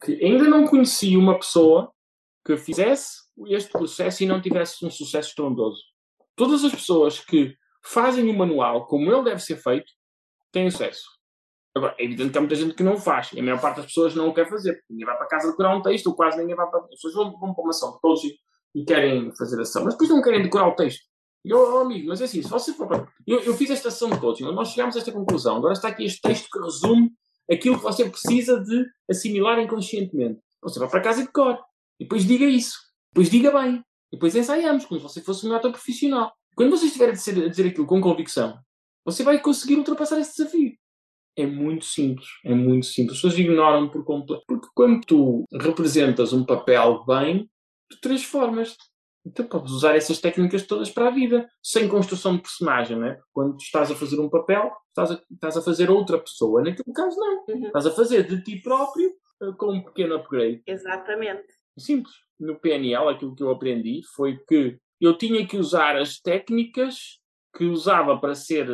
que 0.04 0.14
ainda 0.24 0.46
não 0.46 0.66
conheci 0.66 1.16
uma 1.16 1.38
pessoa 1.38 1.92
que 2.46 2.58
fizesse 2.58 3.20
este 3.48 3.72
processo 3.72 4.24
e 4.24 4.26
não 4.26 4.42
tivesse 4.42 4.84
um 4.84 4.90
sucesso 4.90 5.30
estrondoso. 5.30 5.82
Todas 6.36 6.64
as 6.64 6.74
pessoas 6.74 7.20
que 7.20 7.56
fazem 7.84 8.30
o 8.30 8.38
manual 8.38 8.88
como 8.88 9.12
ele 9.12 9.24
deve 9.24 9.42
ser 9.42 9.58
feito 9.58 9.92
têm 10.52 10.70
sucesso. 10.70 11.04
Agora, 11.76 11.96
é 11.98 12.04
evidente 12.04 12.32
que 12.32 12.38
há 12.38 12.42
muita 12.42 12.56
gente 12.56 12.74
que 12.74 12.84
não 12.84 12.98
faz. 12.98 13.32
E 13.34 13.40
a 13.40 13.44
maior 13.44 13.62
parte 13.62 13.78
das 13.78 13.86
pessoas 13.86 14.16
não 14.16 14.30
o 14.30 14.34
quer 14.34 14.50
fazer. 14.50 14.84
Ninguém 14.90 15.06
vai 15.06 15.18
para 15.18 15.28
casa 15.28 15.50
decorar 15.50 15.76
um 15.76 15.82
texto, 15.82 16.08
ou 16.08 16.16
quase 16.16 16.38
ninguém 16.38 16.56
vai 16.56 16.70
para. 16.70 16.80
As 16.82 16.90
pessoas 16.90 17.14
vão, 17.14 17.32
para 17.32 17.64
uma 17.64 17.70
ação 17.70 17.94
de 17.94 18.00
coaching 18.00 18.32
e 18.76 18.84
querem 18.84 19.34
fazer 19.36 19.60
ação, 19.62 19.84
mas 19.84 19.94
depois 19.94 20.10
não 20.10 20.22
querem 20.22 20.42
decorar 20.42 20.68
o 20.68 20.76
texto. 20.76 21.02
E, 21.44 21.54
oh, 21.54 21.78
oh, 21.78 21.80
amigo, 21.80 22.10
mas 22.10 22.22
é 22.22 22.26
assim, 22.26 22.44
se 22.44 22.50
você 22.50 22.74
for 22.74 22.88
para... 22.88 23.08
eu, 23.26 23.40
eu 23.40 23.54
fiz 23.54 23.70
esta 23.70 23.88
ação 23.88 24.10
de 24.10 24.20
coaching, 24.20 24.44
nós 24.44 24.70
chegámos 24.70 24.96
a 24.96 25.00
esta 25.00 25.12
conclusão. 25.12 25.56
Agora 25.58 25.74
está 25.74 25.88
aqui 25.88 26.04
este 26.04 26.22
texto 26.22 26.50
que 26.52 26.60
resume 26.60 27.12
aquilo 27.50 27.78
que 27.78 27.84
você 27.84 28.10
precisa 28.10 28.60
de 28.60 28.86
assimilar 29.10 29.60
inconscientemente. 29.60 30.40
Você 30.62 30.80
vai 30.80 30.90
para 30.90 31.02
casa 31.02 31.22
e 31.22 31.26
decora. 31.26 31.60
E 32.00 32.04
depois 32.04 32.26
diga 32.26 32.46
isso. 32.46 32.78
Depois 33.14 33.30
diga 33.30 33.52
bem. 33.52 33.84
E 34.12 34.18
depois 34.18 34.36
ensaiamos, 34.36 34.86
como 34.86 35.00
se 35.00 35.04
você 35.04 35.22
fosse 35.22 35.48
um 35.48 35.56
ator 35.56 35.72
profissional. 35.72 36.32
Quando 36.60 36.72
você 36.72 36.88
estiver 36.88 37.08
a 37.08 37.12
dizer, 37.14 37.42
a 37.42 37.48
dizer 37.48 37.70
aquilo 37.70 37.88
com 37.88 38.02
convicção, 38.02 38.60
você 39.06 39.24
vai 39.24 39.40
conseguir 39.40 39.78
ultrapassar 39.78 40.20
esse 40.20 40.36
desafio. 40.36 40.74
É 41.38 41.46
muito 41.46 41.86
simples. 41.86 42.28
É 42.44 42.54
muito 42.54 42.86
simples. 42.86 43.16
As 43.16 43.22
pessoas 43.22 43.40
ignoram 43.40 43.88
por 43.88 44.04
completo. 44.04 44.44
Porque 44.46 44.68
quando 44.76 45.00
tu 45.06 45.46
representas 45.54 46.34
um 46.34 46.46
papel 46.46 47.06
bem, 47.06 47.50
tu 47.90 48.02
transformas-te. 48.02 48.84
Então 49.26 49.48
podes 49.48 49.72
usar 49.72 49.96
essas 49.96 50.20
técnicas 50.20 50.68
todas 50.68 50.90
para 50.90 51.08
a 51.08 51.12
vida, 51.12 51.48
sem 51.64 51.88
construção 51.88 52.36
de 52.36 52.42
personagem, 52.42 52.98
não 52.98 53.08
é? 53.08 53.18
Quando 53.32 53.56
estás 53.56 53.90
a 53.90 53.96
fazer 53.96 54.20
um 54.20 54.30
papel, 54.30 54.70
estás 54.90 55.12
a, 55.12 55.24
estás 55.32 55.56
a 55.56 55.62
fazer 55.62 55.90
outra 55.90 56.20
pessoa. 56.20 56.62
Naquele 56.62 56.94
caso, 56.94 57.18
não. 57.18 57.46
Uhum. 57.48 57.68
Estás 57.68 57.86
a 57.86 57.92
fazer 57.92 58.28
de 58.28 58.44
ti 58.44 58.62
próprio 58.62 59.14
eh, 59.44 59.54
com 59.58 59.76
um 59.76 59.82
pequeno 59.82 60.16
upgrade. 60.16 60.62
Exatamente. 60.68 61.48
Simples. 61.78 62.16
No 62.38 62.60
PNL, 62.60 63.08
aquilo 63.08 63.34
que 63.34 63.44
eu 63.44 63.50
aprendi 63.50 64.02
foi 64.14 64.38
que 64.46 64.78
eu 65.00 65.18
tinha 65.18 65.48
que 65.48 65.58
usar 65.58 65.98
as 65.98 66.20
técnicas 66.20 67.20
que 67.56 67.66
usava 67.66 68.18
para 68.20 68.36
ser 68.36 68.68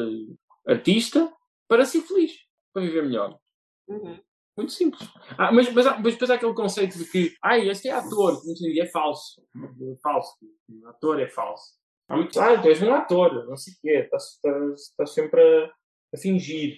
artista 0.67 1.31
para 1.67 1.85
ser 1.85 2.01
feliz, 2.01 2.31
para 2.73 2.83
viver 2.83 3.03
melhor. 3.03 3.39
Uhum. 3.87 4.19
Muito 4.57 4.71
simples. 4.71 5.09
Ah, 5.37 5.51
mas, 5.51 5.71
mas, 5.73 5.85
mas 5.85 6.13
depois 6.13 6.29
há 6.29 6.35
aquele 6.35 6.53
conceito 6.53 6.97
de 6.97 7.05
que, 7.05 7.35
ai, 7.43 7.67
este 7.67 7.89
é 7.89 7.91
ator, 7.91 8.41
é 8.79 8.85
falso. 8.87 9.41
É 9.55 9.95
falso. 10.01 10.37
O 10.69 10.87
ator 10.87 11.19
é 11.19 11.27
falso. 11.27 11.73
Há 12.07 12.15
muitos, 12.15 12.37
ah, 12.37 12.61
tu 12.61 12.69
és 12.69 12.81
um 12.81 12.93
ator, 12.93 13.47
não 13.47 13.57
sei 13.57 13.73
o 13.73 13.77
quê, 13.81 13.99
estás, 14.03 14.35
estás, 14.35 14.81
estás 14.81 15.13
sempre 15.13 15.41
a, 15.41 15.73
a 16.13 16.17
fingir. 16.17 16.77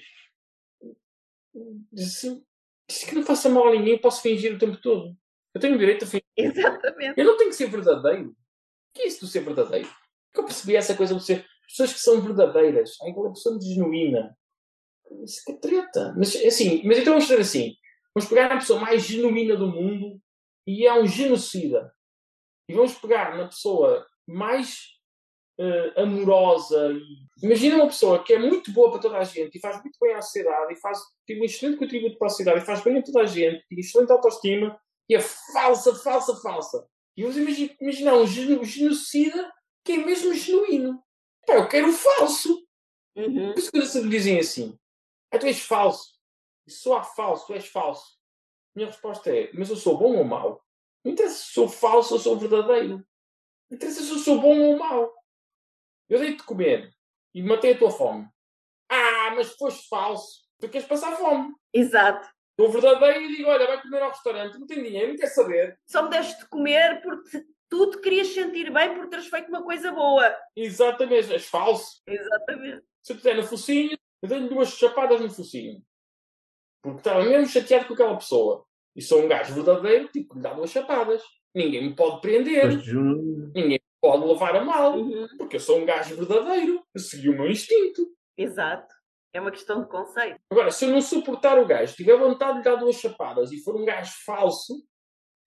Diz 1.92 2.18
assim, 2.18 2.44
diz 2.90 3.04
que 3.04 3.14
não 3.14 3.24
faça 3.24 3.50
mal 3.50 3.68
a 3.68 3.72
ninguém, 3.72 3.94
eu 3.94 4.00
posso 4.00 4.22
fingir 4.22 4.56
o 4.56 4.58
tempo 4.58 4.78
todo. 4.82 5.16
Eu 5.54 5.62
tenho 5.62 5.76
o 5.76 5.78
direito 5.78 6.06
a 6.06 6.08
fingir. 6.08 6.26
Exatamente. 6.36 7.20
Eu 7.20 7.26
não 7.26 7.38
tenho 7.38 7.50
que 7.50 7.56
ser 7.56 7.70
verdadeiro. 7.70 8.36
Que 8.94 9.04
é 9.04 9.08
isso 9.08 9.26
de 9.26 9.32
ser 9.32 9.42
verdadeiro? 9.42 9.88
Porque 10.28 10.42
eu 10.42 10.46
percebi 10.46 10.76
essa 10.76 10.96
coisa 10.96 11.16
de 11.16 11.24
ser 11.24 11.46
pessoas 11.68 11.94
que 11.94 12.00
são 12.00 12.22
verdadeiras. 12.22 12.96
Aquela 13.02 13.30
pessoa 13.30 13.60
genuína. 13.62 14.38
Isso 15.24 15.44
que 15.46 15.54
treta. 15.54 16.14
Mas 16.18 16.36
assim, 16.36 16.82
mas 16.86 16.98
então 16.98 17.14
vamos 17.14 17.28
fazer 17.28 17.42
assim. 17.42 17.76
Vamos 18.14 18.30
pegar 18.30 18.50
na 18.50 18.58
pessoa 18.58 18.80
mais 18.80 19.04
genuína 19.04 19.56
do 19.56 19.68
mundo 19.68 20.20
e 20.66 20.86
é 20.86 20.94
um 20.94 21.06
genocida. 21.06 21.94
E 22.70 22.74
vamos 22.74 22.96
pegar 22.96 23.38
na 23.38 23.48
pessoa 23.48 24.06
mais 24.28 24.98
eh, 25.60 25.94
amorosa. 26.02 26.92
E... 26.94 27.46
Imagina 27.46 27.78
uma 27.78 27.88
pessoa 27.88 28.24
que 28.24 28.34
é 28.34 28.40
muito 28.40 28.72
boa 28.72 28.92
para 28.92 29.02
toda 29.02 29.18
a 29.18 29.24
gente 29.24 29.58
e 29.58 29.60
faz 29.60 29.82
muito 29.82 29.98
bem 30.00 30.14
à 30.14 30.22
sociedade 30.22 30.74
e 30.74 30.80
faz, 30.80 31.00
tem 31.26 31.42
um 31.42 31.46
excelente 31.46 31.80
contributo 31.80 32.18
para 32.18 32.28
a 32.28 32.30
sociedade 32.30 32.62
e 32.62 32.66
faz 32.66 32.84
bem 32.84 32.98
a 32.98 33.04
toda 33.04 33.22
a 33.22 33.26
gente, 33.26 33.66
tem 33.68 33.80
excelente 33.80 34.12
autoestima 34.12 34.80
e 35.10 35.16
é 35.16 35.20
falsa, 35.20 35.96
falsa, 35.96 36.36
falsa. 36.42 36.88
E 37.18 37.24
vamos 37.24 37.38
imagi- 37.38 37.76
imaginar 37.82 38.14
um 38.16 38.28
geno- 38.28 38.64
genocida 38.64 39.52
que 39.84 39.94
é 39.94 39.98
mesmo 39.98 40.34
genuíno. 40.34 41.04
Pá, 41.46 41.56
eu 41.56 41.68
quero 41.68 41.90
o 41.90 41.94
falso. 41.94 42.64
Uhum. 43.16 43.54
Por 43.54 43.60
isso 43.60 43.72
que 43.72 43.82
sempre 43.86 44.10
dizem 44.10 44.40
assim: 44.40 44.78
ah, 45.32 45.40
tu 45.40 45.48
és 45.48 45.60
falso. 45.60 46.16
Sou 46.70 46.94
a 46.96 47.04
falso, 47.04 47.48
tu 47.48 47.54
és 47.54 47.66
falso. 47.68 48.18
Minha 48.76 48.88
resposta 48.90 49.36
é: 49.36 49.52
mas 49.54 49.70
eu 49.70 49.76
sou 49.76 49.98
bom 49.98 50.16
ou 50.18 50.24
mau? 50.24 50.64
Não 51.04 51.12
interessa 51.14 51.36
se 51.44 51.52
sou 51.54 51.68
falso 51.68 52.14
ou 52.14 52.20
sou 52.20 52.38
verdadeiro. 52.38 52.98
Não 53.70 53.76
interessa 53.76 54.02
se 54.04 54.12
eu 54.12 54.20
sou 54.20 54.40
bom 54.40 54.60
ou 54.60 54.78
mau. 54.78 55.12
Eu 56.10 56.20
dei-te 56.20 56.38
de 56.38 56.44
comer 56.44 56.94
e 57.34 57.42
matei 57.42 57.74
a 57.74 57.78
tua 57.78 57.90
fome. 57.92 58.30
Ah, 58.90 59.32
mas 59.36 59.54
foste 59.56 59.88
falso. 59.90 60.46
Tu 60.60 60.70
queres 60.70 60.88
passar 60.88 61.16
fome. 61.18 61.54
Exato. 61.74 62.28
Sou 62.60 62.72
verdadeiro 62.72 63.22
e 63.22 63.36
digo: 63.36 63.50
olha, 63.50 63.68
vai 63.68 63.82
comer 63.82 64.02
ao 64.02 64.10
restaurante, 64.10 64.58
não 64.58 64.66
tenho 64.66 64.84
dinheiro, 64.84 65.10
não 65.10 65.18
quer 65.18 65.28
saber. 65.28 65.80
Só 65.86 66.04
me 66.04 66.10
deste 66.10 66.40
de 66.40 66.50
comer 66.50 67.02
porque 67.02 67.46
tu 67.70 67.92
te 67.92 68.00
querias 68.00 68.28
sentir 68.28 68.72
bem 68.74 68.96
por 68.96 69.08
teres 69.08 69.28
feito 69.28 69.50
uma 69.50 69.64
coisa 69.64 69.92
boa. 69.92 70.36
Exatamente, 70.56 71.32
és 71.32 71.46
falso. 71.46 72.02
Exatamente. 72.08 72.84
Se 73.04 73.14
eu 73.14 73.18
puser 73.18 73.36
no 73.36 73.44
focinho, 73.44 73.98
eu 74.22 74.30
dei-lhe 74.30 74.50
duas 74.50 74.70
chapadas 74.70 75.22
no 75.22 75.30
focinho. 75.30 75.82
Porque 76.82 77.00
estava 77.00 77.24
mesmo 77.24 77.48
chateado 77.48 77.86
com 77.86 77.94
aquela 77.94 78.18
pessoa. 78.18 78.66
E 78.96 79.02
sou 79.02 79.24
um 79.24 79.28
gajo 79.28 79.54
verdadeiro, 79.54 80.08
tipo, 80.08 80.36
lhe 80.36 80.42
dá 80.42 80.54
duas 80.54 80.72
chapadas. 80.72 81.22
Ninguém 81.54 81.88
me 81.88 81.96
pode 81.96 82.22
prender. 82.22 82.68
Ninguém 82.68 83.70
me 83.70 83.82
pode 84.02 84.26
levar 84.26 84.56
a 84.56 84.66
mal. 84.66 84.98
Uhum. 84.98 85.28
Porque 85.38 85.58
eu 85.58 85.60
sou 85.60 85.80
um 85.80 85.86
gajo 85.86 86.16
verdadeiro. 86.16 86.84
Eu 86.94 87.02
segui 87.02 87.30
o 87.30 87.34
meu 87.34 87.50
instinto. 87.50 88.08
Exato. 88.36 88.97
É 89.34 89.42
uma 89.42 89.52
questão 89.52 89.82
de 89.82 89.90
conceito. 89.90 90.40
Agora, 90.50 90.72
se 90.72 90.86
eu 90.86 90.92
não 90.92 91.02
suportar 91.02 91.60
o 91.60 91.66
gajo, 91.66 91.96
tiver 91.96 92.18
vontade 92.18 92.54
de 92.54 92.58
lhe 92.60 92.64
dar 92.64 92.76
duas 92.76 92.96
chapadas 92.96 93.52
e 93.52 93.62
for 93.62 93.76
um 93.76 93.86
gajo 93.86 94.12
falso, 94.26 94.84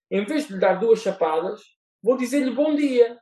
em 0.09 0.23
vez 0.25 0.47
de 0.47 0.53
lhe 0.53 0.59
dar 0.59 0.79
duas 0.79 0.99
chapadas, 0.99 1.61
vou 2.01 2.17
dizer-lhe 2.17 2.51
bom 2.51 2.75
dia. 2.75 3.19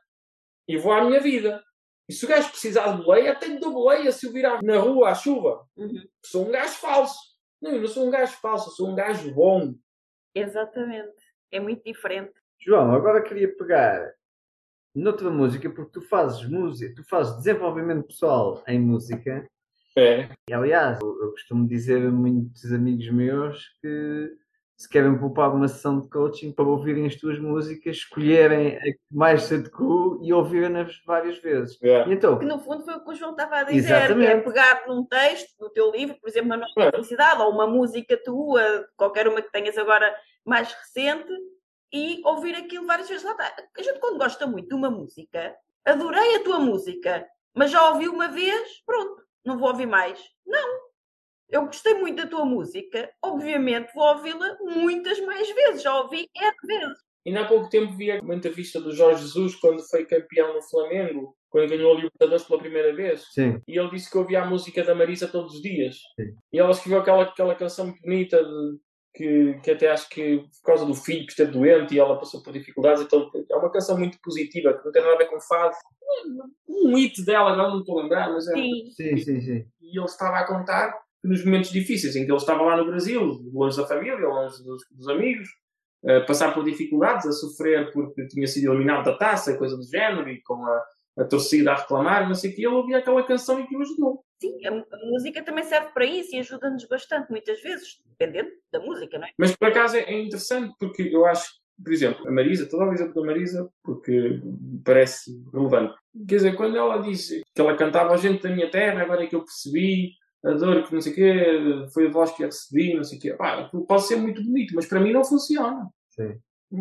E 0.68 0.76
vou 0.76 0.92
à 0.92 1.04
minha 1.04 1.20
vida. 1.20 1.62
E 2.08 2.12
se 2.12 2.24
o 2.24 2.28
gajo 2.28 2.50
precisar 2.50 2.96
de 2.96 3.02
boleia, 3.02 3.32
até 3.32 3.46
lhe 3.46 3.58
dou 3.58 3.72
boleia 3.72 4.10
se 4.12 4.26
eu 4.26 4.32
virar 4.32 4.62
na 4.62 4.78
rua 4.78 5.10
à 5.10 5.14
chuva. 5.14 5.64
Uhum. 5.76 6.04
Sou 6.24 6.46
um 6.46 6.50
gajo 6.50 6.74
falso. 6.74 7.18
Não, 7.62 7.72
eu 7.72 7.80
não 7.80 7.88
sou 7.88 8.06
um 8.06 8.10
gajo 8.10 8.32
falso, 8.40 8.70
eu 8.70 8.72
sou 8.74 8.88
um 8.90 8.94
gajo 8.94 9.32
bom. 9.34 9.74
Exatamente. 10.34 11.14
É 11.50 11.60
muito 11.60 11.82
diferente. 11.84 12.32
João, 12.60 12.92
agora 12.92 13.22
queria 13.22 13.54
pegar 13.56 14.12
noutra 14.94 15.30
música, 15.30 15.70
porque 15.70 15.92
tu 15.92 16.02
fazes 16.02 16.44
música, 16.48 16.94
tu 16.94 17.08
fazes 17.08 17.36
desenvolvimento 17.36 18.06
pessoal 18.06 18.62
em 18.66 18.80
música. 18.80 19.48
É. 19.96 20.28
E, 20.48 20.54
aliás, 20.54 20.98
eu, 21.00 21.22
eu 21.22 21.30
costumo 21.32 21.66
dizer 21.66 22.06
a 22.06 22.10
muitos 22.10 22.72
amigos 22.72 23.08
meus 23.10 23.68
que 23.82 24.32
se 24.76 24.88
querem 24.88 25.18
poupar 25.18 25.54
uma 25.54 25.68
sessão 25.68 26.00
de 26.00 26.08
coaching 26.08 26.52
para 26.52 26.64
ouvirem 26.64 27.06
as 27.06 27.14
tuas 27.14 27.38
músicas, 27.38 27.96
escolherem 27.96 28.78
a 28.78 28.80
que 28.80 28.98
mais 29.10 29.42
se 29.42 29.54
adequa 29.56 29.84
e 30.22 30.32
ouvirem-nas 30.32 31.02
várias 31.04 31.36
vezes. 31.38 31.78
é. 31.82 32.08
E 32.08 32.12
então, 32.14 32.38
Que 32.38 32.46
no 32.46 32.58
fundo 32.58 32.82
foi 32.82 32.94
o 32.94 33.04
que 33.04 33.10
o 33.10 33.14
João 33.14 33.32
estava 33.32 33.56
a 33.56 33.64
dizer, 33.64 34.16
que 34.16 34.24
é 34.24 34.40
pegar 34.40 34.84
num 34.88 35.04
texto 35.04 35.54
do 35.58 35.68
teu 35.68 35.90
livro, 35.90 36.16
por 36.18 36.30
exemplo, 36.30 36.48
Manual 36.48 36.70
da 36.74 36.84
É. 36.84 36.90
Felicidade, 36.92 37.42
ou 37.42 37.50
uma 37.50 37.66
música 37.66 38.16
tua, 38.24 38.62
qualquer 38.96 39.28
uma 39.28 39.42
que 39.42 39.52
tenhas 39.52 39.76
agora 39.76 40.14
mais 40.46 40.72
recente, 40.72 41.30
e 41.92 42.22
ouvir 42.24 42.54
aquilo 42.54 42.86
várias 42.86 43.08
vezes. 43.08 43.24
Lá 43.24 43.32
está. 43.32 43.52
A 43.76 43.82
gente 43.82 43.98
quando 43.98 44.16
gosta 44.18 44.46
muito 44.46 44.68
de 44.68 44.74
uma 44.74 44.90
música, 44.90 45.54
adorei 45.84 46.36
a 46.36 46.42
tua 46.42 46.58
música, 46.58 47.26
mas 47.54 47.70
já 47.70 47.90
ouvi 47.90 48.08
uma 48.08 48.28
vez, 48.28 48.82
pronto, 48.86 49.22
não 49.44 49.58
vou 49.58 49.68
ouvir 49.68 49.86
mais. 49.86 50.20
Não. 50.46 50.80
Eu 51.48 51.66
gostei 51.66 51.94
muito 51.94 52.16
da 52.16 52.28
tua 52.28 52.44
música, 52.44 53.10
obviamente 53.22 53.92
vou 53.92 54.04
ouvi-la 54.04 54.56
muitas 54.60 55.20
mais 55.20 55.50
vezes, 55.50 55.82
já 55.82 55.98
ouvi 56.00 56.28
N 56.36 56.54
vezes. 56.64 56.98
Ainda 57.26 57.40
há 57.40 57.48
pouco 57.48 57.68
tempo 57.68 57.92
vi 57.96 58.10
uma 58.20 58.34
entrevista 58.34 58.80
do 58.80 58.92
Jorge 58.94 59.22
Jesus 59.22 59.56
quando 59.56 59.82
foi 59.82 60.06
campeão 60.06 60.54
no 60.54 60.62
Flamengo, 60.62 61.36
quando 61.50 61.68
ganhou 61.68 61.92
a 61.92 61.96
Libertadores 61.96 62.44
pela 62.44 62.60
primeira 62.60 62.94
vez. 62.94 63.26
Sim. 63.32 63.60
E 63.66 63.78
ele 63.78 63.90
disse 63.90 64.10
que 64.10 64.16
ouvia 64.16 64.42
a 64.42 64.46
música 64.46 64.82
da 64.84 64.94
Marisa 64.94 65.28
todos 65.28 65.56
os 65.56 65.62
dias. 65.62 65.96
Sim. 66.18 66.34
E 66.52 66.58
ela 66.58 66.70
escreveu 66.70 67.00
aquela, 67.00 67.24
aquela 67.24 67.54
canção 67.54 67.86
muito 67.86 68.00
bonita 68.00 68.42
de, 68.42 68.78
que, 69.14 69.58
que 69.62 69.70
até 69.70 69.90
acho 69.90 70.08
que 70.08 70.38
por 70.38 70.62
causa 70.64 70.86
do 70.86 70.94
filho 70.94 71.24
que 71.26 71.32
esteve 71.32 71.52
doente 71.52 71.94
e 71.94 71.98
ela 71.98 72.18
passou 72.18 72.42
por 72.42 72.52
dificuldades, 72.52 73.02
então 73.02 73.30
é 73.50 73.56
uma 73.56 73.70
canção 73.70 73.98
muito 73.98 74.18
positiva, 74.22 74.74
que 74.74 74.84
não 74.84 74.92
tem 74.92 75.02
nada 75.02 75.14
a 75.14 75.18
ver 75.18 75.26
com 75.26 75.40
fado. 75.40 75.74
Um 76.68 76.96
hit 76.96 77.24
dela, 77.24 77.52
agora 77.52 77.68
não 77.68 77.80
estou 77.80 77.98
a 77.98 78.02
lembrar, 78.02 78.32
mas 78.32 78.46
é. 78.48 78.54
Sim. 78.54 78.90
Sim, 78.90 79.16
sim, 79.18 79.40
sim. 79.40 79.66
E 79.80 79.98
ele 79.98 80.06
estava 80.06 80.38
a 80.38 80.46
contar 80.46 80.92
que 81.20 81.28
nos 81.28 81.44
momentos 81.44 81.70
difíceis 81.70 82.16
em 82.16 82.24
que 82.24 82.30
ele 82.30 82.38
estava 82.38 82.62
lá 82.62 82.76
no 82.76 82.86
Brasil, 82.86 83.40
longe 83.52 83.76
da 83.76 83.86
família, 83.86 84.26
longe 84.26 84.62
dos, 84.62 84.82
dos 84.90 85.08
amigos, 85.08 85.48
a 86.06 86.20
passar 86.20 86.54
por 86.54 86.64
dificuldades, 86.64 87.26
a 87.26 87.32
sofrer 87.32 87.92
porque 87.92 88.26
tinha 88.26 88.46
sido 88.46 88.72
eliminado 88.72 89.04
da 89.04 89.16
taça, 89.16 89.58
coisa 89.58 89.76
do 89.76 89.82
género, 89.82 90.28
e 90.30 90.40
com 90.42 90.64
a, 90.64 90.84
a 91.18 91.24
torcida 91.24 91.72
a 91.72 91.76
reclamar, 91.76 92.26
não 92.26 92.34
sei 92.34 92.50
o 92.50 92.54
que, 92.54 92.64
ele 92.64 92.74
ouvia 92.74 92.98
aquela 92.98 93.22
canção 93.22 93.60
e 93.60 93.66
que 93.66 93.76
o 93.76 93.82
ajudou. 93.82 94.24
Sim, 94.40 94.66
a, 94.66 94.70
a 94.70 95.06
música 95.06 95.42
também 95.42 95.64
serve 95.64 95.92
para 95.92 96.06
isso 96.06 96.34
e 96.34 96.38
ajuda-nos 96.38 96.86
bastante, 96.86 97.30
muitas 97.30 97.60
vezes, 97.62 98.00
dependendo 98.06 98.50
da 98.72 98.80
música, 98.80 99.18
não 99.18 99.26
é? 99.26 99.30
Mas 99.38 99.54
por 99.54 99.68
acaso 99.68 99.96
é, 99.96 100.00
é 100.00 100.18
interessante 100.18 100.74
porque 100.78 101.02
eu 101.02 101.26
acho, 101.26 101.52
por 101.82 101.92
exemplo, 101.92 102.26
a 102.26 102.32
Marisa, 102.32 102.64
estou 102.64 102.80
a 102.80 102.84
dar 102.84 102.90
o 102.90 102.94
exemplo 102.94 103.14
da 103.14 103.26
Marisa 103.26 103.70
porque 103.82 104.40
me 104.42 104.80
parece 104.82 105.30
relevante. 105.52 105.94
Quer 106.26 106.36
dizer, 106.36 106.56
quando 106.56 106.76
ela 106.76 106.98
disse 106.98 107.42
que 107.54 107.60
ela 107.60 107.76
cantava 107.76 108.14
a 108.14 108.16
gente 108.16 108.42
da 108.42 108.48
minha 108.50 108.70
terra, 108.70 109.02
agora 109.02 109.24
é 109.24 109.26
que 109.26 109.36
eu 109.36 109.44
percebi, 109.44 110.12
a 110.42 110.52
dor 110.52 110.86
que 110.86 110.94
não 110.94 111.00
sei 111.02 111.12
o 111.12 111.14
quê, 111.14 111.90
foi 111.92 112.06
a 112.06 112.10
voz 112.10 112.30
que 112.32 112.42
eu 112.42 112.46
recebi, 112.46 112.94
não 112.94 113.04
sei 113.04 113.18
o 113.18 113.20
quê. 113.20 113.34
Pá, 113.34 113.70
pode 113.86 114.06
ser 114.06 114.16
muito 114.16 114.42
bonito, 114.42 114.74
mas 114.74 114.86
para 114.86 115.00
mim 115.00 115.12
não 115.12 115.22
funciona. 115.22 115.86
Sim. 116.08 116.38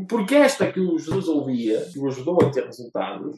Porque 0.07 0.35
esta 0.35 0.71
que 0.71 0.79
o 0.79 0.97
Jesus 0.97 1.27
ouvia, 1.27 1.85
que 1.91 1.99
o 1.99 2.07
ajudou 2.07 2.41
a 2.41 2.51
ter 2.51 2.63
resultados, 2.63 3.35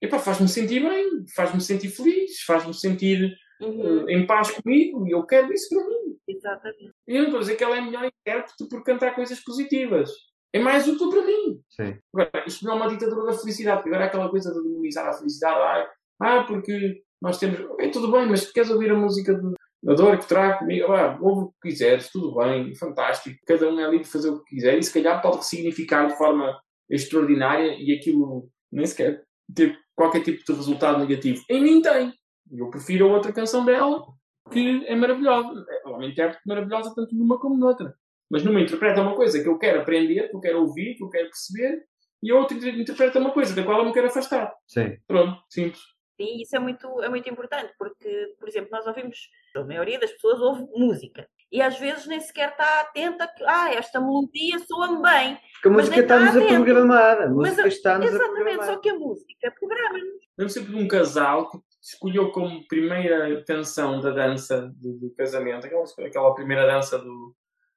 epá, 0.00 0.20
faz-me 0.20 0.46
sentir 0.46 0.80
bem, 0.80 1.24
faz-me 1.34 1.60
sentir 1.60 1.88
feliz, 1.88 2.42
faz-me 2.42 2.72
sentir 2.72 3.34
Uhum. 3.60 4.08
em 4.10 4.26
paz 4.26 4.50
comigo 4.50 5.06
e 5.06 5.12
eu 5.12 5.24
quero 5.24 5.52
isso 5.52 5.68
para 5.74 5.88
mim. 5.88 6.16
Exatamente. 6.28 6.92
E 7.06 7.16
eu 7.16 7.18
não 7.18 7.24
estou 7.24 7.38
a 7.38 7.40
dizer 7.40 7.56
que 7.56 7.64
ela 7.64 7.76
é 7.76 7.78
a 7.78 7.84
melhor 7.84 8.04
intérprete 8.04 8.68
por 8.68 8.82
cantar 8.82 9.14
coisas 9.14 9.40
positivas. 9.40 10.10
É 10.52 10.58
mais 10.58 10.86
útil 10.88 11.10
para 11.10 11.22
mim. 11.22 11.60
Sim. 11.70 11.98
Agora, 12.14 12.44
isto 12.46 12.64
não 12.64 12.72
é 12.72 12.76
uma 12.76 12.88
ditadura 12.88 13.26
da 13.26 13.38
felicidade, 13.38 13.78
porque 13.78 13.90
agora 13.90 14.04
é 14.04 14.08
aquela 14.08 14.28
coisa 14.28 14.52
de 14.52 14.62
demonizar 14.62 15.06
a 15.06 15.12
felicidade. 15.12 15.56
Ah, 15.58 15.88
ah, 16.20 16.44
porque 16.44 17.02
nós 17.20 17.38
temos. 17.38 17.60
Ok, 17.60 17.90
tudo 17.90 18.10
bem, 18.10 18.26
mas 18.26 18.40
se 18.40 18.52
queres 18.52 18.70
ouvir 18.70 18.90
a 18.90 18.94
música 18.96 19.34
de, 19.34 19.54
da 19.82 19.94
dor 19.94 20.18
que 20.18 20.26
trago 20.26 20.60
comigo, 20.60 20.92
ah, 20.92 21.18
ouve 21.20 21.42
o 21.42 21.52
que 21.62 21.70
quiseres, 21.70 22.10
tudo 22.10 22.34
bem, 22.34 22.74
fantástico. 22.74 23.36
Cada 23.46 23.68
um 23.68 23.78
é 23.78 23.84
livre 23.84 24.04
de 24.04 24.10
fazer 24.10 24.30
o 24.30 24.42
que 24.42 24.56
quiser 24.56 24.78
e 24.78 24.82
se 24.82 24.92
calhar 24.92 25.20
pode 25.20 25.38
ressignificar 25.38 26.06
de 26.06 26.16
forma 26.16 26.58
extraordinária 26.90 27.76
e 27.78 27.92
aquilo 27.92 28.48
nem 28.72 28.86
sequer 28.86 29.22
ter 29.54 29.78
qualquer 29.94 30.22
tipo 30.22 30.42
de 30.44 30.52
resultado 30.52 30.98
negativo. 30.98 31.42
Em 31.50 31.62
mim 31.62 31.82
tem. 31.82 32.12
Eu 32.50 32.70
prefiro 32.70 33.08
a 33.08 33.12
outra 33.14 33.32
canção 33.32 33.64
dela, 33.64 34.04
que 34.50 34.84
é 34.86 34.94
maravilhosa. 34.94 35.64
É 35.84 35.88
uma 35.88 36.06
intérprete 36.06 36.42
maravilhosa 36.46 36.92
tanto 36.94 37.14
numa 37.14 37.38
como 37.38 37.56
noutra. 37.56 37.94
Mas 38.30 38.42
numa 38.42 38.60
interpreta 38.60 39.00
uma 39.02 39.14
coisa 39.14 39.40
que 39.42 39.48
eu 39.48 39.58
quero 39.58 39.80
aprender, 39.80 40.28
que 40.28 40.36
eu 40.36 40.40
quero 40.40 40.60
ouvir, 40.60 40.96
que 40.96 41.04
eu 41.04 41.08
quero 41.08 41.28
perceber, 41.28 41.84
e 42.22 42.30
a 42.30 42.36
outra 42.36 42.56
interpreta 42.56 43.18
uma 43.18 43.30
coisa 43.32 43.54
da 43.54 43.62
qual 43.62 43.78
eu 43.80 43.84
me 43.86 43.92
quero 43.92 44.08
afastar. 44.08 44.52
Sim. 44.66 44.96
Pronto, 45.06 45.40
simples. 45.48 45.80
Sim, 46.20 46.40
isso 46.40 46.56
é 46.56 46.58
muito, 46.58 47.02
é 47.02 47.08
muito 47.10 47.28
importante, 47.28 47.72
porque, 47.78 48.34
por 48.38 48.48
exemplo, 48.48 48.70
nós 48.72 48.86
ouvimos, 48.86 49.16
a 49.54 49.62
maioria 49.64 49.98
das 50.00 50.10
pessoas 50.12 50.40
ouve 50.40 50.64
música. 50.74 51.28
E 51.52 51.60
às 51.60 51.78
vezes 51.78 52.06
nem 52.06 52.18
sequer 52.18 52.50
está 52.50 52.80
atenta 52.80 53.28
que, 53.28 53.44
ah, 53.44 53.72
esta 53.74 54.00
melodia 54.00 54.58
soa-me 54.58 55.02
bem. 55.02 55.38
Porque 55.52 55.68
a 55.68 55.70
Mas 55.70 55.88
música 55.88 55.96
nem 55.96 56.00
está 56.00 56.16
está-nos 56.24 56.36
a 56.36 56.54
programar. 56.54 57.20
A 57.22 57.28
música 57.28 57.68
está-nos 57.68 58.06
a 58.06 58.08
Exatamente, 58.08 58.34
programar. 58.44 58.66
só 58.66 58.80
que 58.80 58.88
a 58.88 58.94
música 58.94 59.54
programa-nos. 59.60 60.26
Lembro 60.38 60.52
sempre 60.52 60.72
de 60.72 60.82
um 60.82 60.88
casal 60.88 61.50
que 61.50 61.58
escolheu 61.86 62.30
como 62.32 62.66
primeira 62.66 63.44
canção 63.44 64.00
da 64.00 64.10
dança 64.10 64.72
do, 64.76 64.94
do 64.94 65.10
casamento, 65.14 65.66
aquela, 65.66 65.84
aquela 66.04 66.34
primeira 66.34 66.66
dança 66.66 66.98
do, 66.98 67.34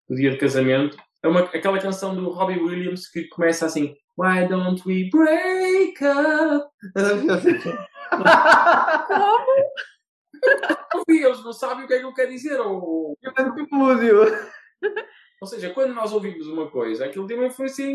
do 0.08 0.16
dia 0.16 0.32
de 0.32 0.38
casamento, 0.38 0.98
é 1.22 1.28
uma, 1.28 1.42
aquela 1.42 1.80
canção 1.80 2.16
do 2.16 2.30
Robbie 2.30 2.60
Williams 2.60 3.08
que 3.08 3.28
começa 3.28 3.66
assim 3.66 3.96
Why 4.18 4.48
don't 4.50 4.82
we 4.86 5.10
break 5.10 6.04
up? 6.04 6.70
Como? 9.08 9.70
E 11.08 11.24
eles 11.24 11.44
não 11.44 11.54
sabem 11.54 11.86
o 11.86 11.88
que 11.88 11.94
é 11.94 12.00
que 12.00 12.06
eu 12.06 12.14
quero 12.14 12.32
dizer. 12.32 12.60
Ou, 12.60 13.18
Múdio. 13.72 14.24
ou 15.42 15.48
seja, 15.48 15.70
quando 15.70 15.94
nós 15.94 16.12
ouvimos 16.12 16.48
uma 16.48 16.70
coisa, 16.70 17.06
aquilo 17.06 17.28
tem 17.28 17.38
uma 17.38 17.48
influência 17.48 17.86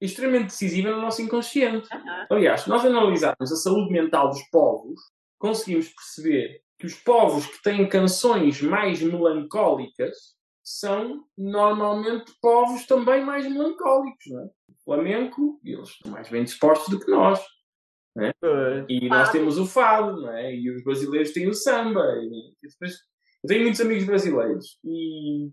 extremamente 0.00 0.50
decisiva 0.50 0.90
no 0.90 1.00
nosso 1.00 1.20
inconsciente. 1.22 1.88
Aham. 1.92 2.26
Aliás, 2.30 2.60
se 2.60 2.68
nós 2.68 2.84
analisarmos 2.84 3.52
a 3.52 3.56
saúde 3.56 3.92
mental 3.92 4.28
dos 4.28 4.42
povos, 4.50 5.00
conseguimos 5.38 5.88
perceber 5.88 6.60
que 6.78 6.86
os 6.86 6.94
povos 6.94 7.46
que 7.46 7.62
têm 7.62 7.88
canções 7.88 8.60
mais 8.60 9.00
melancólicas 9.02 10.36
são 10.62 11.24
normalmente 11.38 12.32
povos 12.40 12.86
também 12.86 13.24
mais 13.24 13.50
melancólicos. 13.50 14.26
Não 14.26 14.40
é? 14.40 14.44
O 14.44 14.84
flamenco, 14.84 15.60
eles 15.64 15.88
estão 15.90 16.12
mais 16.12 16.28
bem 16.28 16.44
dispostos 16.44 16.88
do 16.88 17.00
que 17.00 17.10
nós. 17.10 17.40
E 18.88 19.08
nós 19.08 19.30
temos 19.30 19.58
o 19.58 19.66
fado, 19.66 20.28
é? 20.30 20.54
E 20.54 20.70
os 20.70 20.82
brasileiros 20.82 21.32
têm 21.32 21.48
o 21.48 21.54
samba. 21.54 22.02
E 22.22 22.54
depois, 22.62 22.94
eu 23.42 23.48
tenho 23.48 23.62
muitos 23.62 23.80
amigos 23.80 24.04
brasileiros. 24.04 24.78
E, 24.84 25.50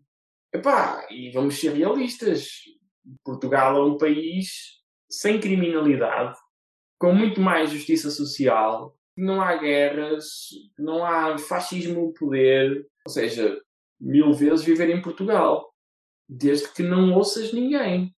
epá, 0.53 1.05
e 1.11 1.31
vamos 1.31 1.59
ser 1.59 1.73
realistas. 1.73 2.47
Portugal 3.23 3.77
é 3.77 3.85
um 3.85 3.97
país 3.97 4.81
sem 5.09 5.39
criminalidade, 5.39 6.37
com 6.97 7.13
muito 7.13 7.39
mais 7.39 7.69
justiça 7.69 8.09
social, 8.09 8.97
não 9.15 9.41
há 9.41 9.55
guerras, 9.57 10.49
não 10.77 11.05
há 11.05 11.37
fascismo 11.37 12.01
no 12.07 12.13
poder. 12.13 12.85
Ou 13.05 13.11
seja, 13.11 13.59
mil 13.99 14.33
vezes 14.33 14.63
viver 14.65 14.89
em 14.89 15.01
Portugal. 15.01 15.71
Desde 16.27 16.69
que 16.73 16.81
não 16.83 17.13
ouças 17.13 17.51
ninguém. 17.53 18.13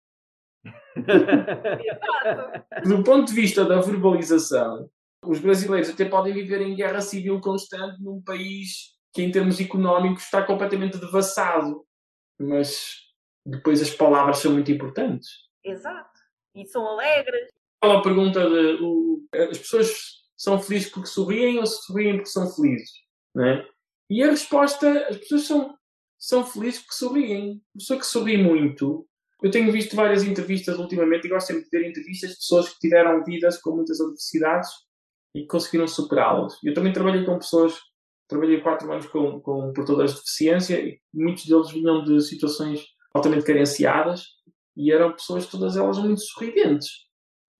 Do 2.84 3.02
ponto 3.02 3.28
de 3.28 3.34
vista 3.34 3.64
da 3.64 3.80
verbalização, 3.80 4.88
os 5.24 5.40
brasileiros 5.40 5.90
até 5.90 6.04
podem 6.04 6.32
viver 6.32 6.60
em 6.60 6.74
guerra 6.74 7.00
civil 7.00 7.40
constante 7.40 8.00
num 8.02 8.22
país 8.22 8.94
que, 9.12 9.22
em 9.22 9.30
termos 9.30 9.60
económicos, 9.60 10.24
está 10.24 10.42
completamente 10.42 10.98
devassado. 10.98 11.84
Mas 12.38 12.96
depois 13.44 13.80
as 13.80 13.90
palavras 13.90 14.38
são 14.38 14.52
muito 14.52 14.70
importantes. 14.70 15.28
Exato. 15.62 16.20
E 16.54 16.66
são 16.66 16.86
alegres. 16.86 17.48
Aquela 17.82 18.02
pergunta 18.02 18.40
de 18.48 18.78
o- 18.82 19.22
as 19.50 19.58
pessoas 19.58 20.23
são 20.36 20.60
felizes 20.60 20.90
porque 20.90 21.08
sorriem 21.08 21.58
ou 21.58 21.66
sorriem 21.66 22.16
porque 22.16 22.30
são 22.30 22.50
felizes? 22.50 22.90
Não 23.34 23.44
é? 23.44 23.66
E 24.10 24.22
a 24.22 24.30
resposta, 24.30 25.06
as 25.08 25.16
pessoas 25.16 25.42
são, 25.42 25.74
são 26.18 26.44
felizes 26.44 26.80
porque 26.80 26.94
sorriem. 26.94 27.62
A 27.74 27.78
pessoa 27.78 28.00
que 28.00 28.06
sorri 28.06 28.36
muito. 28.36 29.06
Eu 29.42 29.50
tenho 29.50 29.70
visto 29.72 29.96
várias 29.96 30.22
entrevistas 30.22 30.78
ultimamente 30.78 31.26
e 31.26 31.28
gosto 31.28 31.48
sempre 31.48 31.64
de 31.64 31.70
ver 31.70 31.88
entrevistas 31.88 32.30
de 32.30 32.36
pessoas 32.36 32.68
que 32.68 32.78
tiveram 32.80 33.22
vidas 33.24 33.60
com 33.60 33.76
muitas 33.76 34.00
adversidades 34.00 34.70
e 35.34 35.46
conseguiram 35.46 35.86
superá-las. 35.86 36.56
Eu 36.62 36.72
também 36.72 36.92
trabalhei 36.92 37.24
com 37.24 37.38
pessoas, 37.38 37.74
trabalhei 38.28 38.60
quatro 38.60 38.90
anos 38.90 39.06
com, 39.06 39.40
com 39.40 39.72
portadores 39.72 40.12
de 40.12 40.20
deficiência 40.20 40.80
e 40.80 41.00
muitos 41.12 41.44
deles 41.46 41.70
vinham 41.70 42.04
de 42.04 42.22
situações 42.22 42.86
altamente 43.12 43.44
carenciadas 43.44 44.24
e 44.76 44.90
eram 44.90 45.12
pessoas, 45.12 45.46
todas 45.46 45.76
elas 45.76 45.98
muito 45.98 46.22
sorridentes 46.22 47.04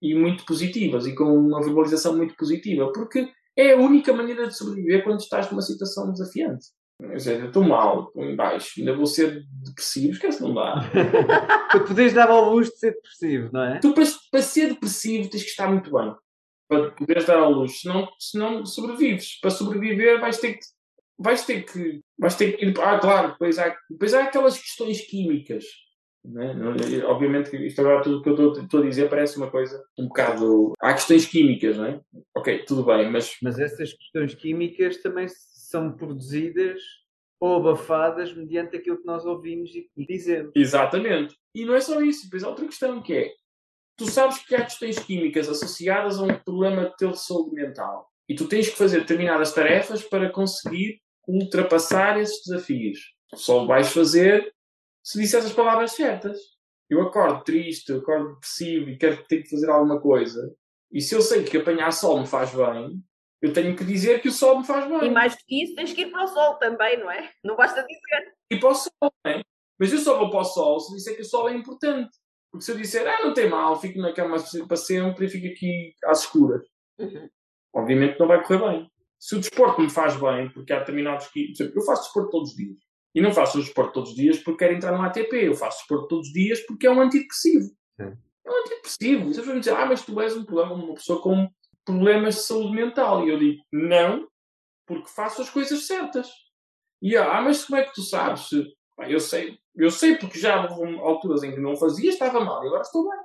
e 0.00 0.14
muito 0.14 0.44
positivas 0.44 1.06
e 1.06 1.14
com 1.14 1.24
uma 1.24 1.62
verbalização 1.62 2.16
muito 2.16 2.34
positiva, 2.36 2.92
porque 2.92 3.28
é 3.56 3.72
a 3.72 3.76
única 3.76 4.12
maneira 4.12 4.48
de 4.48 4.56
sobreviver 4.56 5.04
quando 5.04 5.20
estás 5.20 5.50
numa 5.50 5.62
situação 5.62 6.12
desafiante. 6.12 6.66
Ou 7.02 7.18
seja, 7.18 7.46
estou 7.46 7.64
mal, 7.64 8.06
estou 8.06 8.24
em 8.24 8.36
baixo, 8.36 8.74
ainda 8.78 8.96
vou 8.96 9.06
ser 9.06 9.44
depressivo, 9.64 10.12
esquece, 10.12 10.42
não 10.42 10.54
dá. 10.54 10.76
Para 11.70 11.80
poderes 11.80 12.12
dar 12.12 12.30
ao 12.30 12.50
luxo 12.50 12.72
de 12.72 12.78
ser 12.78 12.92
depressivo, 12.92 13.50
não 13.52 13.64
é? 13.64 13.78
Tu, 13.80 13.92
para, 13.92 14.04
para 14.30 14.42
ser 14.42 14.68
depressivo, 14.68 15.28
tens 15.28 15.42
que 15.42 15.50
estar 15.50 15.68
muito 15.68 15.90
bem. 15.90 16.14
Para 16.68 16.92
poderes 16.92 17.26
dar 17.26 17.38
ao 17.38 17.50
luxo. 17.50 17.80
Senão, 17.80 18.08
senão 18.18 18.64
sobrevives. 18.64 19.40
Para 19.40 19.50
sobreviver, 19.50 20.20
vais 20.20 20.38
ter 20.38 20.54
que. 20.54 20.64
Vais 21.18 21.44
ter 21.44 21.62
que. 21.62 22.00
Vais 22.18 22.36
ter 22.36 22.52
que. 22.52 22.72
Ah, 22.80 22.98
claro, 22.98 23.32
depois 23.32 23.58
há, 23.58 23.76
depois 23.90 24.14
há 24.14 24.22
aquelas 24.24 24.56
questões 24.56 25.00
químicas. 25.00 25.64
Né? 26.24 26.54
Obviamente, 27.04 27.50
que 27.50 27.56
isto 27.58 27.80
agora 27.80 28.02
tudo 28.02 28.22
que 28.22 28.28
eu 28.30 28.52
estou- 28.52 28.80
a 28.80 28.86
dizer 28.86 29.10
parece 29.10 29.36
uma 29.36 29.50
coisa 29.50 29.84
um 29.98 30.06
bocado. 30.06 30.72
Há 30.80 30.94
questões 30.94 31.26
químicas, 31.26 31.76
não 31.76 31.84
é? 31.84 32.00
Ok, 32.34 32.64
tudo 32.64 32.82
bem, 32.84 33.10
mas 33.10 33.36
Mas 33.42 33.58
essas 33.58 33.92
questões 33.92 34.34
químicas 34.34 34.96
também 35.02 35.26
são 35.28 35.92
produzidas 35.92 36.80
ou 37.38 37.56
abafadas 37.56 38.32
mediante 38.34 38.74
aquilo 38.76 38.96
que 38.98 39.06
nós 39.06 39.26
ouvimos 39.26 39.70
e 39.74 39.86
dizemos. 40.06 40.52
Exatamente. 40.54 41.36
E 41.54 41.64
não 41.66 41.74
é 41.74 41.80
só 41.80 42.00
isso. 42.00 42.24
Depois 42.24 42.42
há 42.42 42.48
outra 42.48 42.64
questão 42.64 43.02
que 43.02 43.12
é: 43.12 43.32
tu 43.98 44.06
sabes 44.06 44.38
que 44.38 44.54
há 44.54 44.62
questões 44.64 44.98
químicas 44.98 45.46
associadas 45.48 46.18
a 46.18 46.22
um 46.22 46.38
problema 46.38 46.90
teu 46.96 47.10
de 47.10 47.20
saúde 47.20 47.54
mental. 47.54 48.08
E 48.26 48.34
tu 48.34 48.48
tens 48.48 48.70
que 48.70 48.76
fazer 48.78 49.00
determinadas 49.00 49.52
tarefas 49.52 50.02
para 50.02 50.30
conseguir 50.30 51.00
ultrapassar 51.28 52.18
esses 52.18 52.42
desafios. 52.46 53.12
Só 53.34 53.64
o 53.64 53.66
vais 53.66 53.92
fazer 53.92 54.53
se 55.04 55.20
disseres 55.20 55.46
as 55.46 55.52
palavras 55.52 55.92
certas. 55.92 56.38
eu 56.90 57.00
acordo 57.02 57.44
triste, 57.44 57.90
eu 57.90 57.98
acordo 57.98 58.34
depressivo 58.34 58.88
e 58.90 58.96
quero 58.98 59.22
ter 59.26 59.42
que 59.42 59.50
fazer 59.50 59.68
alguma 59.70 60.00
coisa, 60.00 60.54
e 60.92 61.00
se 61.00 61.14
eu 61.14 61.20
sei 61.22 61.42
que 61.44 61.56
apanhar 61.58 61.90
sol 61.92 62.20
me 62.20 62.26
faz 62.26 62.54
bem, 62.54 63.02
eu 63.42 63.52
tenho 63.52 63.76
que 63.76 63.84
dizer 63.84 64.20
que 64.22 64.28
o 64.28 64.32
sol 64.32 64.60
me 64.60 64.66
faz 64.66 64.88
bem. 64.88 65.08
E 65.08 65.10
mais 65.10 65.34
do 65.36 65.42
que 65.46 65.62
isso, 65.64 65.74
tens 65.74 65.92
que 65.92 66.02
ir 66.02 66.10
para 66.10 66.24
o 66.24 66.28
sol 66.28 66.54
também, 66.56 66.98
não 66.98 67.10
é? 67.10 67.30
Não 67.44 67.56
basta 67.56 67.82
dizer. 67.84 68.32
E 68.50 68.58
para 68.58 68.70
o 68.70 68.74
sol, 68.74 68.90
não 69.02 69.32
é? 69.32 69.42
Mas 69.78 69.92
eu 69.92 69.98
só 69.98 70.18
vou 70.18 70.30
para 70.30 70.40
o 70.40 70.44
sol 70.44 70.78
se 70.80 70.94
disser 70.94 71.16
que 71.16 71.22
o 71.22 71.24
sol 71.26 71.48
é 71.48 71.54
importante. 71.54 72.10
Porque 72.50 72.64
se 72.64 72.70
eu 72.72 72.76
disser, 72.76 73.06
ah, 73.08 73.24
não 73.24 73.34
tem 73.34 73.48
mal, 73.48 73.78
fico 73.80 73.98
na 73.98 74.12
cama 74.14 74.36
para 74.68 74.76
sempre 74.76 75.26
e 75.26 75.28
fico 75.28 75.46
aqui 75.48 75.94
às 76.04 76.20
escuras, 76.20 76.62
Uhum. 76.98 77.28
obviamente 77.74 78.18
não 78.20 78.28
vai 78.28 78.40
correr 78.44 78.60
bem. 78.60 78.90
Se 79.18 79.34
o 79.34 79.40
desporto 79.40 79.80
me 79.80 79.90
faz 79.90 80.14
bem, 80.16 80.48
porque 80.50 80.72
há 80.72 80.78
determinados 80.78 81.26
que. 81.28 81.52
Eu 81.58 81.82
faço 81.82 82.02
desporto 82.04 82.30
todos 82.30 82.50
os 82.50 82.56
dias. 82.56 82.76
E 83.14 83.20
não 83.20 83.32
faço 83.32 83.58
o 83.58 83.62
desporto 83.62 83.92
todos 83.92 84.10
os 84.10 84.16
dias 84.16 84.38
porque 84.38 84.64
quero 84.64 84.74
entrar 84.74 84.92
no 84.92 85.02
ATP. 85.02 85.46
Eu 85.46 85.54
faço 85.54 85.78
desporto 85.78 86.08
todos 86.08 86.26
os 86.26 86.32
dias 86.32 86.60
porque 86.66 86.86
é 86.86 86.90
um 86.90 87.00
antidepressivo. 87.00 87.66
Sim. 88.00 88.12
É 88.44 88.50
um 88.50 88.60
antidepressivo. 88.60 89.20
E 89.20 89.22
as 89.22 89.28
pessoas 89.28 89.46
vão 89.46 89.58
dizer, 89.60 89.74
ah, 89.74 89.86
mas 89.86 90.02
tu 90.02 90.20
és 90.20 90.36
um 90.36 90.44
problema, 90.44 90.74
uma 90.74 90.94
pessoa 90.94 91.22
com 91.22 91.48
problemas 91.84 92.34
de 92.34 92.40
saúde 92.42 92.72
mental. 92.72 93.26
E 93.26 93.30
eu 93.30 93.38
digo, 93.38 93.62
não, 93.72 94.26
porque 94.86 95.08
faço 95.08 95.42
as 95.42 95.50
coisas 95.50 95.86
certas. 95.86 96.30
E 97.00 97.16
ah, 97.16 97.40
mas 97.40 97.64
como 97.64 97.78
é 97.78 97.84
que 97.84 97.94
tu 97.94 98.02
sabes? 98.02 98.48
Eu 99.08 99.20
sei, 99.20 99.58
eu 99.76 99.90
sei 99.90 100.16
porque 100.16 100.38
já 100.38 100.62
houve 100.70 100.98
alturas 101.00 101.42
em 101.42 101.52
que 101.52 101.60
não 101.60 101.76
fazia, 101.76 102.10
estava 102.10 102.40
mal 102.40 102.62
e 102.64 102.66
agora 102.66 102.82
estou 102.82 103.08
bem. 103.08 103.20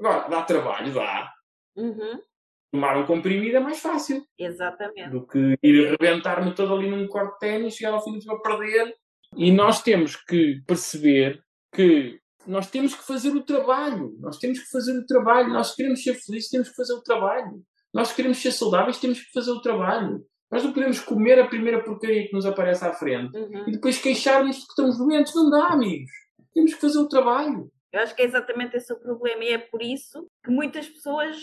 Agora, 0.00 0.28
dá 0.28 0.42
trabalho, 0.42 0.94
dá. 0.94 1.32
Uhum. 1.76 2.22
Tomar 2.70 2.96
um 2.98 3.06
comprimido 3.06 3.56
é 3.56 3.60
mais 3.60 3.80
fácil 3.80 4.24
Exatamente. 4.38 5.10
do 5.10 5.26
que 5.26 5.58
ir 5.62 5.86
arrebentar-me 5.86 6.54
todo 6.54 6.74
ali 6.74 6.88
num 6.88 7.08
corte 7.08 7.32
de 7.34 7.38
ténis, 7.38 7.74
chegar 7.74 7.94
ao 7.94 8.04
fim 8.04 8.12
do 8.12 8.20
dia 8.20 8.32
a 8.32 8.38
perder. 8.38 8.94
E 9.36 9.50
nós 9.52 9.82
temos 9.82 10.16
que 10.16 10.60
perceber 10.66 11.42
que 11.74 12.18
nós 12.46 12.70
temos 12.70 12.94
que 12.94 13.02
fazer 13.06 13.30
o 13.30 13.42
trabalho. 13.44 14.16
Nós 14.20 14.38
temos 14.38 14.58
que 14.58 14.70
fazer 14.70 14.98
o 14.98 15.06
trabalho. 15.06 15.52
Nós 15.52 15.74
queremos 15.74 16.02
ser 16.02 16.14
felizes, 16.14 16.48
temos 16.50 16.68
que 16.70 16.74
fazer 16.76 16.94
o 16.94 17.02
trabalho. 17.02 17.62
Nós 17.92 18.12
queremos 18.12 18.38
ser 18.38 18.52
saudáveis, 18.52 18.98
temos 18.98 19.20
que 19.20 19.32
fazer 19.32 19.50
o 19.50 19.60
trabalho. 19.60 20.24
Nós 20.50 20.64
não 20.64 20.72
podemos 20.72 20.98
comer 21.00 21.38
a 21.38 21.46
primeira 21.46 21.82
porcaria 21.84 22.26
que 22.26 22.32
nos 22.32 22.46
aparece 22.46 22.84
à 22.84 22.92
frente 22.94 23.36
Uhum. 23.36 23.68
e 23.68 23.72
depois 23.72 23.98
queixar-nos 24.00 24.56
de 24.56 24.62
que 24.62 24.68
estamos 24.70 24.96
doentes. 24.96 25.34
Não 25.34 25.50
dá, 25.50 25.66
amigos. 25.68 26.10
Temos 26.54 26.74
que 26.74 26.80
fazer 26.80 26.98
o 26.98 27.08
trabalho. 27.08 27.70
Eu 27.92 28.00
acho 28.00 28.14
que 28.14 28.22
é 28.22 28.24
exatamente 28.24 28.76
esse 28.76 28.92
o 28.92 28.98
problema 28.98 29.44
e 29.44 29.48
é 29.52 29.58
por 29.58 29.82
isso 29.82 30.26
que 30.42 30.50
muitas 30.50 30.86
pessoas 30.88 31.36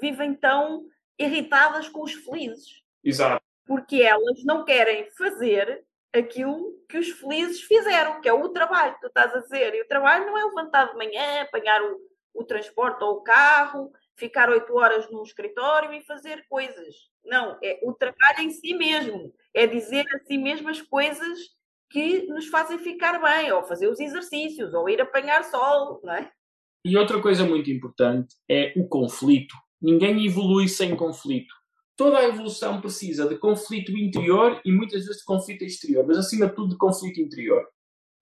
vivem 0.00 0.34
tão 0.34 0.82
irritadas 1.18 1.88
com 1.88 2.02
os 2.02 2.12
felizes. 2.12 2.66
Exato. 3.04 3.42
Porque 3.66 3.96
elas 4.02 4.44
não 4.44 4.64
querem 4.64 5.08
fazer 5.16 5.82
aquilo 6.12 6.72
que 6.88 6.98
os 6.98 7.08
felizes 7.10 7.62
fizeram, 7.62 8.20
que 8.20 8.28
é 8.28 8.32
o 8.32 8.48
trabalho 8.50 8.94
que 8.94 9.00
tu 9.00 9.06
estás 9.06 9.34
a 9.34 9.40
dizer. 9.40 9.74
E 9.74 9.82
o 9.82 9.88
trabalho 9.88 10.26
não 10.26 10.38
é 10.38 10.44
levantar 10.44 10.90
de 10.90 10.96
manhã, 10.96 11.42
apanhar 11.42 11.80
o, 11.82 11.98
o 12.34 12.44
transporte 12.44 13.02
ou 13.02 13.16
o 13.16 13.22
carro, 13.22 13.90
ficar 14.16 14.50
oito 14.50 14.74
horas 14.76 15.10
num 15.10 15.22
escritório 15.22 15.92
e 15.92 16.04
fazer 16.04 16.44
coisas. 16.48 16.94
Não, 17.24 17.58
é 17.62 17.80
o 17.82 17.92
trabalho 17.92 18.40
em 18.40 18.50
si 18.50 18.74
mesmo. 18.74 19.32
É 19.54 19.66
dizer 19.66 20.04
a 20.14 20.18
si 20.26 20.36
mesmo 20.36 20.68
as 20.68 20.82
coisas 20.82 21.38
que 21.90 22.26
nos 22.26 22.46
fazem 22.46 22.78
ficar 22.78 23.20
bem, 23.20 23.52
ou 23.52 23.62
fazer 23.64 23.86
os 23.86 24.00
exercícios, 24.00 24.72
ou 24.72 24.88
ir 24.88 25.00
apanhar 25.00 25.44
sol, 25.44 26.00
não 26.02 26.14
é? 26.14 26.30
E 26.84 26.96
outra 26.96 27.20
coisa 27.20 27.44
muito 27.44 27.70
importante 27.70 28.34
é 28.50 28.72
o 28.76 28.88
conflito. 28.88 29.54
Ninguém 29.80 30.24
evolui 30.26 30.68
sem 30.68 30.96
conflito. 30.96 31.54
Toda 32.02 32.18
a 32.18 32.24
evolução 32.24 32.80
precisa 32.80 33.28
de 33.28 33.38
conflito 33.38 33.96
interior 33.96 34.60
e 34.64 34.72
muitas 34.72 35.04
vezes 35.04 35.18
de 35.18 35.24
conflito 35.24 35.62
exterior, 35.62 36.04
mas 36.04 36.18
acima 36.18 36.48
de 36.48 36.54
tudo 36.56 36.70
de 36.70 36.76
conflito 36.76 37.20
interior. 37.20 37.64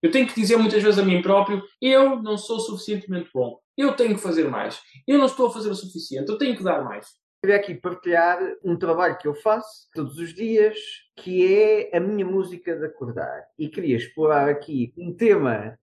Eu 0.03 0.11
tenho 0.11 0.27
que 0.27 0.39
dizer 0.39 0.55
muitas 0.55 0.83
vezes 0.83 0.99
a 0.99 1.03
mim 1.03 1.19
próprio: 1.19 1.63
eu 1.81 2.21
não 2.21 2.37
sou 2.37 2.59
suficientemente 2.59 3.31
bom, 3.33 3.57
eu 3.75 3.95
tenho 3.95 4.13
que 4.13 4.21
fazer 4.21 4.47
mais, 4.47 4.79
eu 5.07 5.17
não 5.17 5.25
estou 5.25 5.47
a 5.47 5.51
fazer 5.51 5.71
o 5.71 5.73
suficiente, 5.73 6.29
eu 6.29 6.37
tenho 6.37 6.55
que 6.55 6.63
dar 6.63 6.83
mais. 6.83 7.07
Queria 7.41 7.55
aqui 7.55 7.73
partilhar 7.73 8.37
um 8.63 8.77
trabalho 8.77 9.17
que 9.17 9.27
eu 9.27 9.33
faço 9.33 9.89
todos 9.95 10.15
os 10.19 10.31
dias, 10.31 10.77
que 11.17 11.51
é 11.51 11.97
a 11.97 11.99
minha 11.99 12.23
música 12.23 12.77
de 12.77 12.85
acordar. 12.85 13.47
E 13.57 13.67
queria 13.67 13.97
explorar 13.97 14.47
aqui 14.47 14.93
um 14.95 15.11
tema, 15.11 15.75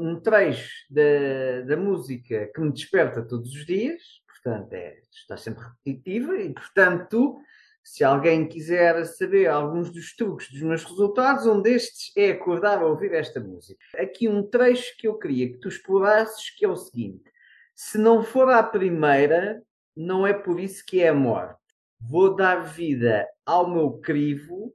um 0.00 0.18
trecho 0.18 0.70
da, 0.88 1.60
da 1.66 1.76
música 1.76 2.50
que 2.54 2.62
me 2.62 2.72
desperta 2.72 3.20
todos 3.20 3.52
os 3.52 3.66
dias. 3.66 4.00
Portanto, 4.42 4.72
é, 4.72 4.98
está 5.12 5.36
sempre 5.36 5.64
repetitiva 5.64 6.36
e, 6.36 6.52
portanto, 6.52 7.40
se 7.84 8.04
alguém 8.04 8.46
quiser 8.46 9.04
saber 9.06 9.48
alguns 9.48 9.90
dos 9.90 10.14
truques 10.14 10.50
dos 10.50 10.62
meus 10.62 10.84
resultados, 10.84 11.46
um 11.46 11.60
destes 11.60 12.12
é 12.16 12.30
acordar 12.30 12.78
a 12.78 12.86
ouvir 12.86 13.12
esta 13.12 13.40
música. 13.40 13.84
Aqui 13.96 14.28
um 14.28 14.42
trecho 14.42 14.96
que 14.98 15.06
eu 15.06 15.18
queria 15.18 15.50
que 15.50 15.58
tu 15.58 15.68
explorasses, 15.68 16.50
que 16.50 16.64
é 16.64 16.68
o 16.68 16.76
seguinte. 16.76 17.30
Se 17.74 17.98
não 17.98 18.22
for 18.22 18.50
à 18.50 18.62
primeira, 18.62 19.62
não 19.96 20.26
é 20.26 20.32
por 20.32 20.60
isso 20.60 20.84
que 20.86 21.00
é 21.00 21.08
a 21.08 21.14
morte. 21.14 21.60
Vou 22.00 22.34
dar 22.34 22.60
vida 22.60 23.28
ao 23.44 23.68
meu 23.68 23.98
crivo, 23.98 24.74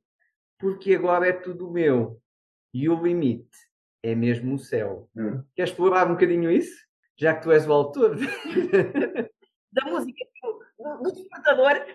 porque 0.57 0.95
agora 0.95 1.27
é 1.27 1.33
tudo 1.33 1.71
meu. 1.71 2.21
E 2.73 2.89
o 2.89 3.01
limite 3.01 3.57
é 4.03 4.13
mesmo 4.15 4.55
o 4.55 4.59
céu. 4.59 5.09
Hum. 5.15 5.43
Queres 5.55 5.71
explorar 5.71 6.07
um 6.07 6.13
bocadinho 6.13 6.51
isso? 6.51 6.85
Já 7.17 7.33
que 7.33 7.43
tu 7.43 7.51
és 7.51 7.67
o 7.67 7.73
autor. 7.73 8.17
Despertador. 11.47 11.85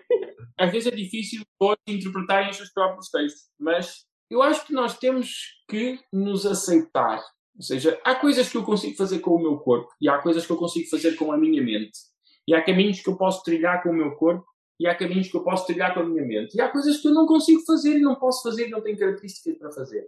Às 0.57 0.71
vezes 0.71 0.91
é 0.91 0.95
difícil 0.95 1.43
todos 1.59 1.81
interpretarem 1.87 2.49
os 2.49 2.57
seus 2.57 2.71
próprios 2.71 3.09
textos, 3.09 3.43
mas 3.59 4.05
eu 4.29 4.41
acho 4.41 4.65
que 4.65 4.73
nós 4.73 4.97
temos 4.97 5.29
que 5.69 5.99
nos 6.11 6.45
aceitar. 6.45 7.23
Ou 7.55 7.61
seja, 7.61 7.99
há 8.03 8.15
coisas 8.15 8.49
que 8.49 8.57
eu 8.57 8.63
consigo 8.63 8.95
fazer 8.95 9.19
com 9.19 9.31
o 9.31 9.41
meu 9.41 9.57
corpo 9.59 9.89
e 10.01 10.09
há 10.09 10.17
coisas 10.17 10.45
que 10.45 10.51
eu 10.51 10.57
consigo 10.57 10.89
fazer 10.89 11.15
com 11.15 11.31
a 11.31 11.37
minha 11.37 11.61
mente. 11.61 11.99
E 12.47 12.55
há 12.55 12.63
caminhos 12.63 13.01
que 13.01 13.09
eu 13.09 13.15
posso 13.15 13.43
trilhar 13.43 13.83
com 13.83 13.89
o 13.89 13.93
meu 13.93 14.15
corpo 14.15 14.45
e 14.79 14.87
há 14.87 14.95
caminhos 14.95 15.29
que 15.29 15.37
eu 15.37 15.43
posso 15.43 15.65
trilhar 15.67 15.93
com 15.93 15.99
a 15.99 16.05
minha 16.05 16.25
mente. 16.25 16.55
E 16.55 16.61
há 16.61 16.69
coisas 16.69 16.97
que 16.97 17.07
eu 17.07 17.13
não 17.13 17.25
consigo 17.27 17.61
fazer 17.65 17.97
e 17.97 18.01
não 18.01 18.15
posso 18.15 18.41
fazer 18.41 18.69
não 18.69 18.81
tenho 18.81 18.97
características 18.97 19.57
para 19.57 19.71
fazer. 19.71 20.03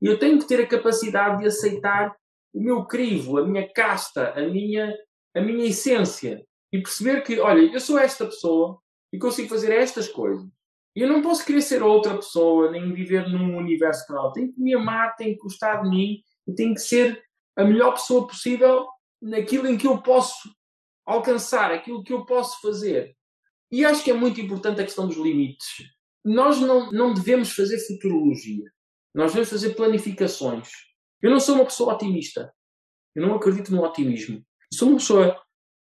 E 0.00 0.06
eu 0.06 0.18
tenho 0.18 0.38
que 0.38 0.46
ter 0.46 0.60
a 0.62 0.66
capacidade 0.66 1.40
de 1.40 1.46
aceitar 1.46 2.14
o 2.52 2.60
meu 2.60 2.84
crivo, 2.84 3.38
a 3.38 3.46
minha 3.46 3.66
casta, 3.72 4.32
a 4.32 4.42
minha, 4.42 4.94
a 5.34 5.40
minha 5.40 5.66
essência. 5.66 6.44
E 6.72 6.80
perceber 6.80 7.22
que, 7.22 7.38
olha, 7.38 7.60
eu 7.60 7.80
sou 7.80 7.98
esta 7.98 8.24
pessoa 8.24 8.80
e 9.12 9.18
consigo 9.18 9.48
fazer 9.48 9.72
estas 9.72 10.08
coisas. 10.08 10.48
E 10.94 11.00
eu 11.00 11.08
não 11.08 11.22
posso 11.22 11.44
querer 11.44 11.62
ser 11.62 11.82
outra 11.82 12.14
pessoa, 12.16 12.70
nem 12.70 12.92
viver 12.92 13.28
num 13.28 13.56
universo 13.56 14.06
canal. 14.06 14.32
Tenho 14.32 14.52
que 14.52 14.60
me 14.60 14.74
amar, 14.74 15.16
tenho 15.16 15.36
que 15.36 15.42
gostar 15.42 15.82
de 15.82 15.88
mim 15.88 16.22
e 16.46 16.54
tenho 16.54 16.74
que 16.74 16.80
ser 16.80 17.22
a 17.56 17.64
melhor 17.64 17.92
pessoa 17.92 18.26
possível 18.26 18.86
naquilo 19.20 19.68
em 19.68 19.76
que 19.76 19.86
eu 19.86 20.02
posso 20.02 20.50
alcançar, 21.06 21.70
aquilo 21.72 22.02
que 22.02 22.12
eu 22.12 22.24
posso 22.24 22.60
fazer. 22.60 23.16
E 23.70 23.84
acho 23.84 24.04
que 24.04 24.10
é 24.10 24.14
muito 24.14 24.40
importante 24.40 24.80
a 24.80 24.84
questão 24.84 25.06
dos 25.06 25.16
limites. 25.16 25.68
Nós 26.24 26.60
não, 26.60 26.90
não 26.92 27.14
devemos 27.14 27.52
fazer 27.52 27.78
futurologia. 27.86 28.70
Nós 29.14 29.30
devemos 29.30 29.50
fazer 29.50 29.74
planificações. 29.74 30.68
Eu 31.20 31.30
não 31.30 31.40
sou 31.40 31.56
uma 31.56 31.64
pessoa 31.64 31.94
otimista. 31.94 32.52
Eu 33.14 33.26
não 33.26 33.34
acredito 33.34 33.72
no 33.72 33.82
otimismo. 33.82 34.44
Sou 34.72 34.88
uma 34.88 34.98
pessoa 34.98 35.41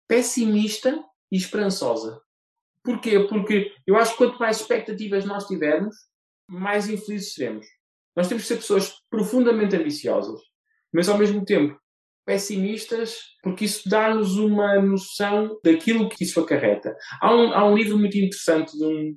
pessimista 0.10 1.01
e 1.32 1.38
esperançosa. 1.38 2.20
Porquê? 2.84 3.20
Porque 3.30 3.72
eu 3.86 3.95
acho 3.95 4.14
que 4.14 4.18
quanto 4.18 4.39
mais 4.39 4.60
expectativas 4.60 5.24
nós 5.24 5.45
tivermos, 5.45 5.95
mais 6.49 6.89
infelizes 6.89 7.34
seremos. 7.36 7.68
Nós 8.16 8.28
temos 8.28 8.43
que 8.43 8.47
ser 8.47 8.55
pessoas 8.55 8.91
profundamente 9.10 9.76
ambiciosas, 9.76 10.41
mas 10.91 11.07
ao 11.07 11.18
mesmo 11.18 11.45
tempo 11.45 11.80
pessimistas, 12.26 13.18
porque 13.41 13.66
isso 13.66 13.88
dá-nos 13.89 14.38
uma 14.38 14.79
noção 14.82 15.59
daquilo 15.63 16.09
que 16.09 16.24
isso 16.24 16.39
acarreta. 16.39 16.96
Há 17.21 17.33
um, 17.33 17.54
há 17.54 17.66
um 17.66 17.75
livro 17.75 17.97
muito 17.97 18.17
interessante 18.17 18.78
de 18.78 18.86
um, 18.86 19.16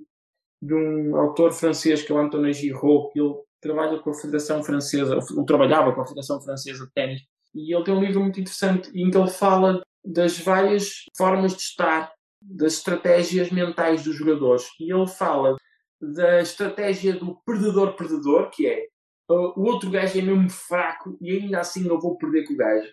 de 0.62 0.75
um 0.75 1.16
autor 1.16 1.53
francês 1.53 2.03
que 2.03 2.12
é 2.12 2.15
o 2.15 2.19
Antonin 2.19 2.53
Giraud, 2.53 3.11
que 3.12 3.21
ele 3.21 3.35
trabalha 3.61 3.99
com 3.99 4.11
a 4.11 4.15
Federação 4.15 4.62
Francesa, 4.62 5.19
ou 5.37 5.45
trabalhava 5.45 5.93
com 5.95 6.01
a 6.01 6.07
Federação 6.07 6.41
Francesa 6.41 6.87
de 6.87 6.93
Ténis, 6.93 7.21
e 7.55 7.75
ele 7.75 7.85
tem 7.85 7.95
um 7.95 8.03
livro 8.03 8.21
muito 8.21 8.41
interessante 8.41 8.91
em 8.95 9.11
que 9.11 9.16
ele 9.16 9.31
fala 9.31 9.83
das 10.05 10.39
várias 10.39 11.05
formas 11.16 11.55
de 11.55 11.62
estar, 11.62 12.12
das 12.41 12.74
estratégias 12.74 13.51
mentais 13.51 14.03
dos 14.03 14.16
jogadores. 14.16 14.66
E 14.81 14.93
ele 14.93 15.07
fala 15.07 15.57
da 16.01 16.41
estratégia 16.41 17.15
do 17.15 17.37
perdedor-perdedor, 17.47 18.51
que 18.51 18.66
é 18.66 18.87
uh, 19.31 19.53
o 19.57 19.62
outro 19.62 19.91
gajo 19.91 20.19
é 20.19 20.23
mesmo 20.23 20.51
fraco 20.51 21.16
e 21.20 21.31
ainda 21.31 21.61
assim 21.61 21.87
eu 21.87 22.01
vou 22.01 22.16
perder 22.16 22.45
com 22.45 22.55
o 22.55 22.57
gajo. 22.57 22.93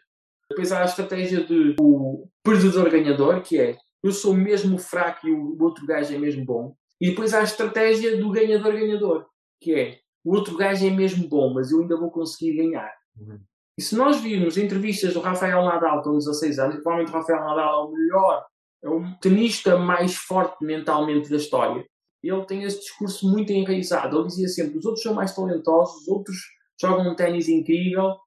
Depois 0.49 0.71
há 0.71 0.81
a 0.81 0.85
estratégia 0.85 1.43
do 1.43 2.27
perdedor-ganhador, 2.43 3.41
que 3.41 3.59
é 3.59 3.77
eu 4.03 4.11
sou 4.11 4.33
mesmo 4.33 4.77
fraco 4.77 5.27
e 5.27 5.31
o 5.31 5.57
outro 5.61 5.85
gajo 5.85 6.13
é 6.13 6.17
mesmo 6.17 6.45
bom. 6.45 6.75
E 7.01 7.09
depois 7.09 7.33
há 7.33 7.39
a 7.39 7.43
estratégia 7.43 8.17
do 8.17 8.31
ganhador-ganhador, 8.31 9.25
que 9.61 9.73
é 9.73 9.99
o 10.23 10.35
outro 10.35 10.55
gajo 10.55 10.85
é 10.85 10.89
mesmo 10.89 11.27
bom, 11.27 11.53
mas 11.53 11.71
eu 11.71 11.81
ainda 11.81 11.97
vou 11.97 12.11
conseguir 12.11 12.57
ganhar. 12.57 12.93
Uhum. 13.17 13.39
E 13.79 13.81
se 13.81 13.95
nós 13.95 14.19
virmos 14.19 14.57
entrevistas 14.57 15.13
do 15.13 15.21
Rafael 15.21 15.63
Nadal 15.63 16.03
com 16.03 16.17
16 16.17 16.59
anos, 16.59 16.83
provavelmente 16.83 17.15
o 17.15 17.17
Rafael 17.17 17.39
Nadal 17.39 17.81
é 17.81 17.87
o 17.87 17.91
melhor, 17.93 18.45
é 18.83 18.89
o 18.89 19.15
tenista 19.21 19.77
mais 19.77 20.15
forte 20.15 20.65
mentalmente 20.65 21.29
da 21.29 21.37
história, 21.37 21.85
ele 22.21 22.45
tem 22.45 22.63
esse 22.63 22.81
discurso 22.81 23.31
muito 23.31 23.53
enraizado. 23.53 24.17
Ele 24.17 24.27
dizia 24.27 24.49
sempre: 24.49 24.77
os 24.77 24.83
outros 24.83 25.01
são 25.01 25.13
mais 25.13 25.33
talentosos, 25.33 26.01
os 26.01 26.07
outros 26.09 26.35
jogam 26.77 27.09
um 27.09 27.15
ténis 27.15 27.47
incrível, 27.47 28.17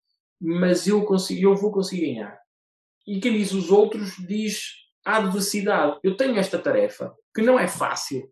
mas 0.41 0.87
eu, 0.87 1.05
consigo, 1.05 1.51
eu 1.51 1.55
vou 1.55 1.71
conseguir 1.71 2.15
ganhar. 2.15 2.41
E 3.07 3.21
quem 3.21 3.37
diz 3.37 3.53
os 3.53 3.71
outros 3.71 4.17
diz 4.27 4.71
a 5.05 5.19
adversidade. 5.19 6.01
Eu 6.03 6.17
tenho 6.17 6.39
esta 6.39 6.59
tarefa, 6.59 7.15
que 7.35 7.43
não 7.43 7.59
é 7.59 7.69
fácil, 7.69 8.27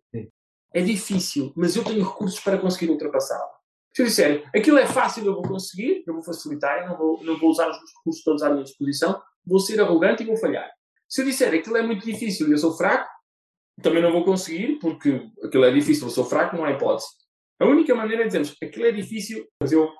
é 0.72 0.80
difícil, 0.80 1.52
mas 1.54 1.76
eu 1.76 1.84
tenho 1.84 2.02
recursos 2.02 2.40
para 2.40 2.56
conseguir 2.56 2.90
ultrapassá-la. 2.90 3.59
Se 3.94 4.02
eu 4.02 4.06
disser, 4.06 4.48
aquilo 4.54 4.78
é 4.78 4.86
fácil, 4.86 5.24
eu 5.26 5.34
vou 5.34 5.42
conseguir, 5.42 6.04
eu 6.06 6.14
vou 6.14 6.22
facilitar, 6.22 6.82
eu 6.82 6.88
não 6.90 6.96
vou, 6.96 7.24
não 7.24 7.38
vou 7.38 7.50
usar 7.50 7.68
os 7.68 7.76
meus 7.76 7.90
recursos 7.96 8.22
todos 8.22 8.42
à 8.42 8.50
minha 8.50 8.62
disposição, 8.62 9.20
vou 9.44 9.58
ser 9.58 9.80
arrogante 9.80 10.22
e 10.22 10.26
vou 10.26 10.36
falhar. 10.36 10.70
Se 11.08 11.22
eu 11.22 11.24
disser, 11.24 11.52
aquilo 11.52 11.76
é 11.76 11.82
muito 11.82 12.04
difícil 12.04 12.48
e 12.48 12.52
eu 12.52 12.58
sou 12.58 12.76
fraco, 12.76 13.08
também 13.82 14.02
não 14.02 14.12
vou 14.12 14.24
conseguir, 14.24 14.78
porque 14.78 15.28
aquilo 15.42 15.64
é 15.64 15.72
difícil, 15.72 16.06
eu 16.06 16.10
sou 16.10 16.24
fraco, 16.24 16.56
não 16.56 16.64
há 16.64 16.70
hipótese. 16.70 17.08
A 17.58 17.66
única 17.66 17.94
maneira 17.94 18.22
é 18.22 18.26
dizermos, 18.26 18.54
aquilo 18.62 18.86
é 18.86 18.92
difícil, 18.92 19.46
mas 19.60 19.72
eu 19.72 19.90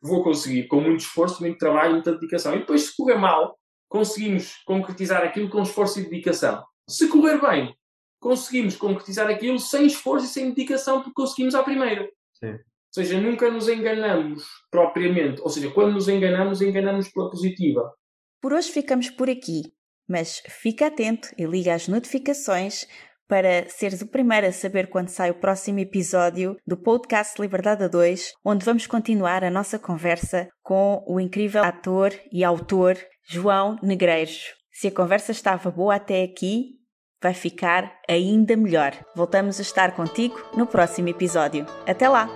vou 0.00 0.22
conseguir, 0.22 0.66
com 0.68 0.80
muito 0.80 1.00
esforço, 1.00 1.40
muito 1.40 1.58
trabalho, 1.58 1.94
muita 1.94 2.12
dedicação. 2.12 2.54
E 2.54 2.60
depois, 2.60 2.82
se 2.82 2.96
correr 2.96 3.16
mal, 3.16 3.58
conseguimos 3.88 4.56
concretizar 4.66 5.22
aquilo 5.22 5.48
com 5.48 5.62
esforço 5.62 6.00
e 6.00 6.04
dedicação. 6.04 6.62
Se 6.88 7.08
correr 7.08 7.40
bem, 7.40 7.74
conseguimos 8.20 8.76
concretizar 8.76 9.28
aquilo 9.28 9.58
sem 9.58 9.86
esforço 9.86 10.26
e 10.26 10.28
sem 10.28 10.50
dedicação, 10.50 11.02
porque 11.02 11.14
conseguimos 11.14 11.54
à 11.54 11.62
primeira. 11.62 12.08
Sim. 12.34 12.58
Ou 12.96 13.04
seja, 13.04 13.20
nunca 13.20 13.50
nos 13.50 13.68
enganamos 13.68 14.44
propriamente. 14.70 15.40
Ou 15.42 15.48
seja, 15.48 15.70
quando 15.70 15.94
nos 15.94 16.08
enganamos, 16.08 16.62
enganamos 16.62 17.08
pela 17.08 17.30
positiva. 17.30 17.92
Por 18.40 18.52
hoje 18.52 18.70
ficamos 18.70 19.10
por 19.10 19.28
aqui, 19.28 19.62
mas 20.08 20.42
fica 20.48 20.86
atento 20.86 21.28
e 21.36 21.44
liga 21.44 21.74
as 21.74 21.88
notificações 21.88 22.86
para 23.28 23.68
seres 23.68 24.00
o 24.00 24.06
primeiro 24.06 24.46
a 24.46 24.52
saber 24.52 24.88
quando 24.88 25.08
sai 25.08 25.30
o 25.30 25.38
próximo 25.38 25.78
episódio 25.80 26.56
do 26.66 26.76
podcast 26.76 27.40
Liberdade 27.40 27.84
a 27.84 27.88
2, 27.88 28.32
onde 28.42 28.64
vamos 28.64 28.86
continuar 28.86 29.44
a 29.44 29.50
nossa 29.50 29.78
conversa 29.78 30.48
com 30.62 31.04
o 31.06 31.20
incrível 31.20 31.62
ator 31.62 32.12
e 32.32 32.42
autor 32.42 32.96
João 33.28 33.76
Negreiros. 33.82 34.54
Se 34.72 34.88
a 34.88 34.92
conversa 34.92 35.32
estava 35.32 35.70
boa 35.70 35.96
até 35.96 36.22
aqui, 36.22 36.78
vai 37.22 37.34
ficar 37.34 37.92
ainda 38.08 38.56
melhor. 38.56 38.92
Voltamos 39.14 39.58
a 39.58 39.62
estar 39.62 39.94
contigo 39.94 40.40
no 40.56 40.66
próximo 40.66 41.08
episódio. 41.08 41.66
Até 41.86 42.08
lá! 42.08 42.28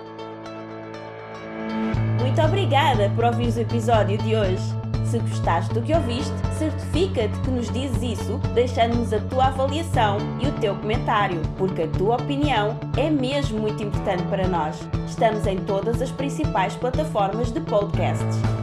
Muito 2.23 2.41
obrigada 2.41 3.09
por 3.09 3.25
ouvires 3.25 3.57
o 3.57 3.59
episódio 3.59 4.17
de 4.17 4.33
hoje. 4.33 4.63
Se 5.03 5.19
gostaste 5.19 5.73
do 5.73 5.81
que 5.81 5.93
ouviste, 5.93 6.33
certifica-te 6.57 7.37
que 7.41 7.51
nos 7.51 7.69
dizes 7.69 8.17
isso 8.17 8.37
deixando-nos 8.55 9.11
a 9.11 9.19
tua 9.19 9.47
avaliação 9.47 10.17
e 10.41 10.47
o 10.47 10.51
teu 10.53 10.73
comentário, 10.73 11.41
porque 11.57 11.81
a 11.81 11.87
tua 11.89 12.15
opinião 12.15 12.79
é 12.95 13.09
mesmo 13.09 13.59
muito 13.59 13.83
importante 13.83 14.23
para 14.23 14.47
nós. 14.47 14.79
Estamos 15.05 15.45
em 15.45 15.57
todas 15.57 16.01
as 16.01 16.11
principais 16.11 16.73
plataformas 16.75 17.51
de 17.51 17.59
podcasts. 17.59 18.62